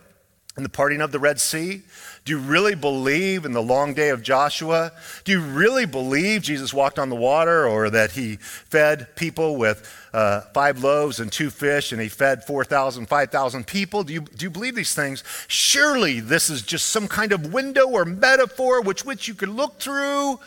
and 0.55 0.65
the 0.65 0.69
parting 0.69 1.01
of 1.01 1.11
the 1.11 1.19
Red 1.19 1.39
Sea? 1.39 1.83
Do 2.23 2.31
you 2.31 2.39
really 2.39 2.73
believe 2.73 3.45
in 3.45 3.51
the 3.51 3.61
long 3.61 3.93
day 3.93 4.09
of 4.09 4.23
Joshua? 4.23 4.91
Do 5.23 5.33
you 5.33 5.39
really 5.39 5.85
believe 5.85 6.41
Jesus 6.41 6.73
walked 6.73 6.97
on 6.97 7.09
the 7.09 7.15
water 7.15 7.67
or 7.67 7.91
that 7.91 8.13
he 8.13 8.37
fed 8.37 9.15
people 9.15 9.57
with 9.57 9.87
uh, 10.11 10.41
five 10.51 10.83
loaves 10.83 11.19
and 11.19 11.31
two 11.31 11.51
fish 11.51 11.91
and 11.91 12.01
he 12.01 12.07
fed 12.07 12.43
4,000, 12.43 13.05
5,000 13.05 13.67
people? 13.67 14.03
Do 14.03 14.13
you, 14.13 14.21
do 14.21 14.45
you 14.45 14.49
believe 14.49 14.73
these 14.73 14.95
things? 14.95 15.23
Surely 15.47 16.21
this 16.21 16.49
is 16.49 16.63
just 16.63 16.87
some 16.87 17.07
kind 17.07 17.31
of 17.31 17.53
window 17.53 17.87
or 17.87 18.03
metaphor 18.03 18.81
which, 18.81 19.05
which 19.05 19.27
you 19.27 19.35
could 19.35 19.49
look 19.49 19.79
through. 19.79 20.39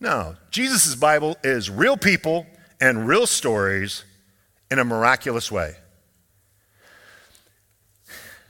No, 0.00 0.36
Jesus' 0.50 0.94
Bible 0.94 1.36
is 1.42 1.70
real 1.70 1.96
people 1.96 2.46
and 2.80 3.08
real 3.08 3.26
stories 3.26 4.04
in 4.70 4.78
a 4.78 4.84
miraculous 4.84 5.50
way. 5.50 5.74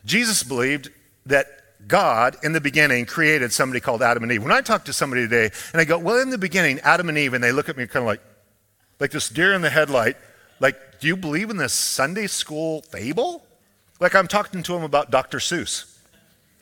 Jesus 0.04 0.42
believed 0.42 0.90
that 1.26 1.46
God, 1.86 2.36
in 2.42 2.52
the 2.52 2.60
beginning, 2.60 3.06
created 3.06 3.52
somebody 3.52 3.80
called 3.80 4.02
Adam 4.02 4.22
and 4.22 4.32
Eve. 4.32 4.42
When 4.42 4.52
I 4.52 4.60
talk 4.60 4.84
to 4.86 4.92
somebody 4.92 5.22
today 5.22 5.50
and 5.72 5.80
I 5.80 5.84
go, 5.84 5.98
well, 5.98 6.20
in 6.20 6.30
the 6.30 6.38
beginning, 6.38 6.80
Adam 6.80 7.08
and 7.08 7.16
Eve, 7.16 7.34
and 7.34 7.42
they 7.42 7.52
look 7.52 7.68
at 7.68 7.76
me 7.76 7.86
kind 7.86 8.02
of 8.02 8.06
like, 8.06 8.20
like 9.00 9.10
this 9.10 9.28
deer 9.28 9.54
in 9.54 9.62
the 9.62 9.70
headlight, 9.70 10.16
like, 10.60 11.00
do 11.00 11.06
you 11.06 11.16
believe 11.16 11.50
in 11.50 11.56
this 11.56 11.72
Sunday 11.72 12.26
school 12.26 12.82
fable? 12.82 13.46
Like 14.00 14.14
I'm 14.14 14.28
talking 14.28 14.62
to 14.62 14.72
them 14.72 14.82
about 14.82 15.10
Dr. 15.10 15.38
Seuss. 15.38 15.96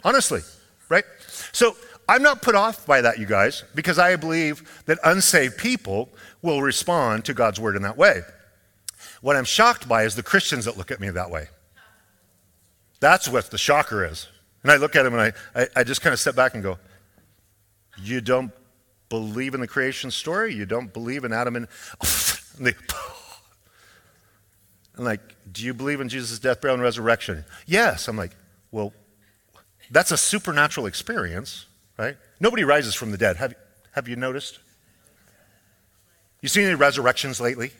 Honestly, 0.05 0.43
right? 0.89 1.05
So 1.53 1.76
I'm 2.09 2.22
not 2.22 2.42
put 2.42 2.54
off 2.54 2.86
by 2.86 3.00
that, 3.00 3.18
you 3.18 3.26
guys, 3.26 3.64
because 3.74 3.98
I 3.98 4.14
believe 4.16 4.82
that 4.86 4.98
unsaved 5.02 5.59
people 5.59 6.11
will 6.40 6.62
respond 6.62 7.24
to 7.24 7.34
God's 7.34 7.59
word 7.59 7.76
in 7.76 7.82
that 7.82 7.96
way. 7.96 8.22
What 9.20 9.36
I'm 9.36 9.44
shocked 9.44 9.88
by 9.88 10.04
is 10.04 10.14
the 10.14 10.22
Christians 10.22 10.66
that 10.66 10.76
look 10.76 10.90
at 10.90 11.00
me 11.00 11.11
that 11.11 11.30
way. 11.30 11.48
That's 13.00 13.28
what 13.28 13.50
the 13.50 13.59
shocker 13.59 14.04
is. 14.04 14.28
And 14.62 14.70
I 14.70 14.76
look 14.76 14.96
at 14.96 15.02
them 15.02 15.14
and 15.14 15.22
I, 15.22 15.62
I, 15.62 15.68
I 15.76 15.84
just 15.84 16.00
kind 16.00 16.12
of 16.12 16.20
step 16.20 16.34
back 16.34 16.54
and 16.54 16.62
go, 16.62 16.78
You 18.02 18.20
don't 18.20 18.52
believe 19.09 19.54
in 19.54 19.61
the 19.61 19.66
creation 19.66 20.11
story? 20.11 20.54
You 20.54 20.66
don't 20.66 20.92
believe 20.92 21.24
in 21.24 21.32
Adam 21.32 21.57
and. 21.57 21.68
and 22.57 22.66
they, 22.66 22.74
I'm 24.98 25.04
like, 25.04 25.20
Do 25.50 25.64
you 25.64 25.74
believe 25.74 26.00
in 26.00 26.09
Jesus' 26.09 26.38
death, 26.38 26.61
burial, 26.61 26.74
and 26.74 26.82
resurrection? 26.82 27.44
Yes. 27.66 28.09
I'm 28.09 28.16
like, 28.16 28.32
Well, 28.70 28.92
that's 29.90 30.11
a 30.11 30.16
supernatural 30.16 30.86
experience, 30.86 31.66
right? 31.99 32.16
Nobody 32.40 32.64
rises 32.64 32.94
from 32.94 33.11
the 33.11 33.18
dead. 33.18 33.36
Have, 33.36 33.55
have 33.92 34.09
you 34.09 34.16
noticed? 34.16 34.59
You 36.42 36.49
seen 36.49 36.64
any 36.64 36.74
resurrections 36.74 37.40
lately? 37.40 37.72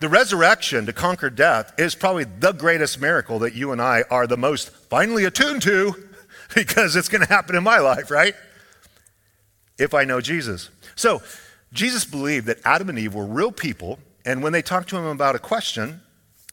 The 0.00 0.08
resurrection 0.08 0.86
to 0.86 0.92
conquer 0.92 1.30
death 1.30 1.72
is 1.78 1.94
probably 1.94 2.24
the 2.24 2.52
greatest 2.52 3.00
miracle 3.00 3.38
that 3.38 3.54
you 3.54 3.72
and 3.72 3.80
I 3.80 4.04
are 4.10 4.26
the 4.26 4.36
most 4.36 4.70
finally 4.70 5.24
attuned 5.24 5.62
to 5.62 5.94
because 6.54 6.96
it's 6.96 7.08
going 7.08 7.22
to 7.22 7.28
happen 7.28 7.56
in 7.56 7.62
my 7.62 7.78
life, 7.78 8.10
right? 8.10 8.34
If 9.78 9.94
I 9.94 10.04
know 10.04 10.20
Jesus. 10.20 10.68
So, 10.94 11.22
Jesus 11.72 12.04
believed 12.04 12.46
that 12.46 12.58
Adam 12.64 12.88
and 12.88 12.98
Eve 12.98 13.14
were 13.14 13.24
real 13.24 13.50
people, 13.50 13.98
and 14.24 14.42
when 14.42 14.52
they 14.52 14.62
talked 14.62 14.88
to 14.90 14.96
him 14.96 15.06
about 15.06 15.34
a 15.34 15.40
question 15.40 16.00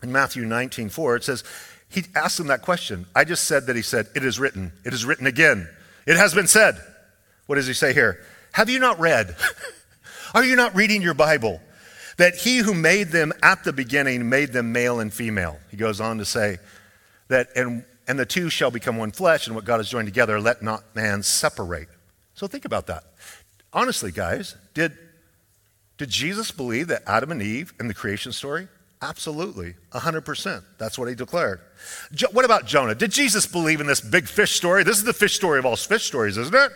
in 0.02 0.12
Matthew 0.12 0.46
19 0.46 0.90
4, 0.90 1.18
it 1.18 1.24
says, 1.24 1.44
he 1.92 2.06
asked 2.16 2.40
him 2.40 2.48
that 2.48 2.62
question. 2.62 3.06
I 3.16 3.24
just 3.24 3.46
said 3.46 3.68
that 3.68 3.76
he 3.76 3.82
said, 3.82 4.08
It 4.16 4.24
is 4.24 4.40
written. 4.40 4.72
It 4.86 4.94
is 4.94 5.06
written 5.06 5.28
again. 5.28 5.70
It 6.08 6.18
has 6.18 6.34
been 6.34 6.48
said. 6.48 6.76
What 7.48 7.56
does 7.56 7.68
he 7.68 7.74
say 7.74 7.94
here? 7.94 8.24
Have 8.54 8.70
you 8.70 8.80
not 8.80 9.00
read? 9.00 9.36
Are 10.34 10.44
you 10.44 10.56
not 10.56 10.76
reading 10.76 11.02
your 11.02 11.14
Bible? 11.14 11.62
that 12.22 12.36
he 12.36 12.58
who 12.60 12.76
made 12.76 13.08
them 13.08 13.34
at 13.42 13.64
the 13.64 13.74
beginning 13.74 14.30
made 14.30 14.54
them 14.54 14.72
male 14.72 15.00
and 15.00 15.12
female. 15.12 15.58
He 15.72 15.78
goes 15.78 16.00
on 16.00 16.20
to 16.20 16.26
say 16.26 16.60
that, 17.30 17.50
and, 17.56 17.84
and 18.08 18.20
the 18.20 18.28
two 18.28 18.50
shall 18.50 18.70
become 18.70 18.98
one 18.98 19.10
flesh, 19.10 19.48
and 19.48 19.56
what 19.56 19.66
God 19.66 19.78
has 19.78 19.90
joined 19.90 20.08
together, 20.08 20.40
let 20.40 20.62
not 20.62 20.84
man 20.96 21.24
separate. 21.24 21.88
So 22.36 22.46
think 22.46 22.66
about 22.66 22.86
that. 22.88 23.06
Honestly, 23.74 24.12
guys, 24.12 24.56
did, 24.76 24.96
did 25.98 26.10
Jesus 26.10 26.52
believe 26.52 26.90
that 26.90 27.02
Adam 27.08 27.32
and 27.32 27.42
Eve 27.42 27.74
in 27.80 27.88
the 27.88 27.94
creation 27.96 28.32
story? 28.32 28.68
Absolutely, 29.02 29.74
100%. 29.92 30.64
That's 30.78 31.00
what 31.00 31.10
he 31.10 31.16
declared. 31.16 31.60
Jo- 32.14 32.30
what 32.32 32.46
about 32.46 32.66
Jonah? 32.66 32.96
Did 32.96 33.12
Jesus 33.12 33.46
believe 33.46 33.82
in 33.82 33.88
this 33.88 34.02
big 34.02 34.28
fish 34.28 34.54
story? 34.54 34.84
This 34.84 34.98
is 34.98 35.04
the 35.04 35.14
fish 35.14 35.36
story 35.36 35.60
of 35.60 35.66
all 35.66 35.76
fish 35.76 36.06
stories, 36.06 36.38
isn't 36.38 36.56
it? 36.56 36.72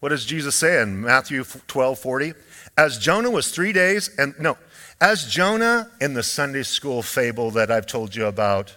What 0.00 0.08
does 0.08 0.24
Jesus 0.24 0.54
say 0.54 0.80
in 0.80 1.02
Matthew 1.02 1.44
12 1.44 1.98
40? 1.98 2.32
As 2.76 2.98
Jonah 2.98 3.30
was 3.30 3.50
three 3.50 3.72
days, 3.72 4.10
and 4.18 4.34
no, 4.38 4.56
as 5.00 5.26
Jonah 5.26 5.90
in 6.00 6.14
the 6.14 6.22
Sunday 6.22 6.62
school 6.62 7.02
fable 7.02 7.50
that 7.52 7.70
I've 7.70 7.86
told 7.86 8.14
you 8.14 8.26
about. 8.26 8.76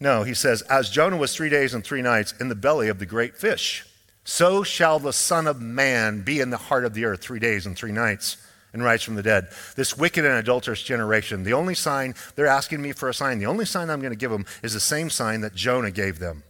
No, 0.00 0.24
he 0.24 0.34
says, 0.34 0.62
as 0.62 0.90
Jonah 0.90 1.16
was 1.16 1.34
three 1.34 1.48
days 1.48 1.72
and 1.72 1.84
three 1.84 2.02
nights 2.02 2.34
in 2.40 2.48
the 2.48 2.54
belly 2.54 2.88
of 2.88 2.98
the 2.98 3.06
great 3.06 3.36
fish, 3.36 3.86
so 4.24 4.62
shall 4.62 4.98
the 4.98 5.12
Son 5.12 5.46
of 5.46 5.60
Man 5.60 6.22
be 6.22 6.40
in 6.40 6.50
the 6.50 6.56
heart 6.56 6.84
of 6.84 6.94
the 6.94 7.04
earth 7.04 7.20
three 7.20 7.38
days 7.38 7.64
and 7.64 7.76
three 7.76 7.92
nights 7.92 8.36
and 8.74 8.82
rise 8.82 9.02
from 9.02 9.14
the 9.14 9.22
dead. 9.22 9.48
This 9.76 9.96
wicked 9.96 10.24
and 10.24 10.34
adulterous 10.34 10.82
generation, 10.82 11.44
the 11.44 11.54
only 11.54 11.74
sign, 11.74 12.14
they're 12.34 12.46
asking 12.46 12.82
me 12.82 12.92
for 12.92 13.08
a 13.08 13.14
sign. 13.14 13.38
The 13.38 13.46
only 13.46 13.64
sign 13.64 13.88
I'm 13.88 14.00
going 14.00 14.12
to 14.12 14.18
give 14.18 14.32
them 14.32 14.44
is 14.62 14.74
the 14.74 14.80
same 14.80 15.08
sign 15.08 15.40
that 15.40 15.54
Jonah 15.54 15.92
gave 15.92 16.18
them, 16.18 16.42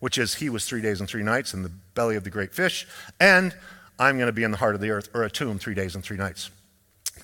which 0.00 0.18
is 0.18 0.34
he 0.34 0.50
was 0.50 0.66
three 0.66 0.82
days 0.82 1.00
and 1.00 1.08
three 1.08 1.22
nights 1.22 1.54
in 1.54 1.62
the 1.62 1.72
belly 1.94 2.16
of 2.16 2.24
the 2.24 2.30
great 2.30 2.52
fish, 2.52 2.86
and 3.18 3.54
I'm 3.98 4.16
going 4.16 4.26
to 4.26 4.32
be 4.32 4.42
in 4.42 4.50
the 4.50 4.56
heart 4.58 4.74
of 4.74 4.80
the 4.80 4.90
earth, 4.90 5.08
or 5.14 5.22
a 5.22 5.30
tomb 5.30 5.58
three 5.58 5.74
days 5.74 5.94
and 5.94 6.04
three 6.04 6.16
nights. 6.16 6.50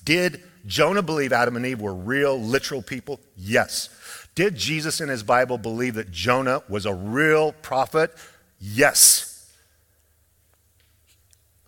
Did 0.05 0.41
Jonah 0.65 1.01
believe 1.01 1.33
Adam 1.33 1.57
and 1.57 1.65
Eve 1.65 1.81
were 1.81 1.93
real, 1.93 2.39
literal 2.39 2.81
people? 2.81 3.19
Yes. 3.35 3.89
Did 4.35 4.55
Jesus 4.55 5.01
in 5.01 5.09
his 5.09 5.21
Bible 5.21 5.57
believe 5.57 5.95
that 5.95 6.11
Jonah 6.11 6.63
was 6.69 6.85
a 6.85 6.93
real 6.93 7.51
prophet? 7.51 8.11
Yes. 8.59 9.51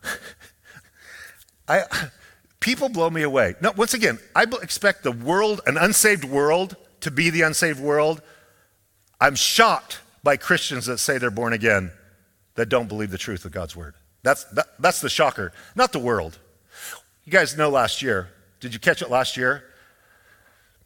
I, 1.68 1.84
people 2.62 2.88
blow 2.88 3.10
me 3.10 3.24
away. 3.24 3.56
No, 3.60 3.74
once 3.76 3.94
again, 3.94 4.20
I 4.34 4.46
expect 4.62 5.04
the 5.04 5.12
world, 5.12 5.60
an 5.66 5.78
unsaved 5.78 6.24
world, 6.24 6.78
to 7.02 7.12
be 7.12 7.30
the 7.30 7.42
unsaved 7.42 7.82
world. 7.82 8.22
I'm 9.20 9.36
shocked 9.36 10.00
by 10.24 10.38
Christians 10.38 10.86
that 10.86 11.00
say 11.00 11.18
they're 11.18 11.30
born 11.30 11.52
again 11.52 11.92
that 12.56 12.70
don't 12.70 12.88
believe 12.88 13.12
the 13.12 13.18
truth 13.18 13.44
of 13.44 13.52
God's 13.52 13.76
word. 13.76 13.96
That's, 14.24 14.46
that, 14.46 14.68
that's 14.80 15.02
the 15.02 15.10
shocker, 15.10 15.52
not 15.76 15.92
the 15.92 16.00
world. 16.00 16.38
You 17.26 17.32
guys 17.32 17.58
know 17.58 17.70
last 17.70 18.02
year, 18.02 18.30
did 18.60 18.74
you 18.74 18.80
catch 18.80 19.02
it 19.02 19.10
last 19.10 19.36
year? 19.36 19.64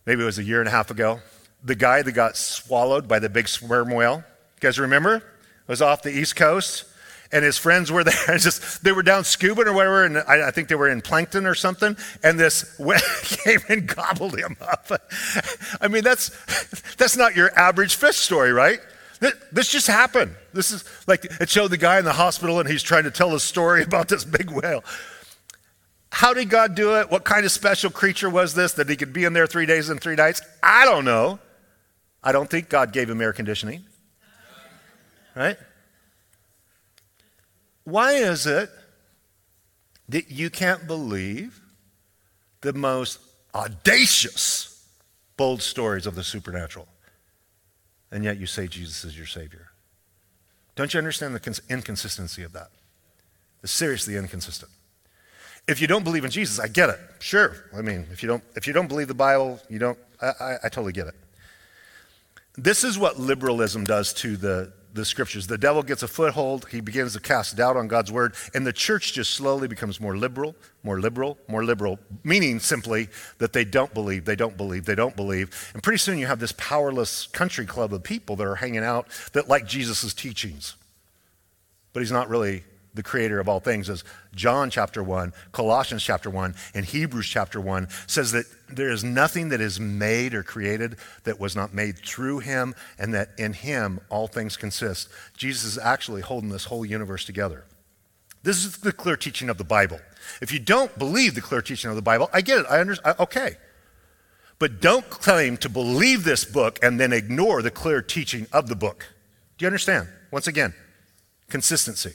Maybe 0.06 0.22
it 0.22 0.26
was 0.26 0.40
a 0.40 0.44
year 0.44 0.60
and 0.60 0.68
a 0.68 0.72
half 0.72 0.92
ago. 0.92 1.20
The 1.64 1.76
guy 1.76 2.02
that 2.02 2.12
got 2.12 2.38
swallowed 2.38 3.08
by 3.08 3.20
the 3.20 3.30
big 3.30 3.48
sperm 3.48 3.90
whale, 3.90 4.18
you 4.18 4.62
guys 4.62 4.80
remember? 4.80 5.16
It 5.16 5.24
was 5.68 5.82
off 5.82 6.04
the 6.04 6.12
East 6.12 6.36
Coast, 6.36 6.86
and 7.32 7.44
his 7.44 7.58
friends 7.58 7.92
were 7.92 8.04
there. 8.04 8.14
Just 8.38 8.84
they 8.84 8.92
were 8.92 9.04
down 9.04 9.24
scuba 9.24 9.68
or 9.68 9.74
whatever, 9.74 10.04
and 10.04 10.18
I, 10.20 10.48
I 10.48 10.52
think 10.52 10.68
they 10.68 10.76
were 10.76 10.90
in 10.90 11.02
plankton 11.02 11.46
or 11.46 11.56
something. 11.56 11.98
And 12.24 12.40
this 12.40 12.78
whale 12.80 13.00
came 13.24 13.60
and 13.70 13.88
gobbled 13.88 14.38
him 14.38 14.58
up. 14.62 14.90
I 15.82 15.88
mean, 15.88 16.04
that's 16.04 16.30
that's 16.96 17.18
not 17.18 17.36
your 17.36 17.58
average 17.58 17.96
fish 17.96 18.18
story, 18.18 18.52
right? 18.52 18.80
This 19.52 19.70
just 19.70 19.88
happened. 19.88 20.36
This 20.54 20.72
is 20.72 20.84
like 21.08 21.26
it 21.26 21.50
showed 21.50 21.72
the 21.72 21.78
guy 21.78 22.00
in 22.00 22.06
the 22.06 22.14
hospital 22.14 22.60
and 22.60 22.70
he's 22.70 22.84
trying 22.84 23.06
to 23.06 23.12
tell 23.12 23.34
a 23.34 23.40
story 23.40 23.82
about 23.84 24.08
this 24.08 24.24
big 24.24 24.52
whale. 24.52 24.84
How 26.12 26.34
did 26.34 26.50
God 26.50 26.76
do 26.76 26.96
it? 26.98 27.12
What 27.12 27.26
kind 27.26 27.46
of 27.46 27.52
special 27.52 27.90
creature 27.90 28.30
was 28.30 28.54
this 28.54 28.74
that 28.74 28.90
he 28.90 28.96
could 28.96 29.14
be 29.14 29.26
in 29.26 29.34
there 29.34 29.48
three 29.48 29.66
days 29.66 29.90
and 29.90 30.00
three 30.00 30.16
nights? 30.16 30.42
I 30.62 30.86
don't 30.86 31.06
know. 31.06 31.40
I 32.24 32.32
don't 32.32 32.50
think 32.50 32.70
God 32.70 32.94
gave 32.94 33.10
him 33.10 33.22
air 33.22 33.34
conditioning. 33.34 33.86
Right? 35.36 35.58
Why 37.86 38.14
is 38.14 38.46
it 38.46 38.70
that 40.10 40.30
you 40.30 40.50
can't 40.50 40.86
believe 40.86 41.62
the 42.62 42.74
most 42.74 43.20
audacious, 43.54 44.86
bold 45.38 45.62
stories 45.62 46.06
of 46.06 46.16
the 46.16 46.24
supernatural? 46.24 46.88
and 48.16 48.24
yet 48.24 48.38
you 48.38 48.46
say 48.46 48.66
Jesus 48.66 49.04
is 49.04 49.18
your 49.18 49.26
Savior. 49.26 49.72
Don't 50.76 50.94
you 50.94 50.98
understand 51.00 51.36
the 51.36 51.62
inconsistency 51.70 52.44
of 52.44 52.54
that? 52.54 52.70
It's 53.62 53.74
seriously 53.74 54.16
inconsistent. 54.16 54.72
If 55.68 55.82
you 55.82 55.88
don't 55.88 56.06
believe 56.06 56.24
in 56.24 56.32
Jesus, 56.32 56.58
I 56.58 56.68
get 56.70 56.90
it. 56.90 57.00
Sure. 57.20 57.66
I 57.76 57.82
mean, 57.82 58.08
if 58.12 58.24
you 58.24 58.30
don't, 58.30 58.44
if 58.56 58.68
you 58.68 58.74
don't 58.74 58.88
believe 58.88 59.10
the 59.10 59.14
Bible, 59.14 59.60
you 59.70 59.80
don't, 59.80 60.00
I, 60.22 60.28
I, 60.28 60.54
I 60.64 60.70
totally 60.70 60.94
get 60.94 61.08
it. 61.08 61.16
This 62.56 62.86
is 62.86 62.98
what 62.98 63.20
liberalism 63.20 63.84
does 63.84 64.14
to 64.14 64.38
the, 64.38 64.72
the 64.96 65.06
scriptures. 65.06 65.48
The 65.48 65.58
devil 65.58 65.84
gets 65.84 66.04
a 66.04 66.08
foothold, 66.08 66.68
he 66.72 66.80
begins 66.80 67.14
to 67.14 67.20
cast 67.20 67.58
doubt 67.58 67.76
on 67.76 67.88
God's 67.88 68.12
word, 68.12 68.34
and 68.54 68.66
the 68.66 68.74
church 68.74 69.14
just 69.14 69.32
slowly 69.32 69.68
becomes 69.68 70.00
more 70.00 70.18
liberal, 70.18 70.56
more 70.84 71.00
liberal, 71.00 71.38
more 71.48 71.64
liberal, 71.64 72.00
meaning 72.24 72.60
simply 72.60 73.10
that 73.38 73.54
they 73.54 73.66
don't 73.66 73.94
believe, 73.94 74.26
they 74.26 74.36
don't 74.36 74.56
believe, 74.56 74.86
they 74.86 74.96
don't 74.96 75.16
believe. 75.16 75.72
And 75.74 75.84
pretty 75.84 75.98
soon 75.98 76.18
you 76.18 76.28
have 76.28 76.40
this 76.40 76.54
powerless 76.54 77.28
country 77.28 77.66
club 77.66 77.94
of 77.94 78.04
people 78.04 78.38
that 78.38 78.48
are 78.48 78.56
hanging 78.56 78.84
out 78.84 79.08
that 79.34 79.50
like 79.50 79.68
Jesus' 79.68 80.14
teachings. 80.14 80.76
But 81.92 82.00
he's 82.00 82.12
not 82.12 82.30
really 82.30 82.64
the 82.96 83.04
creator 83.04 83.40
of 83.40 83.48
all 83.48 83.60
things, 83.60 83.90
as 83.90 84.04
John 84.34 84.70
chapter 84.70 85.04
1, 85.04 85.34
Colossians 85.52 86.04
chapter 86.04 86.30
1, 86.30 86.56
and 86.74 86.86
Hebrews 86.86 87.28
chapter 87.28 87.62
1 87.62 87.88
says 88.08 88.32
that 88.32 88.46
there 88.70 88.90
is 88.90 89.04
nothing 89.04 89.50
that 89.50 89.62
is 89.62 89.80
made 89.80 90.34
or 90.34 90.44
created 90.44 90.96
that 91.26 91.40
was 91.40 91.56
not 91.56 91.74
made 91.74 92.00
through 92.00 92.40
him, 92.40 92.74
and 92.98 93.14
that 93.14 93.30
in 93.38 93.54
him 93.54 94.00
all 94.10 94.28
things 94.28 94.58
consist. 94.58 95.10
Jesus 95.38 95.64
is 95.66 95.78
actually 95.78 96.22
holding 96.22 96.50
this 96.50 96.66
whole 96.66 96.86
universe 96.86 97.26
together. 97.26 97.66
This 98.44 98.64
is 98.64 98.78
the 98.78 98.92
clear 98.92 99.18
teaching 99.18 99.50
of 99.50 99.58
the 99.58 99.64
Bible. 99.64 100.00
If 100.42 100.52
you 100.52 100.60
don't 100.60 100.98
believe 100.98 101.36
the 101.36 101.42
clear 101.42 101.62
teaching 101.62 101.90
of 101.90 101.96
the 101.96 102.02
Bible, 102.02 102.30
I 102.32 102.42
get 102.42 102.60
it. 102.60 102.66
I 102.70 102.80
understand. 102.80 103.16
Okay. 103.20 103.58
But 104.58 104.80
don't 104.82 105.10
claim 105.10 105.58
to 105.58 105.70
believe 105.70 106.24
this 106.24 106.46
book 106.46 106.80
and 106.82 107.00
then 107.00 107.12
ignore 107.12 107.62
the 107.62 107.72
clear 107.72 108.02
teaching 108.02 108.48
of 108.54 108.68
the 108.68 108.76
book. 108.76 109.08
Do 109.58 109.66
you 109.66 109.68
understand? 109.68 110.08
Once 110.32 110.48
again, 110.48 110.74
consistency. 111.50 112.14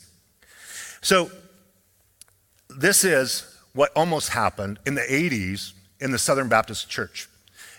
So, 1.03 1.31
this 2.69 3.05
is 3.05 3.57
what 3.73 3.91
almost 3.97 4.31
happened 4.31 4.79
in 4.87 4.95
the 4.95 5.03
80s 5.03 5.73
in 6.01 6.13
the 6.13 6.19
Southern 6.19 6.49
Baptist 6.49 6.89
Church. 6.89 7.29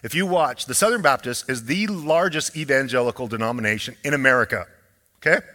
If 0.03 0.15
you 0.15 0.25
watch, 0.25 0.65
the 0.65 0.73
Southern 0.73 1.01
Baptist 1.01 1.49
is 1.49 1.65
the 1.65 1.87
largest 1.87 2.57
evangelical 2.57 3.27
denomination 3.27 3.95
in 4.03 4.13
America. 4.13 4.65
Okay? 5.17 5.45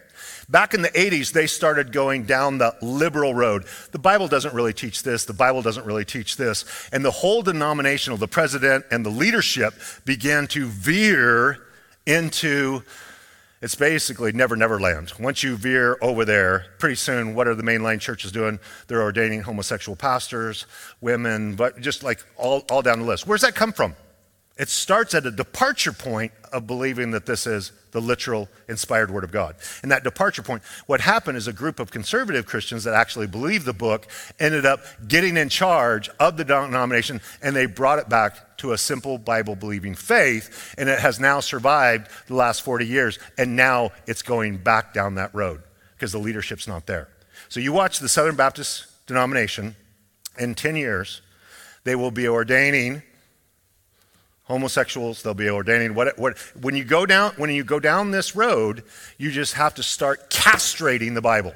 Back 0.49 0.75
in 0.75 0.83
the 0.83 0.91
80s, 0.91 1.33
they 1.33 1.49
started 1.49 1.93
going 1.93 2.25
down 2.25 2.59
the 2.59 2.77
liberal 2.81 3.35
road. 3.35 3.65
The 3.91 3.99
Bible 3.99 4.29
doesn't 4.29 4.55
really 4.55 4.73
teach 4.73 5.03
this, 5.03 5.25
the 5.25 5.33
Bible 5.33 5.63
doesn't 5.63 5.85
really 5.85 6.05
teach 6.05 6.37
this. 6.37 6.65
And 6.93 7.05
the 7.05 7.11
whole 7.11 7.43
denominational, 7.43 8.17
the 8.17 8.29
president 8.29 8.85
and 8.93 9.05
the 9.05 9.11
leadership 9.11 9.75
began 10.05 10.47
to 10.49 10.67
veer 10.67 11.59
into 12.07 12.83
it's 13.63 13.75
basically 13.75 14.33
never, 14.33 14.57
never 14.57 14.79
land. 14.79 15.13
Once 15.19 15.43
you 15.43 15.57
veer 15.57 15.97
over 16.03 16.25
there, 16.25 16.67
pretty 16.79 16.95
soon, 16.95 17.35
what 17.35 17.49
are 17.49 17.55
the 17.55 17.63
mainline 17.63 18.01
churches 18.01 18.31
doing? 18.31 18.59
They're 18.87 19.03
ordaining 19.03 19.43
homosexual 19.43 19.97
pastors, 19.97 20.67
women, 21.01 21.55
but 21.57 21.81
just 21.81 22.03
like 22.03 22.25
all, 22.37 22.65
all 22.71 22.83
down 22.83 23.01
the 23.01 23.07
list. 23.07 23.27
Where's 23.27 23.43
that 23.43 23.55
come 23.55 23.73
from? 23.73 23.97
It 24.59 24.71
starts 24.71 25.15
at 25.15 25.27
a 25.27 25.31
departure 25.31 25.93
point 25.93 26.33
of 26.51 26.67
believing 26.67 27.11
that 27.11 27.27
this 27.27 27.47
is 27.47 27.73
the 27.91 28.01
literal 28.01 28.49
inspired 28.69 29.11
word 29.11 29.25
of 29.25 29.31
God. 29.31 29.57
And 29.83 29.91
that 29.91 30.03
departure 30.03 30.43
point, 30.43 30.63
what 30.87 31.03
happened 31.03 31.37
is 31.37 31.47
a 31.47 31.53
group 31.53 31.79
of 31.79 31.91
conservative 31.91 32.47
Christians 32.47 32.85
that 32.85 32.95
actually 32.95 33.27
believed 33.27 33.67
the 33.67 33.75
book 33.75 34.07
ended 34.41 34.65
up 34.65 34.81
getting 35.07 35.37
in 35.37 35.51
charge 35.51 36.09
of 36.19 36.39
the 36.39 36.45
denomination 36.45 37.21
and 37.43 37.55
they 37.55 37.67
brought 37.67 37.99
it 37.99 38.09
back 38.09 38.57
to 38.59 38.73
a 38.73 38.79
simple 38.79 39.19
Bible 39.19 39.57
believing 39.57 39.95
faith. 39.95 40.75
And 40.79 40.89
it 40.89 41.01
has 41.01 41.21
now 41.21 41.41
survived 41.41 42.09
the 42.27 42.35
last 42.35 42.63
40 42.63 42.87
years. 42.87 43.19
And 43.37 43.57
now 43.57 43.91
it's 44.07 44.23
going 44.23 44.57
back 44.57 44.95
down 44.95 45.17
that 45.17 45.35
road 45.35 45.63
because 45.97 46.13
the 46.13 46.19
leadership's 46.19 46.67
not 46.67 46.87
there. 46.87 47.09
So 47.51 47.61
you 47.61 47.73
watch 47.73 47.99
the 47.99 48.09
Southern 48.09 48.37
Baptist 48.37 48.87
denomination 49.07 49.77
in 50.39 50.55
10 50.55 50.77
years, 50.77 51.21
they 51.85 51.95
will 51.95 52.11
be 52.11 52.27
ordaining 52.27 53.03
homosexuals 54.47 55.23
they'll 55.23 55.35
be 55.35 55.51
ordaining 55.51 55.95
what, 55.95 56.17
what, 56.19 56.39
when 56.61 56.77
you 56.77 56.85
go 56.85 57.05
down 57.05 57.33
when 57.37 57.51
you 57.51 57.65
go 57.65 57.81
down 57.81 58.13
this 58.13 58.37
road 58.37 58.85
you 59.19 59.31
just 59.31 59.55
have 59.55 59.75
to 59.75 59.83
start 59.83 60.31
castrating 60.31 61.15
the 61.15 61.21
bible. 61.21 61.53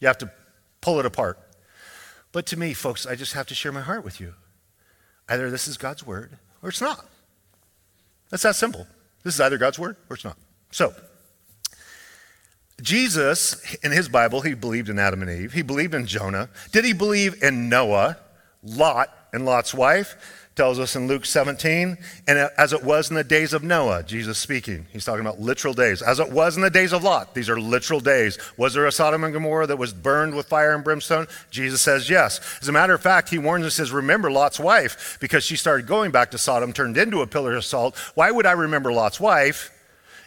You 0.00 0.08
have 0.08 0.18
to 0.18 0.30
pull 0.80 0.98
it 0.98 1.06
apart. 1.06 1.38
But 2.30 2.46
to 2.46 2.58
me 2.58 2.74
folks 2.74 3.06
i 3.06 3.14
just 3.14 3.32
have 3.32 3.46
to 3.46 3.54
share 3.54 3.72
my 3.72 3.80
heart 3.80 4.04
with 4.04 4.20
you. 4.20 4.34
Either 5.28 5.50
this 5.50 5.66
is 5.66 5.76
god's 5.76 6.06
word 6.06 6.38
or 6.62 6.68
it's 6.68 6.80
not. 6.80 7.06
That's 8.30 8.42
that 8.42 8.56
simple. 8.56 8.86
This 9.22 9.34
is 9.34 9.40
either 9.40 9.58
god's 9.58 9.78
word 9.78 9.96
or 10.10 10.14
it's 10.14 10.24
not. 10.24 10.36
So 10.70 10.94
jesus 12.82 13.74
in 13.76 13.90
his 13.90 14.10
bible 14.10 14.42
he 14.42 14.52
believed 14.52 14.90
in 14.90 14.98
adam 14.98 15.22
and 15.22 15.30
eve. 15.30 15.54
He 15.54 15.62
believed 15.62 15.94
in 15.94 16.06
jonah. 16.06 16.50
Did 16.72 16.84
he 16.84 16.92
believe 16.92 17.42
in 17.42 17.70
noah 17.70 18.18
lot 18.62 19.08
and 19.32 19.46
lot's 19.46 19.72
wife 19.72 20.41
tells 20.54 20.78
us 20.78 20.96
in 20.96 21.08
Luke 21.08 21.24
17, 21.24 21.96
and 22.26 22.50
as 22.58 22.72
it 22.72 22.82
was 22.82 23.08
in 23.08 23.16
the 23.16 23.24
days 23.24 23.52
of 23.52 23.62
Noah, 23.62 24.02
Jesus 24.02 24.38
speaking, 24.38 24.86
he's 24.92 25.04
talking 25.04 25.22
about 25.22 25.40
literal 25.40 25.72
days. 25.72 26.02
As 26.02 26.20
it 26.20 26.30
was 26.30 26.56
in 26.56 26.62
the 26.62 26.70
days 26.70 26.92
of 26.92 27.02
Lot, 27.02 27.34
these 27.34 27.48
are 27.48 27.58
literal 27.58 28.00
days. 28.00 28.38
Was 28.56 28.74
there 28.74 28.86
a 28.86 28.92
Sodom 28.92 29.24
and 29.24 29.32
Gomorrah 29.32 29.66
that 29.66 29.78
was 29.78 29.92
burned 29.92 30.34
with 30.34 30.46
fire 30.46 30.74
and 30.74 30.84
brimstone? 30.84 31.26
Jesus 31.50 31.80
says 31.80 32.10
yes. 32.10 32.40
As 32.60 32.68
a 32.68 32.72
matter 32.72 32.94
of 32.94 33.00
fact, 33.00 33.30
he 33.30 33.38
warns 33.38 33.64
and 33.64 33.72
says, 33.72 33.92
Remember 33.92 34.30
Lot's 34.30 34.60
wife, 34.60 35.16
because 35.20 35.44
she 35.44 35.56
started 35.56 35.86
going 35.86 36.10
back 36.10 36.30
to 36.32 36.38
Sodom, 36.38 36.72
turned 36.72 36.98
into 36.98 37.22
a 37.22 37.26
pillar 37.26 37.54
of 37.54 37.64
salt. 37.64 37.96
Why 38.14 38.30
would 38.30 38.46
I 38.46 38.52
remember 38.52 38.92
Lot's 38.92 39.20
wife? 39.20 39.70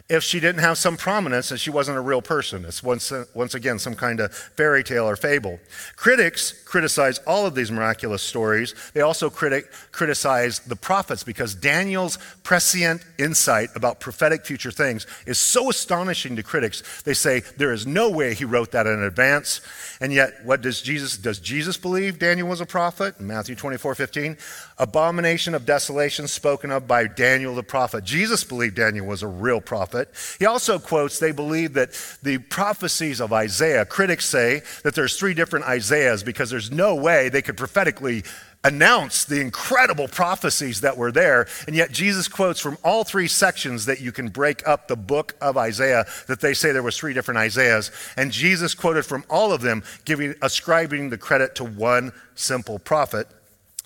If 0.08 0.24
she 0.24 0.40
didn't 0.40 0.62
have 0.62 0.78
some 0.78 0.98
prominence 0.98 1.50
and 1.50 1.60
she 1.60 1.72
wasn't 1.72 1.98
a 1.98 2.02
real 2.02 2.22
person. 2.22 2.64
It's 2.66 2.84
once, 2.84 3.12
once 3.34 3.56
again 3.56 3.80
some 3.80 3.96
kind 3.96 4.20
of 4.20 4.32
fairy 4.32 4.84
tale 4.84 5.10
or 5.10 5.16
fable. 5.16 5.60
Critics 5.96 6.52
criticize 6.64 7.18
all 7.26 7.48
of 7.48 7.56
these 7.56 7.72
miraculous 7.72 8.22
stories. 8.22 8.76
They 8.94 9.02
also 9.02 9.32
critic, 9.32 9.72
criticize 9.92 10.60
the 10.60 10.76
prophets 10.76 11.24
because 11.24 11.56
Daniel's 11.56 12.20
prescient 12.44 13.04
insight 13.18 13.70
about 13.76 14.00
prophetic 14.00 14.46
future 14.46 14.70
things 14.70 15.08
is 15.26 15.40
so 15.40 15.72
astonishing 15.72 16.36
to 16.36 16.44
critics. 16.44 17.02
They 17.02 17.16
say 17.16 17.40
there 17.58 17.74
is 17.74 17.88
no 17.88 18.12
way 18.12 18.36
he 18.36 18.46
wrote 18.46 18.72
that 18.74 18.86
in 18.86 19.02
advance. 19.02 19.62
And 20.00 20.14
yet, 20.14 20.46
what 20.46 20.62
does 20.62 20.84
Jesus, 20.84 21.18
does 21.18 21.40
Jesus 21.40 21.78
believe 21.78 22.20
Daniel 22.20 22.48
was 22.48 22.62
a 22.62 22.66
prophet? 22.66 23.20
Matthew 23.20 23.56
24, 23.56 23.96
15, 23.96 24.38
abomination 24.78 25.56
of 25.56 25.66
desolation 25.66 26.28
spoken 26.28 26.70
of 26.70 26.88
by 26.88 27.08
Daniel 27.08 27.56
the 27.56 27.64
prophet. 27.64 28.04
Jesus 28.04 28.44
believed 28.44 28.76
Daniel 28.76 29.08
was 29.08 29.24
a 29.24 29.28
real 29.28 29.62
prophet 29.62 29.95
prophet. 29.96 30.38
He 30.40 30.46
also 30.46 30.80
quotes 30.80 31.20
they 31.20 31.32
believe 31.32 31.74
that 31.74 31.92
the 32.22 32.38
prophecies 32.38 33.22
of 33.22 33.32
Isaiah, 33.34 33.86
critics 33.86 34.26
say 34.26 34.62
that 34.84 34.96
there's 34.96 35.18
three 35.18 35.34
different 35.34 35.66
Isaiahs 35.66 36.24
because 36.24 36.50
there's 36.50 36.72
no 36.72 36.96
way 36.96 37.30
they 37.30 37.42
could 37.42 37.58
prophetically 37.58 38.24
announce 38.64 39.26
the 39.26 39.40
incredible 39.40 40.08
prophecies 40.08 40.82
that 40.82 40.98
were 40.98 41.12
there. 41.12 41.48
And 41.68 41.76
yet 41.76 41.92
Jesus 41.92 42.28
quotes 42.28 42.60
from 42.60 42.78
all 42.84 43.04
three 43.04 43.28
sections 43.28 43.86
that 43.86 44.02
you 44.02 44.12
can 44.12 44.30
break 44.30 44.68
up 44.68 44.88
the 44.88 44.96
book 44.96 45.36
of 45.40 45.56
Isaiah 45.56 46.06
that 46.28 46.42
they 46.42 46.56
say 46.56 46.72
there 46.72 46.82
was 46.82 46.98
three 46.98 47.14
different 47.14 47.38
Isaiahs. 47.38 47.92
And 48.18 48.32
Jesus 48.32 48.74
quoted 48.74 49.06
from 49.06 49.24
all 49.30 49.54
of 49.54 49.62
them, 49.62 49.84
giving 50.04 50.34
ascribing 50.42 51.12
the 51.12 51.18
credit 51.18 51.54
to 51.56 51.64
one 51.64 52.12
simple 52.34 52.80
prophet. 52.80 53.28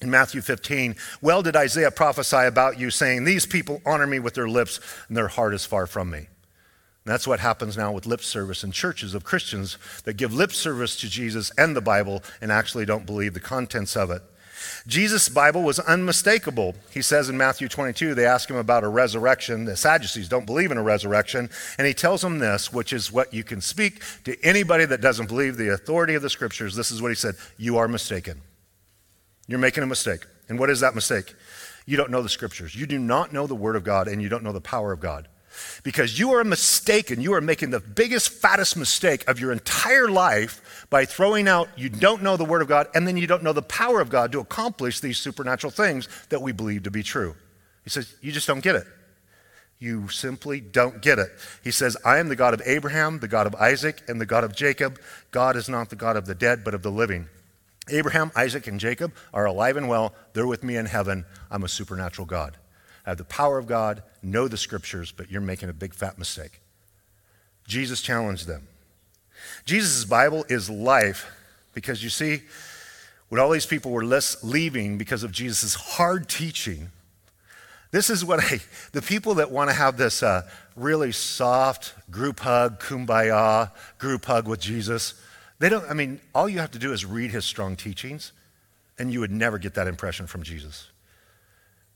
In 0.01 0.09
Matthew 0.09 0.41
15, 0.41 0.95
well 1.21 1.43
did 1.43 1.55
Isaiah 1.55 1.91
prophesy 1.91 2.45
about 2.45 2.79
you, 2.79 2.89
saying, 2.89 3.23
These 3.23 3.45
people 3.45 3.81
honor 3.85 4.07
me 4.07 4.19
with 4.19 4.33
their 4.33 4.47
lips, 4.47 4.79
and 5.07 5.17
their 5.17 5.27
heart 5.27 5.53
is 5.53 5.65
far 5.65 5.87
from 5.87 6.09
me. 6.09 6.17
And 6.17 6.27
that's 7.13 7.27
what 7.27 7.39
happens 7.39 7.75
now 7.75 7.91
with 7.91 8.05
lip 8.05 8.21
service 8.21 8.63
in 8.63 8.71
churches 8.71 9.13
of 9.13 9.23
Christians 9.23 9.77
that 10.03 10.17
give 10.17 10.33
lip 10.33 10.51
service 10.51 10.95
to 11.01 11.09
Jesus 11.09 11.51
and 11.57 11.75
the 11.75 11.81
Bible 11.81 12.23
and 12.39 12.51
actually 12.51 12.85
don't 12.85 13.05
believe 13.05 13.33
the 13.33 13.39
contents 13.39 13.97
of 13.97 14.11
it. 14.11 14.21
Jesus' 14.87 15.29
Bible 15.29 15.63
was 15.63 15.79
unmistakable. 15.79 16.75
He 16.91 17.01
says 17.01 17.29
in 17.29 17.37
Matthew 17.37 17.67
22, 17.67 18.13
they 18.13 18.25
ask 18.25 18.49
him 18.49 18.57
about 18.57 18.83
a 18.83 18.89
resurrection. 18.89 19.65
The 19.65 19.77
Sadducees 19.77 20.29
don't 20.29 20.45
believe 20.45 20.71
in 20.71 20.77
a 20.77 20.83
resurrection. 20.83 21.49
And 21.77 21.87
he 21.87 21.93
tells 21.93 22.21
them 22.21 22.39
this, 22.39 22.71
which 22.71 22.93
is 22.93 23.11
what 23.11 23.33
you 23.33 23.43
can 23.43 23.61
speak 23.61 24.01
to 24.25 24.37
anybody 24.43 24.85
that 24.85 25.01
doesn't 25.01 25.27
believe 25.27 25.57
the 25.57 25.73
authority 25.73 26.15
of 26.15 26.21
the 26.21 26.29
scriptures. 26.29 26.75
This 26.75 26.91
is 26.91 27.01
what 27.01 27.09
he 27.09 27.15
said 27.15 27.35
You 27.57 27.77
are 27.77 27.87
mistaken. 27.87 28.41
You're 29.49 29.59
making 29.59 29.83
a 29.83 29.87
mistake. 29.87 30.27
And 30.47 30.59
what 30.59 30.69
is 30.69 30.79
that 30.81 30.93
mistake? 30.93 31.33
You 31.87 31.97
don't 31.97 32.11
know 32.11 32.21
the 32.21 32.29
scriptures. 32.29 32.75
You 32.75 32.85
do 32.85 32.99
not 32.99 33.33
know 33.33 33.47
the 33.47 33.55
word 33.55 33.75
of 33.75 33.83
God, 33.83 34.07
and 34.07 34.21
you 34.21 34.29
don't 34.29 34.43
know 34.43 34.51
the 34.51 34.61
power 34.61 34.91
of 34.91 34.99
God. 34.99 35.27
Because 35.81 36.19
you 36.19 36.33
are 36.35 36.43
mistaken. 36.43 37.19
You 37.19 37.33
are 37.33 37.41
making 37.41 37.71
the 37.71 37.79
biggest, 37.79 38.29
fattest 38.29 38.77
mistake 38.77 39.27
of 39.27 39.39
your 39.39 39.51
entire 39.51 40.07
life 40.07 40.85
by 40.91 41.05
throwing 41.05 41.47
out 41.47 41.67
you 41.75 41.89
don't 41.89 42.21
know 42.21 42.37
the 42.37 42.45
word 42.45 42.61
of 42.61 42.67
God, 42.67 42.87
and 42.93 43.07
then 43.07 43.17
you 43.17 43.25
don't 43.25 43.41
know 43.41 43.51
the 43.51 43.63
power 43.63 43.99
of 43.99 44.09
God 44.09 44.31
to 44.33 44.39
accomplish 44.39 44.99
these 44.99 45.17
supernatural 45.17 45.71
things 45.71 46.07
that 46.29 46.43
we 46.43 46.51
believe 46.51 46.83
to 46.83 46.91
be 46.91 47.01
true. 47.01 47.35
He 47.83 47.89
says, 47.89 48.15
You 48.21 48.31
just 48.31 48.47
don't 48.47 48.63
get 48.63 48.75
it. 48.75 48.85
You 49.79 50.09
simply 50.09 50.61
don't 50.61 51.01
get 51.01 51.17
it. 51.17 51.31
He 51.63 51.71
says, 51.71 51.97
I 52.05 52.19
am 52.19 52.29
the 52.29 52.35
God 52.35 52.53
of 52.53 52.61
Abraham, 52.65 53.19
the 53.19 53.27
God 53.27 53.47
of 53.47 53.55
Isaac, 53.55 54.03
and 54.07 54.21
the 54.21 54.27
God 54.27 54.43
of 54.43 54.55
Jacob. 54.55 54.99
God 55.31 55.55
is 55.55 55.67
not 55.67 55.89
the 55.89 55.95
God 55.95 56.17
of 56.17 56.27
the 56.27 56.35
dead, 56.35 56.63
but 56.63 56.75
of 56.75 56.83
the 56.83 56.91
living. 56.91 57.29
Abraham, 57.91 58.31
Isaac, 58.35 58.67
and 58.67 58.79
Jacob 58.79 59.13
are 59.33 59.45
alive 59.45 59.77
and 59.77 59.87
well. 59.87 60.13
They're 60.33 60.47
with 60.47 60.63
me 60.63 60.75
in 60.75 60.85
heaven. 60.85 61.25
I'm 61.49 61.63
a 61.63 61.69
supernatural 61.69 62.25
God. 62.25 62.57
I 63.05 63.11
have 63.11 63.17
the 63.17 63.25
power 63.25 63.57
of 63.57 63.67
God, 63.67 64.03
know 64.21 64.47
the 64.47 64.57
scriptures, 64.57 65.11
but 65.11 65.31
you're 65.31 65.41
making 65.41 65.69
a 65.69 65.73
big 65.73 65.93
fat 65.93 66.17
mistake. 66.17 66.61
Jesus 67.67 68.01
challenged 68.01 68.47
them. 68.47 68.67
Jesus' 69.65 70.05
Bible 70.05 70.45
is 70.49 70.69
life 70.69 71.31
because 71.73 72.03
you 72.03 72.09
see, 72.09 72.41
when 73.29 73.39
all 73.39 73.49
these 73.51 73.65
people 73.65 73.91
were 73.91 74.05
leaving 74.43 74.97
because 74.97 75.23
of 75.23 75.31
Jesus' 75.31 75.75
hard 75.75 76.27
teaching, 76.27 76.91
this 77.91 78.09
is 78.09 78.23
what 78.23 78.39
I, 78.43 78.59
the 78.91 79.01
people 79.01 79.35
that 79.35 79.51
want 79.51 79.69
to 79.69 79.75
have 79.75 79.97
this 79.97 80.21
uh, 80.21 80.47
really 80.75 81.11
soft 81.11 81.93
group 82.11 82.39
hug, 82.41 82.79
kumbaya 82.79 83.71
group 83.97 84.25
hug 84.25 84.47
with 84.47 84.59
Jesus, 84.59 85.13
they 85.59 85.69
don't, 85.69 85.89
I 85.89 85.93
mean, 85.93 86.21
all 86.33 86.47
you 86.47 86.59
have 86.59 86.71
to 86.71 86.79
do 86.79 86.93
is 86.93 87.05
read 87.05 87.31
his 87.31 87.45
strong 87.45 87.75
teachings, 87.75 88.31
and 88.97 89.11
you 89.11 89.19
would 89.19 89.31
never 89.31 89.57
get 89.57 89.73
that 89.75 89.87
impression 89.87 90.25
from 90.25 90.43
Jesus. 90.43 90.87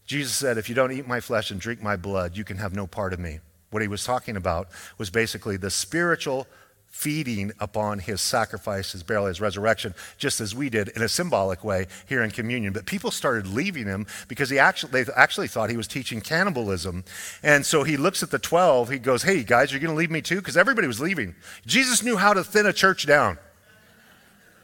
Jesus 0.05 0.33
said, 0.33 0.57
If 0.57 0.69
you 0.69 0.75
don't 0.75 0.91
eat 0.91 1.07
my 1.07 1.21
flesh 1.21 1.49
and 1.49 1.59
drink 1.59 1.81
my 1.81 1.95
blood, 1.95 2.35
you 2.35 2.43
can 2.43 2.57
have 2.57 2.75
no 2.75 2.87
part 2.87 3.13
of 3.13 3.19
me. 3.19 3.39
What 3.71 3.81
he 3.81 3.87
was 3.87 4.03
talking 4.03 4.35
about 4.35 4.67
was 4.97 5.09
basically 5.09 5.57
the 5.57 5.71
spiritual 5.71 6.47
feeding 6.87 7.51
upon 7.59 7.97
his 7.97 8.21
sacrifice, 8.21 8.91
his 8.91 9.01
burial, 9.01 9.25
his 9.25 9.41
resurrection, 9.41 9.95
just 10.19 10.39
as 10.39 10.53
we 10.53 10.69
did 10.69 10.89
in 10.89 11.01
a 11.01 11.09
symbolic 11.09 11.63
way 11.63 11.87
here 12.07 12.21
in 12.21 12.29
communion. 12.29 12.71
But 12.71 12.85
people 12.85 13.09
started 13.09 13.47
leaving 13.47 13.87
him 13.87 14.05
because 14.27 14.51
he 14.51 14.59
actually, 14.59 15.03
they 15.03 15.11
actually 15.13 15.47
thought 15.47 15.71
he 15.71 15.77
was 15.77 15.87
teaching 15.87 16.21
cannibalism. 16.21 17.03
And 17.41 17.65
so 17.65 17.83
he 17.83 17.97
looks 17.97 18.21
at 18.21 18.29
the 18.29 18.37
12, 18.37 18.89
he 18.89 18.99
goes, 18.99 19.23
Hey, 19.23 19.43
guys, 19.43 19.71
you're 19.71 19.79
going 19.79 19.93
to 19.93 19.97
leave 19.97 20.11
me 20.11 20.21
too? 20.21 20.35
Because 20.35 20.55
everybody 20.55 20.85
was 20.85 20.99
leaving. 20.99 21.33
Jesus 21.65 22.03
knew 22.03 22.17
how 22.17 22.33
to 22.33 22.43
thin 22.43 22.67
a 22.67 22.73
church 22.73 23.07
down. 23.07 23.39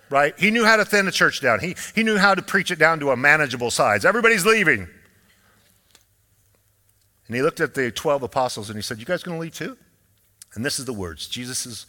Right? 0.09 0.33
He 0.39 0.49
knew 0.51 0.65
how 0.65 0.77
to 0.77 0.85
thin 0.85 1.07
a 1.07 1.11
church 1.11 1.41
down. 1.41 1.59
He, 1.59 1.75
he 1.93 2.03
knew 2.03 2.17
how 2.17 2.33
to 2.33 2.41
preach 2.41 2.71
it 2.71 2.79
down 2.79 2.99
to 3.01 3.11
a 3.11 3.17
manageable 3.17 3.69
size. 3.69 4.05
Everybody's 4.05 4.45
leaving. 4.45 4.87
And 7.27 7.35
he 7.35 7.43
looked 7.43 7.59
at 7.59 7.75
the 7.75 7.91
12 7.91 8.23
apostles 8.23 8.69
and 8.69 8.77
he 8.77 8.81
said, 8.81 8.99
You 8.99 9.05
guys 9.05 9.21
going 9.21 9.37
to 9.37 9.41
leave 9.41 9.53
too? 9.53 9.77
And 10.55 10.65
this 10.65 10.79
is 10.79 10.85
the 10.85 10.93
words 10.93 11.27
Jesus' 11.27 11.85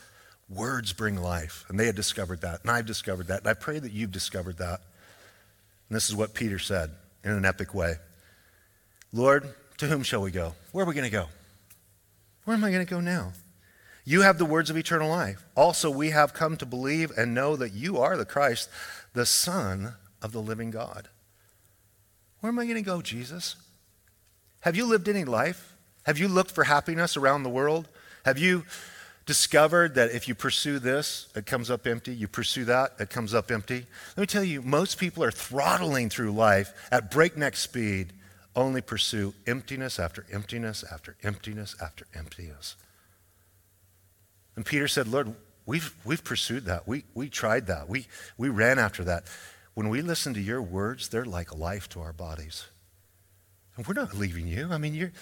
Words 0.50 0.92
bring 0.92 1.14
life. 1.16 1.64
And 1.68 1.78
they 1.78 1.86
had 1.86 1.94
discovered 1.94 2.40
that. 2.40 2.62
And 2.62 2.70
I've 2.72 2.86
discovered 2.86 3.28
that. 3.28 3.40
And 3.40 3.48
I 3.48 3.54
pray 3.54 3.78
that 3.78 3.92
you've 3.92 4.10
discovered 4.10 4.58
that. 4.58 4.80
And 5.88 5.96
this 5.96 6.08
is 6.08 6.16
what 6.16 6.34
Peter 6.34 6.58
said 6.58 6.90
in 7.22 7.30
an 7.30 7.44
epic 7.44 7.72
way 7.72 7.94
Lord, 9.12 9.54
to 9.78 9.86
whom 9.86 10.02
shall 10.02 10.22
we 10.22 10.30
go? 10.30 10.54
Where 10.72 10.84
are 10.84 10.88
we 10.88 10.94
going 10.94 11.04
to 11.04 11.10
go? 11.10 11.26
Where 12.44 12.56
am 12.56 12.64
I 12.64 12.70
going 12.70 12.84
to 12.84 12.90
go 12.90 13.00
now? 13.00 13.32
You 14.11 14.22
have 14.22 14.38
the 14.38 14.44
words 14.44 14.70
of 14.70 14.76
eternal 14.76 15.08
life. 15.08 15.44
Also, 15.54 15.88
we 15.88 16.11
have 16.11 16.34
come 16.34 16.56
to 16.56 16.66
believe 16.66 17.12
and 17.16 17.32
know 17.32 17.54
that 17.54 17.74
you 17.74 17.98
are 17.98 18.16
the 18.16 18.24
Christ, 18.24 18.68
the 19.14 19.24
Son 19.24 19.94
of 20.20 20.32
the 20.32 20.42
living 20.42 20.72
God. 20.72 21.06
Where 22.40 22.50
am 22.50 22.58
I 22.58 22.64
going 22.64 22.74
to 22.74 22.82
go, 22.82 23.02
Jesus? 23.02 23.54
Have 24.62 24.74
you 24.74 24.84
lived 24.84 25.08
any 25.08 25.22
life? 25.24 25.76
Have 26.06 26.18
you 26.18 26.26
looked 26.26 26.50
for 26.50 26.64
happiness 26.64 27.16
around 27.16 27.44
the 27.44 27.50
world? 27.50 27.86
Have 28.24 28.36
you 28.36 28.64
discovered 29.26 29.94
that 29.94 30.11
if 30.11 30.26
you 30.26 30.34
pursue 30.34 30.80
this, 30.80 31.28
it 31.36 31.46
comes 31.46 31.70
up 31.70 31.86
empty. 31.86 32.12
You 32.12 32.26
pursue 32.26 32.64
that, 32.64 32.94
it 32.98 33.11
comes 33.11 33.32
up 33.32 33.48
empty. 33.48 33.86
Let 34.16 34.20
me 34.20 34.26
tell 34.26 34.42
you, 34.42 34.61
most 34.61 34.98
people 34.98 35.22
are 35.22 35.30
throttling 35.30 36.11
through 36.11 36.32
life 36.32 36.72
at 36.90 37.12
breakneck 37.12 37.54
speed, 37.54 38.12
only 38.56 38.80
pursue 38.80 39.34
emptiness 39.46 40.00
after 40.00 40.26
emptiness 40.32 40.82
after 40.90 41.14
emptiness 41.22 41.76
after 41.80 42.06
emptiness. 42.12 42.74
And 44.57 44.64
Peter 44.64 44.88
said, 44.88 45.09
Lord, 45.09 45.34
we've, 45.66 45.94
we've 46.05 46.24
pursued 46.24 46.66
that. 46.66 46.86
We, 46.86 47.05
we 47.14 47.28
tried 47.28 47.66
that. 47.68 47.88
We, 47.88 48.07
we 48.36 48.48
ran 48.48 48.78
after 48.78 49.05
that. 49.05 49.24
When 49.74 49.88
we 49.88 50.03
listen 50.03 50.34
to 50.34 50.40
your 50.40 50.61
words, 50.61 51.09
they're 51.09 51.24
like 51.24 51.57
life 51.57 51.88
to 51.90 52.01
our 52.01 52.12
bodies. 52.12 52.66
And 53.76 53.86
we're 53.86 53.94
not 53.94 54.14
leaving 54.14 54.46
you. 54.46 54.68
I 54.70 54.78
mean, 54.78 54.94
you're, 54.94 55.12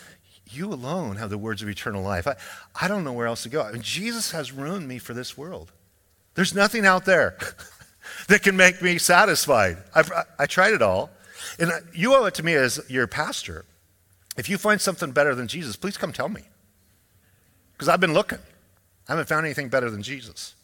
you 0.51 0.73
alone 0.73 1.17
have 1.17 1.31
the 1.31 1.39
words 1.39 1.63
of 1.63 1.69
eternal 1.69 2.03
life. 2.03 2.27
I, 2.27 2.37
I 2.81 2.89
don't 2.89 3.05
know 3.05 3.13
where 3.13 3.27
else 3.27 3.43
to 3.43 3.49
go. 3.49 3.63
I 3.63 3.73
mean, 3.73 3.83
Jesus 3.83 4.33
has 4.33 4.51
ruined 4.53 4.89
me 4.89 4.99
for 4.99 5.15
this 5.15 5.37
world. 5.37 5.73
There's 6.35 6.55
nothing 6.55 6.87
out 6.87 7.05
there 7.05 7.37
that 8.29 8.43
can 8.43 8.57
make 8.57 8.81
me 8.81 8.99
satisfied. 8.99 9.79
I've, 9.95 10.11
I, 10.11 10.25
I 10.41 10.47
tried 10.47 10.73
it 10.73 10.83
all. 10.83 11.11
And 11.59 11.71
you 11.95 12.15
owe 12.15 12.25
it 12.25 12.35
to 12.35 12.43
me 12.43 12.55
as 12.55 12.81
your 12.89 13.07
pastor. 13.07 13.65
If 14.37 14.49
you 14.49 14.59
find 14.59 14.81
something 14.81 15.13
better 15.13 15.35
than 15.35 15.49
Jesus, 15.49 15.77
please 15.77 15.97
come 15.97 16.13
tell 16.13 16.29
me. 16.29 16.43
Because 17.73 17.89
I've 17.89 18.01
been 18.01 18.15
looking. 18.15 18.39
I 19.09 19.13
haven't 19.13 19.29
found 19.29 19.47
anything 19.47 19.69
better 19.69 19.91
than 19.91 20.03
Jesus. 20.03 20.55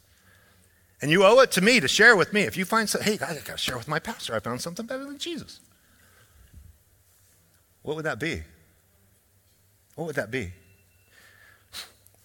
And 1.01 1.11
you 1.11 1.25
owe 1.25 1.41
it 1.41 1.51
to 1.53 1.61
me 1.61 1.81
to 1.81 1.89
share 1.89 2.17
with 2.17 2.33
me. 2.33 2.43
If 2.43 2.57
you 2.57 2.65
find, 2.65 2.89
something, 2.89 3.13
hey, 3.13 3.25
I 3.25 3.35
got 3.35 3.45
to 3.47 3.57
share 3.57 3.77
with 3.77 3.89
my 3.89 3.99
pastor. 3.99 4.35
I 4.35 4.41
found 4.41 4.61
something 4.61 4.87
better 4.87 5.05
than 5.05 5.19
Jesus. 5.19 5.61
What 7.83 7.97
would 7.97 8.05
that 8.05 8.19
be? 8.19 8.43
What 9.95 10.07
would 10.07 10.17
that 10.17 10.31
be? 10.31 10.53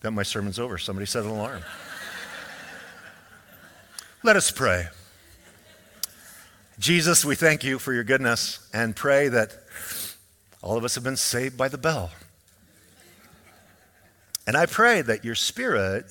That 0.02 0.12
my 0.12 0.24
sermon's 0.24 0.60
over. 0.60 0.78
Somebody 0.78 1.06
set 1.06 1.24
an 1.24 1.32
alarm. 1.32 1.62
Let 4.24 4.36
us 4.36 4.52
pray. 4.52 4.88
Jesus, 6.80 7.26
we 7.26 7.36
thank 7.36 7.64
you 7.64 7.80
for 7.80 7.94
your 7.94 8.06
goodness 8.06 8.70
and 8.74 8.96
pray 8.96 9.28
that 9.28 9.52
all 10.62 10.78
of 10.78 10.84
us 10.84 10.96
have 10.96 11.04
been 11.04 11.18
saved 11.18 11.58
by 11.58 11.68
the 11.68 11.78
bell. 11.78 12.12
And 14.50 14.58
I 14.58 14.66
pray 14.66 15.04
that 15.04 15.24
your 15.24 15.36
spirit 15.36 16.06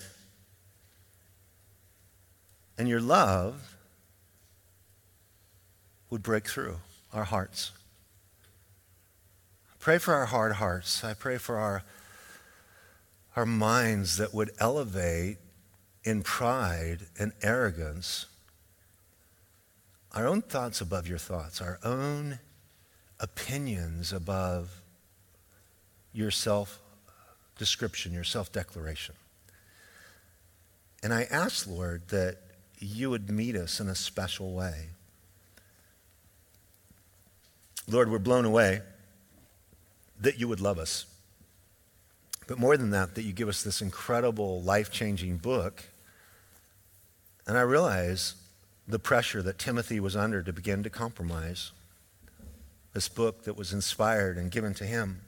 and 2.78 2.88
your 2.88 3.00
love 3.00 3.76
would 6.08 6.22
break 6.22 6.46
through 6.46 6.76
our 7.12 7.24
hearts. 7.24 7.72
Pray 9.80 9.98
for 9.98 10.14
our 10.14 10.26
hard 10.26 10.52
hearts. 10.52 11.02
I 11.02 11.14
pray 11.14 11.36
for 11.36 11.58
our, 11.58 11.82
our 13.34 13.44
minds 13.44 14.18
that 14.18 14.32
would 14.32 14.52
elevate 14.60 15.38
in 16.04 16.22
pride 16.22 17.08
and 17.18 17.32
arrogance 17.42 18.26
our 20.14 20.28
own 20.28 20.42
thoughts 20.42 20.80
above 20.80 21.08
your 21.08 21.18
thoughts, 21.18 21.60
our 21.60 21.80
own 21.82 22.38
opinions 23.18 24.12
above 24.12 24.80
your 26.12 26.30
self 26.30 26.78
description, 27.58 28.12
your 28.12 28.24
self 28.24 28.52
declaration. 28.52 29.14
And 31.02 31.12
I 31.12 31.24
ask, 31.24 31.66
Lord, 31.66 32.08
that 32.08 32.38
you 32.78 33.10
would 33.10 33.30
meet 33.30 33.56
us 33.56 33.80
in 33.80 33.88
a 33.88 33.94
special 33.94 34.52
way. 34.52 34.86
Lord, 37.88 38.10
we're 38.10 38.18
blown 38.18 38.44
away 38.44 38.80
that 40.20 40.38
you 40.38 40.48
would 40.48 40.60
love 40.60 40.78
us. 40.78 41.06
But 42.46 42.58
more 42.58 42.76
than 42.76 42.90
that, 42.90 43.14
that 43.14 43.22
you 43.22 43.32
give 43.32 43.48
us 43.48 43.62
this 43.62 43.80
incredible, 43.80 44.62
life 44.62 44.90
changing 44.90 45.36
book. 45.36 45.84
And 47.46 47.56
I 47.56 47.62
realize 47.62 48.34
the 48.86 48.98
pressure 48.98 49.42
that 49.42 49.58
Timothy 49.58 50.00
was 50.00 50.16
under 50.16 50.42
to 50.42 50.52
begin 50.52 50.82
to 50.82 50.90
compromise 50.90 51.72
this 52.94 53.08
book 53.08 53.44
that 53.44 53.56
was 53.56 53.72
inspired 53.72 54.38
and 54.38 54.50
given 54.50 54.74
to 54.74 54.84
him. 54.84 55.20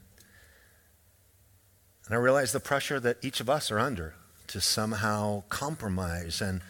And 2.11 2.16
I 2.16 2.20
realize 2.20 2.50
the 2.50 2.58
pressure 2.58 2.98
that 2.98 3.18
each 3.22 3.38
of 3.38 3.48
us 3.48 3.70
are 3.70 3.78
under 3.78 4.14
to 4.48 4.61
somehow 4.61 5.44
compromise 5.48 6.40
and, 6.40 6.61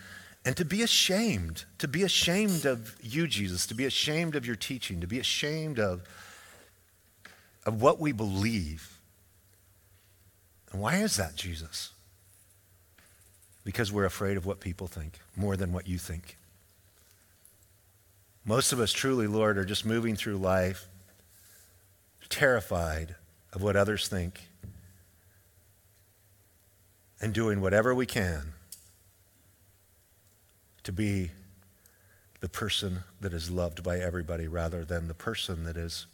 and 0.45 0.55
to 0.59 0.67
be 0.67 0.83
ashamed, 0.83 1.65
to 1.79 1.89
be 1.89 2.03
ashamed 2.03 2.67
of 2.67 2.95
you, 3.03 3.27
Jesus, 3.27 3.67
to 3.69 3.75
be 3.75 3.87
ashamed 3.87 4.37
of 4.37 4.45
your 4.45 4.55
teaching, 4.55 5.01
to 5.01 5.07
be 5.07 5.19
ashamed 5.19 5.79
of 5.79 6.03
of 7.65 7.81
what 7.81 7.99
we 7.99 8.13
believe. 8.13 8.99
And 10.73 10.83
why 10.83 10.97
is 10.97 11.17
that, 11.17 11.37
Jesus? 11.37 11.93
Because 13.65 13.91
we're 13.91 14.05
afraid 14.05 14.37
of 14.37 14.45
what 14.45 14.61
people 14.61 14.89
think 14.89 15.21
more 15.37 15.57
than 15.57 15.73
what 15.73 15.89
you 15.89 15.97
think. 15.97 16.37
Most 18.45 18.75
of 18.75 18.81
us, 18.81 18.93
truly, 18.93 19.27
Lord, 19.27 19.57
are 19.57 19.65
just 19.65 19.87
moving 19.87 20.17
through 20.17 20.37
life 20.37 20.87
terrified 22.29 23.15
of 23.55 23.63
what 23.63 23.75
others 23.75 24.07
think 24.07 24.50
and 27.21 27.33
doing 27.33 27.61
whatever 27.61 27.95
we 27.95 28.07
can 28.07 28.53
to 30.83 30.93
be 30.93 31.31
the 32.41 32.49
person 32.49 33.01
that 33.21 33.33
is 33.33 33.51
loved 33.51 33.83
by 33.83 33.99
everybody 33.99 34.49
rather 34.49 34.85
than 34.85 35.09
the 35.09 35.15
person 35.15 35.65
that 35.65 35.77
is 35.77 36.07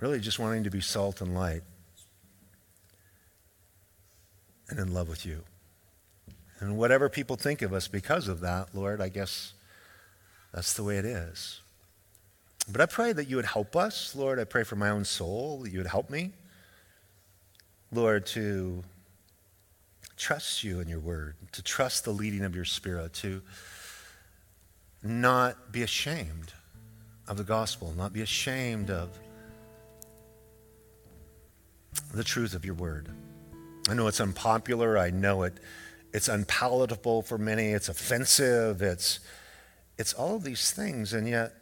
Really 0.00 0.18
just 0.18 0.38
wanting 0.38 0.64
to 0.64 0.70
be 0.70 0.80
salt 0.80 1.20
and 1.20 1.34
light 1.34 1.62
and 4.70 4.78
in 4.78 4.94
love 4.94 5.10
with 5.10 5.26
you. 5.26 5.42
And 6.58 6.78
whatever 6.78 7.10
people 7.10 7.36
think 7.36 7.60
of 7.60 7.74
us 7.74 7.86
because 7.86 8.26
of 8.26 8.40
that, 8.40 8.74
Lord, 8.74 9.02
I 9.02 9.10
guess 9.10 9.52
that's 10.54 10.72
the 10.72 10.84
way 10.84 10.96
it 10.96 11.04
is. 11.04 11.60
But 12.70 12.80
I 12.80 12.86
pray 12.86 13.12
that 13.12 13.28
you 13.28 13.36
would 13.36 13.44
help 13.44 13.76
us. 13.76 14.14
Lord, 14.16 14.38
I 14.38 14.44
pray 14.44 14.64
for 14.64 14.76
my 14.76 14.88
own 14.88 15.04
soul 15.04 15.60
that 15.62 15.70
you 15.70 15.78
would 15.78 15.86
help 15.86 16.08
me. 16.08 16.32
Lord, 17.92 18.24
to 18.26 18.82
trust 20.20 20.62
you 20.62 20.80
in 20.80 20.88
your 20.88 21.00
word, 21.00 21.34
to 21.52 21.62
trust 21.62 22.04
the 22.04 22.12
leading 22.12 22.44
of 22.44 22.54
your 22.54 22.66
spirit, 22.66 23.14
to 23.14 23.40
not 25.02 25.72
be 25.72 25.82
ashamed 25.82 26.52
of 27.26 27.38
the 27.38 27.42
gospel, 27.42 27.94
not 27.96 28.12
be 28.12 28.20
ashamed 28.20 28.90
of 28.90 29.18
the 32.12 32.22
truth 32.22 32.54
of 32.54 32.66
your 32.66 32.74
word. 32.74 33.08
I 33.88 33.94
know 33.94 34.08
it's 34.08 34.20
unpopular. 34.20 34.98
I 34.98 35.08
know 35.08 35.44
it, 35.44 35.54
it's 36.12 36.28
unpalatable 36.28 37.22
for 37.22 37.38
many. 37.38 37.68
It's 37.68 37.88
offensive. 37.88 38.82
It's, 38.82 39.20
it's 39.96 40.12
all 40.12 40.36
of 40.36 40.44
these 40.44 40.70
things, 40.70 41.14
and 41.14 41.26
yet, 41.26 41.54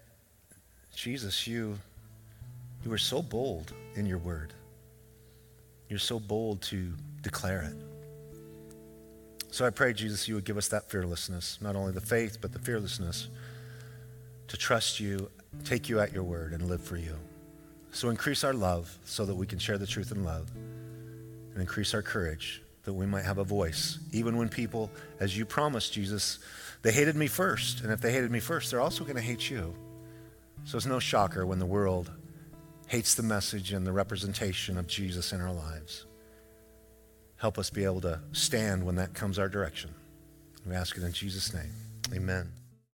Jesus, 0.97 1.47
you, 1.47 1.79
you 2.85 2.93
are 2.93 2.99
so 2.99 3.23
bold 3.23 3.73
in 3.95 4.05
your 4.05 4.19
word. 4.19 4.53
You're 5.89 6.01
so 6.01 6.19
bold 6.19 6.61
to 6.63 6.93
declare 7.23 7.63
it. 7.63 7.88
So 9.51 9.65
I 9.65 9.71
pray, 9.71 9.93
Jesus, 9.93 10.29
you 10.29 10.35
would 10.35 10.45
give 10.45 10.59
us 10.59 10.69
that 10.69 10.91
fearlessness, 10.91 11.59
not 11.61 11.75
only 11.75 11.93
the 11.93 12.01
faith, 12.01 12.39
but 12.41 12.53
the 12.53 12.59
fearlessness 12.59 13.29
to 14.49 14.57
trust 14.57 15.01
you, 15.01 15.31
take 15.65 15.89
you 15.89 16.01
at 16.01 16.13
your 16.13 16.23
word, 16.23 16.53
and 16.53 16.69
live 16.69 16.83
for 16.83 16.97
you. 16.97 17.17
So 17.91 18.11
increase 18.11 18.45
our 18.45 18.53
love 18.53 18.97
so 19.05 19.25
that 19.25 19.35
we 19.35 19.47
can 19.47 19.59
share 19.59 19.79
the 19.79 19.87
truth 19.87 20.13
in 20.13 20.25
love, 20.25 20.51
and 21.53 21.61
increase 21.61 21.95
our 21.95 22.03
courage 22.03 22.63
that 22.85 22.93
we 22.93 23.07
might 23.07 23.25
have 23.25 23.39
a 23.39 23.45
voice, 23.45 23.99
even 24.13 24.37
when 24.37 24.49
people, 24.49 24.91
as 25.21 25.37
you 25.37 25.45
promised, 25.45 25.93
Jesus, 25.93 26.39
they 26.83 26.93
hated 26.93 27.17
me 27.17 27.27
first. 27.27 27.83
And 27.83 27.93
if 27.93 28.01
they 28.01 28.13
hated 28.13 28.31
me 28.31 28.41
first, 28.41 28.71
they're 28.71 28.81
also 28.81 29.05
going 29.05 29.17
to 29.17 29.23
hate 29.23 29.51
you. 29.51 29.75
So 30.65 30.77
it's 30.79 30.87
no 30.87 30.99
shocker 30.99 31.45
when 31.45 31.59
the 31.59 31.67
world 31.67 32.11
hates 32.87 33.15
the 33.15 33.23
message 33.23 33.73
and 33.73 33.87
the 33.87 33.93
representation 33.93 34.79
of 34.79 34.87
Jesus 34.87 35.33
in 35.33 35.41
our 35.41 35.53
lives. 35.53 36.07
Help 37.39 37.59
us 37.59 37.71
be 37.71 37.85
able 37.85 38.01
to 38.03 38.21
stand 38.33 38.85
when 38.85 38.97
that 38.97 39.15
comes 39.15 39.39
our 39.39 39.49
direction. 39.49 39.91
We 40.67 40.75
ask 40.75 40.97
it 40.97 41.03
in 41.03 41.13
Jesus' 41.13 41.55
name. 41.55 41.73
Amen. 42.13 42.53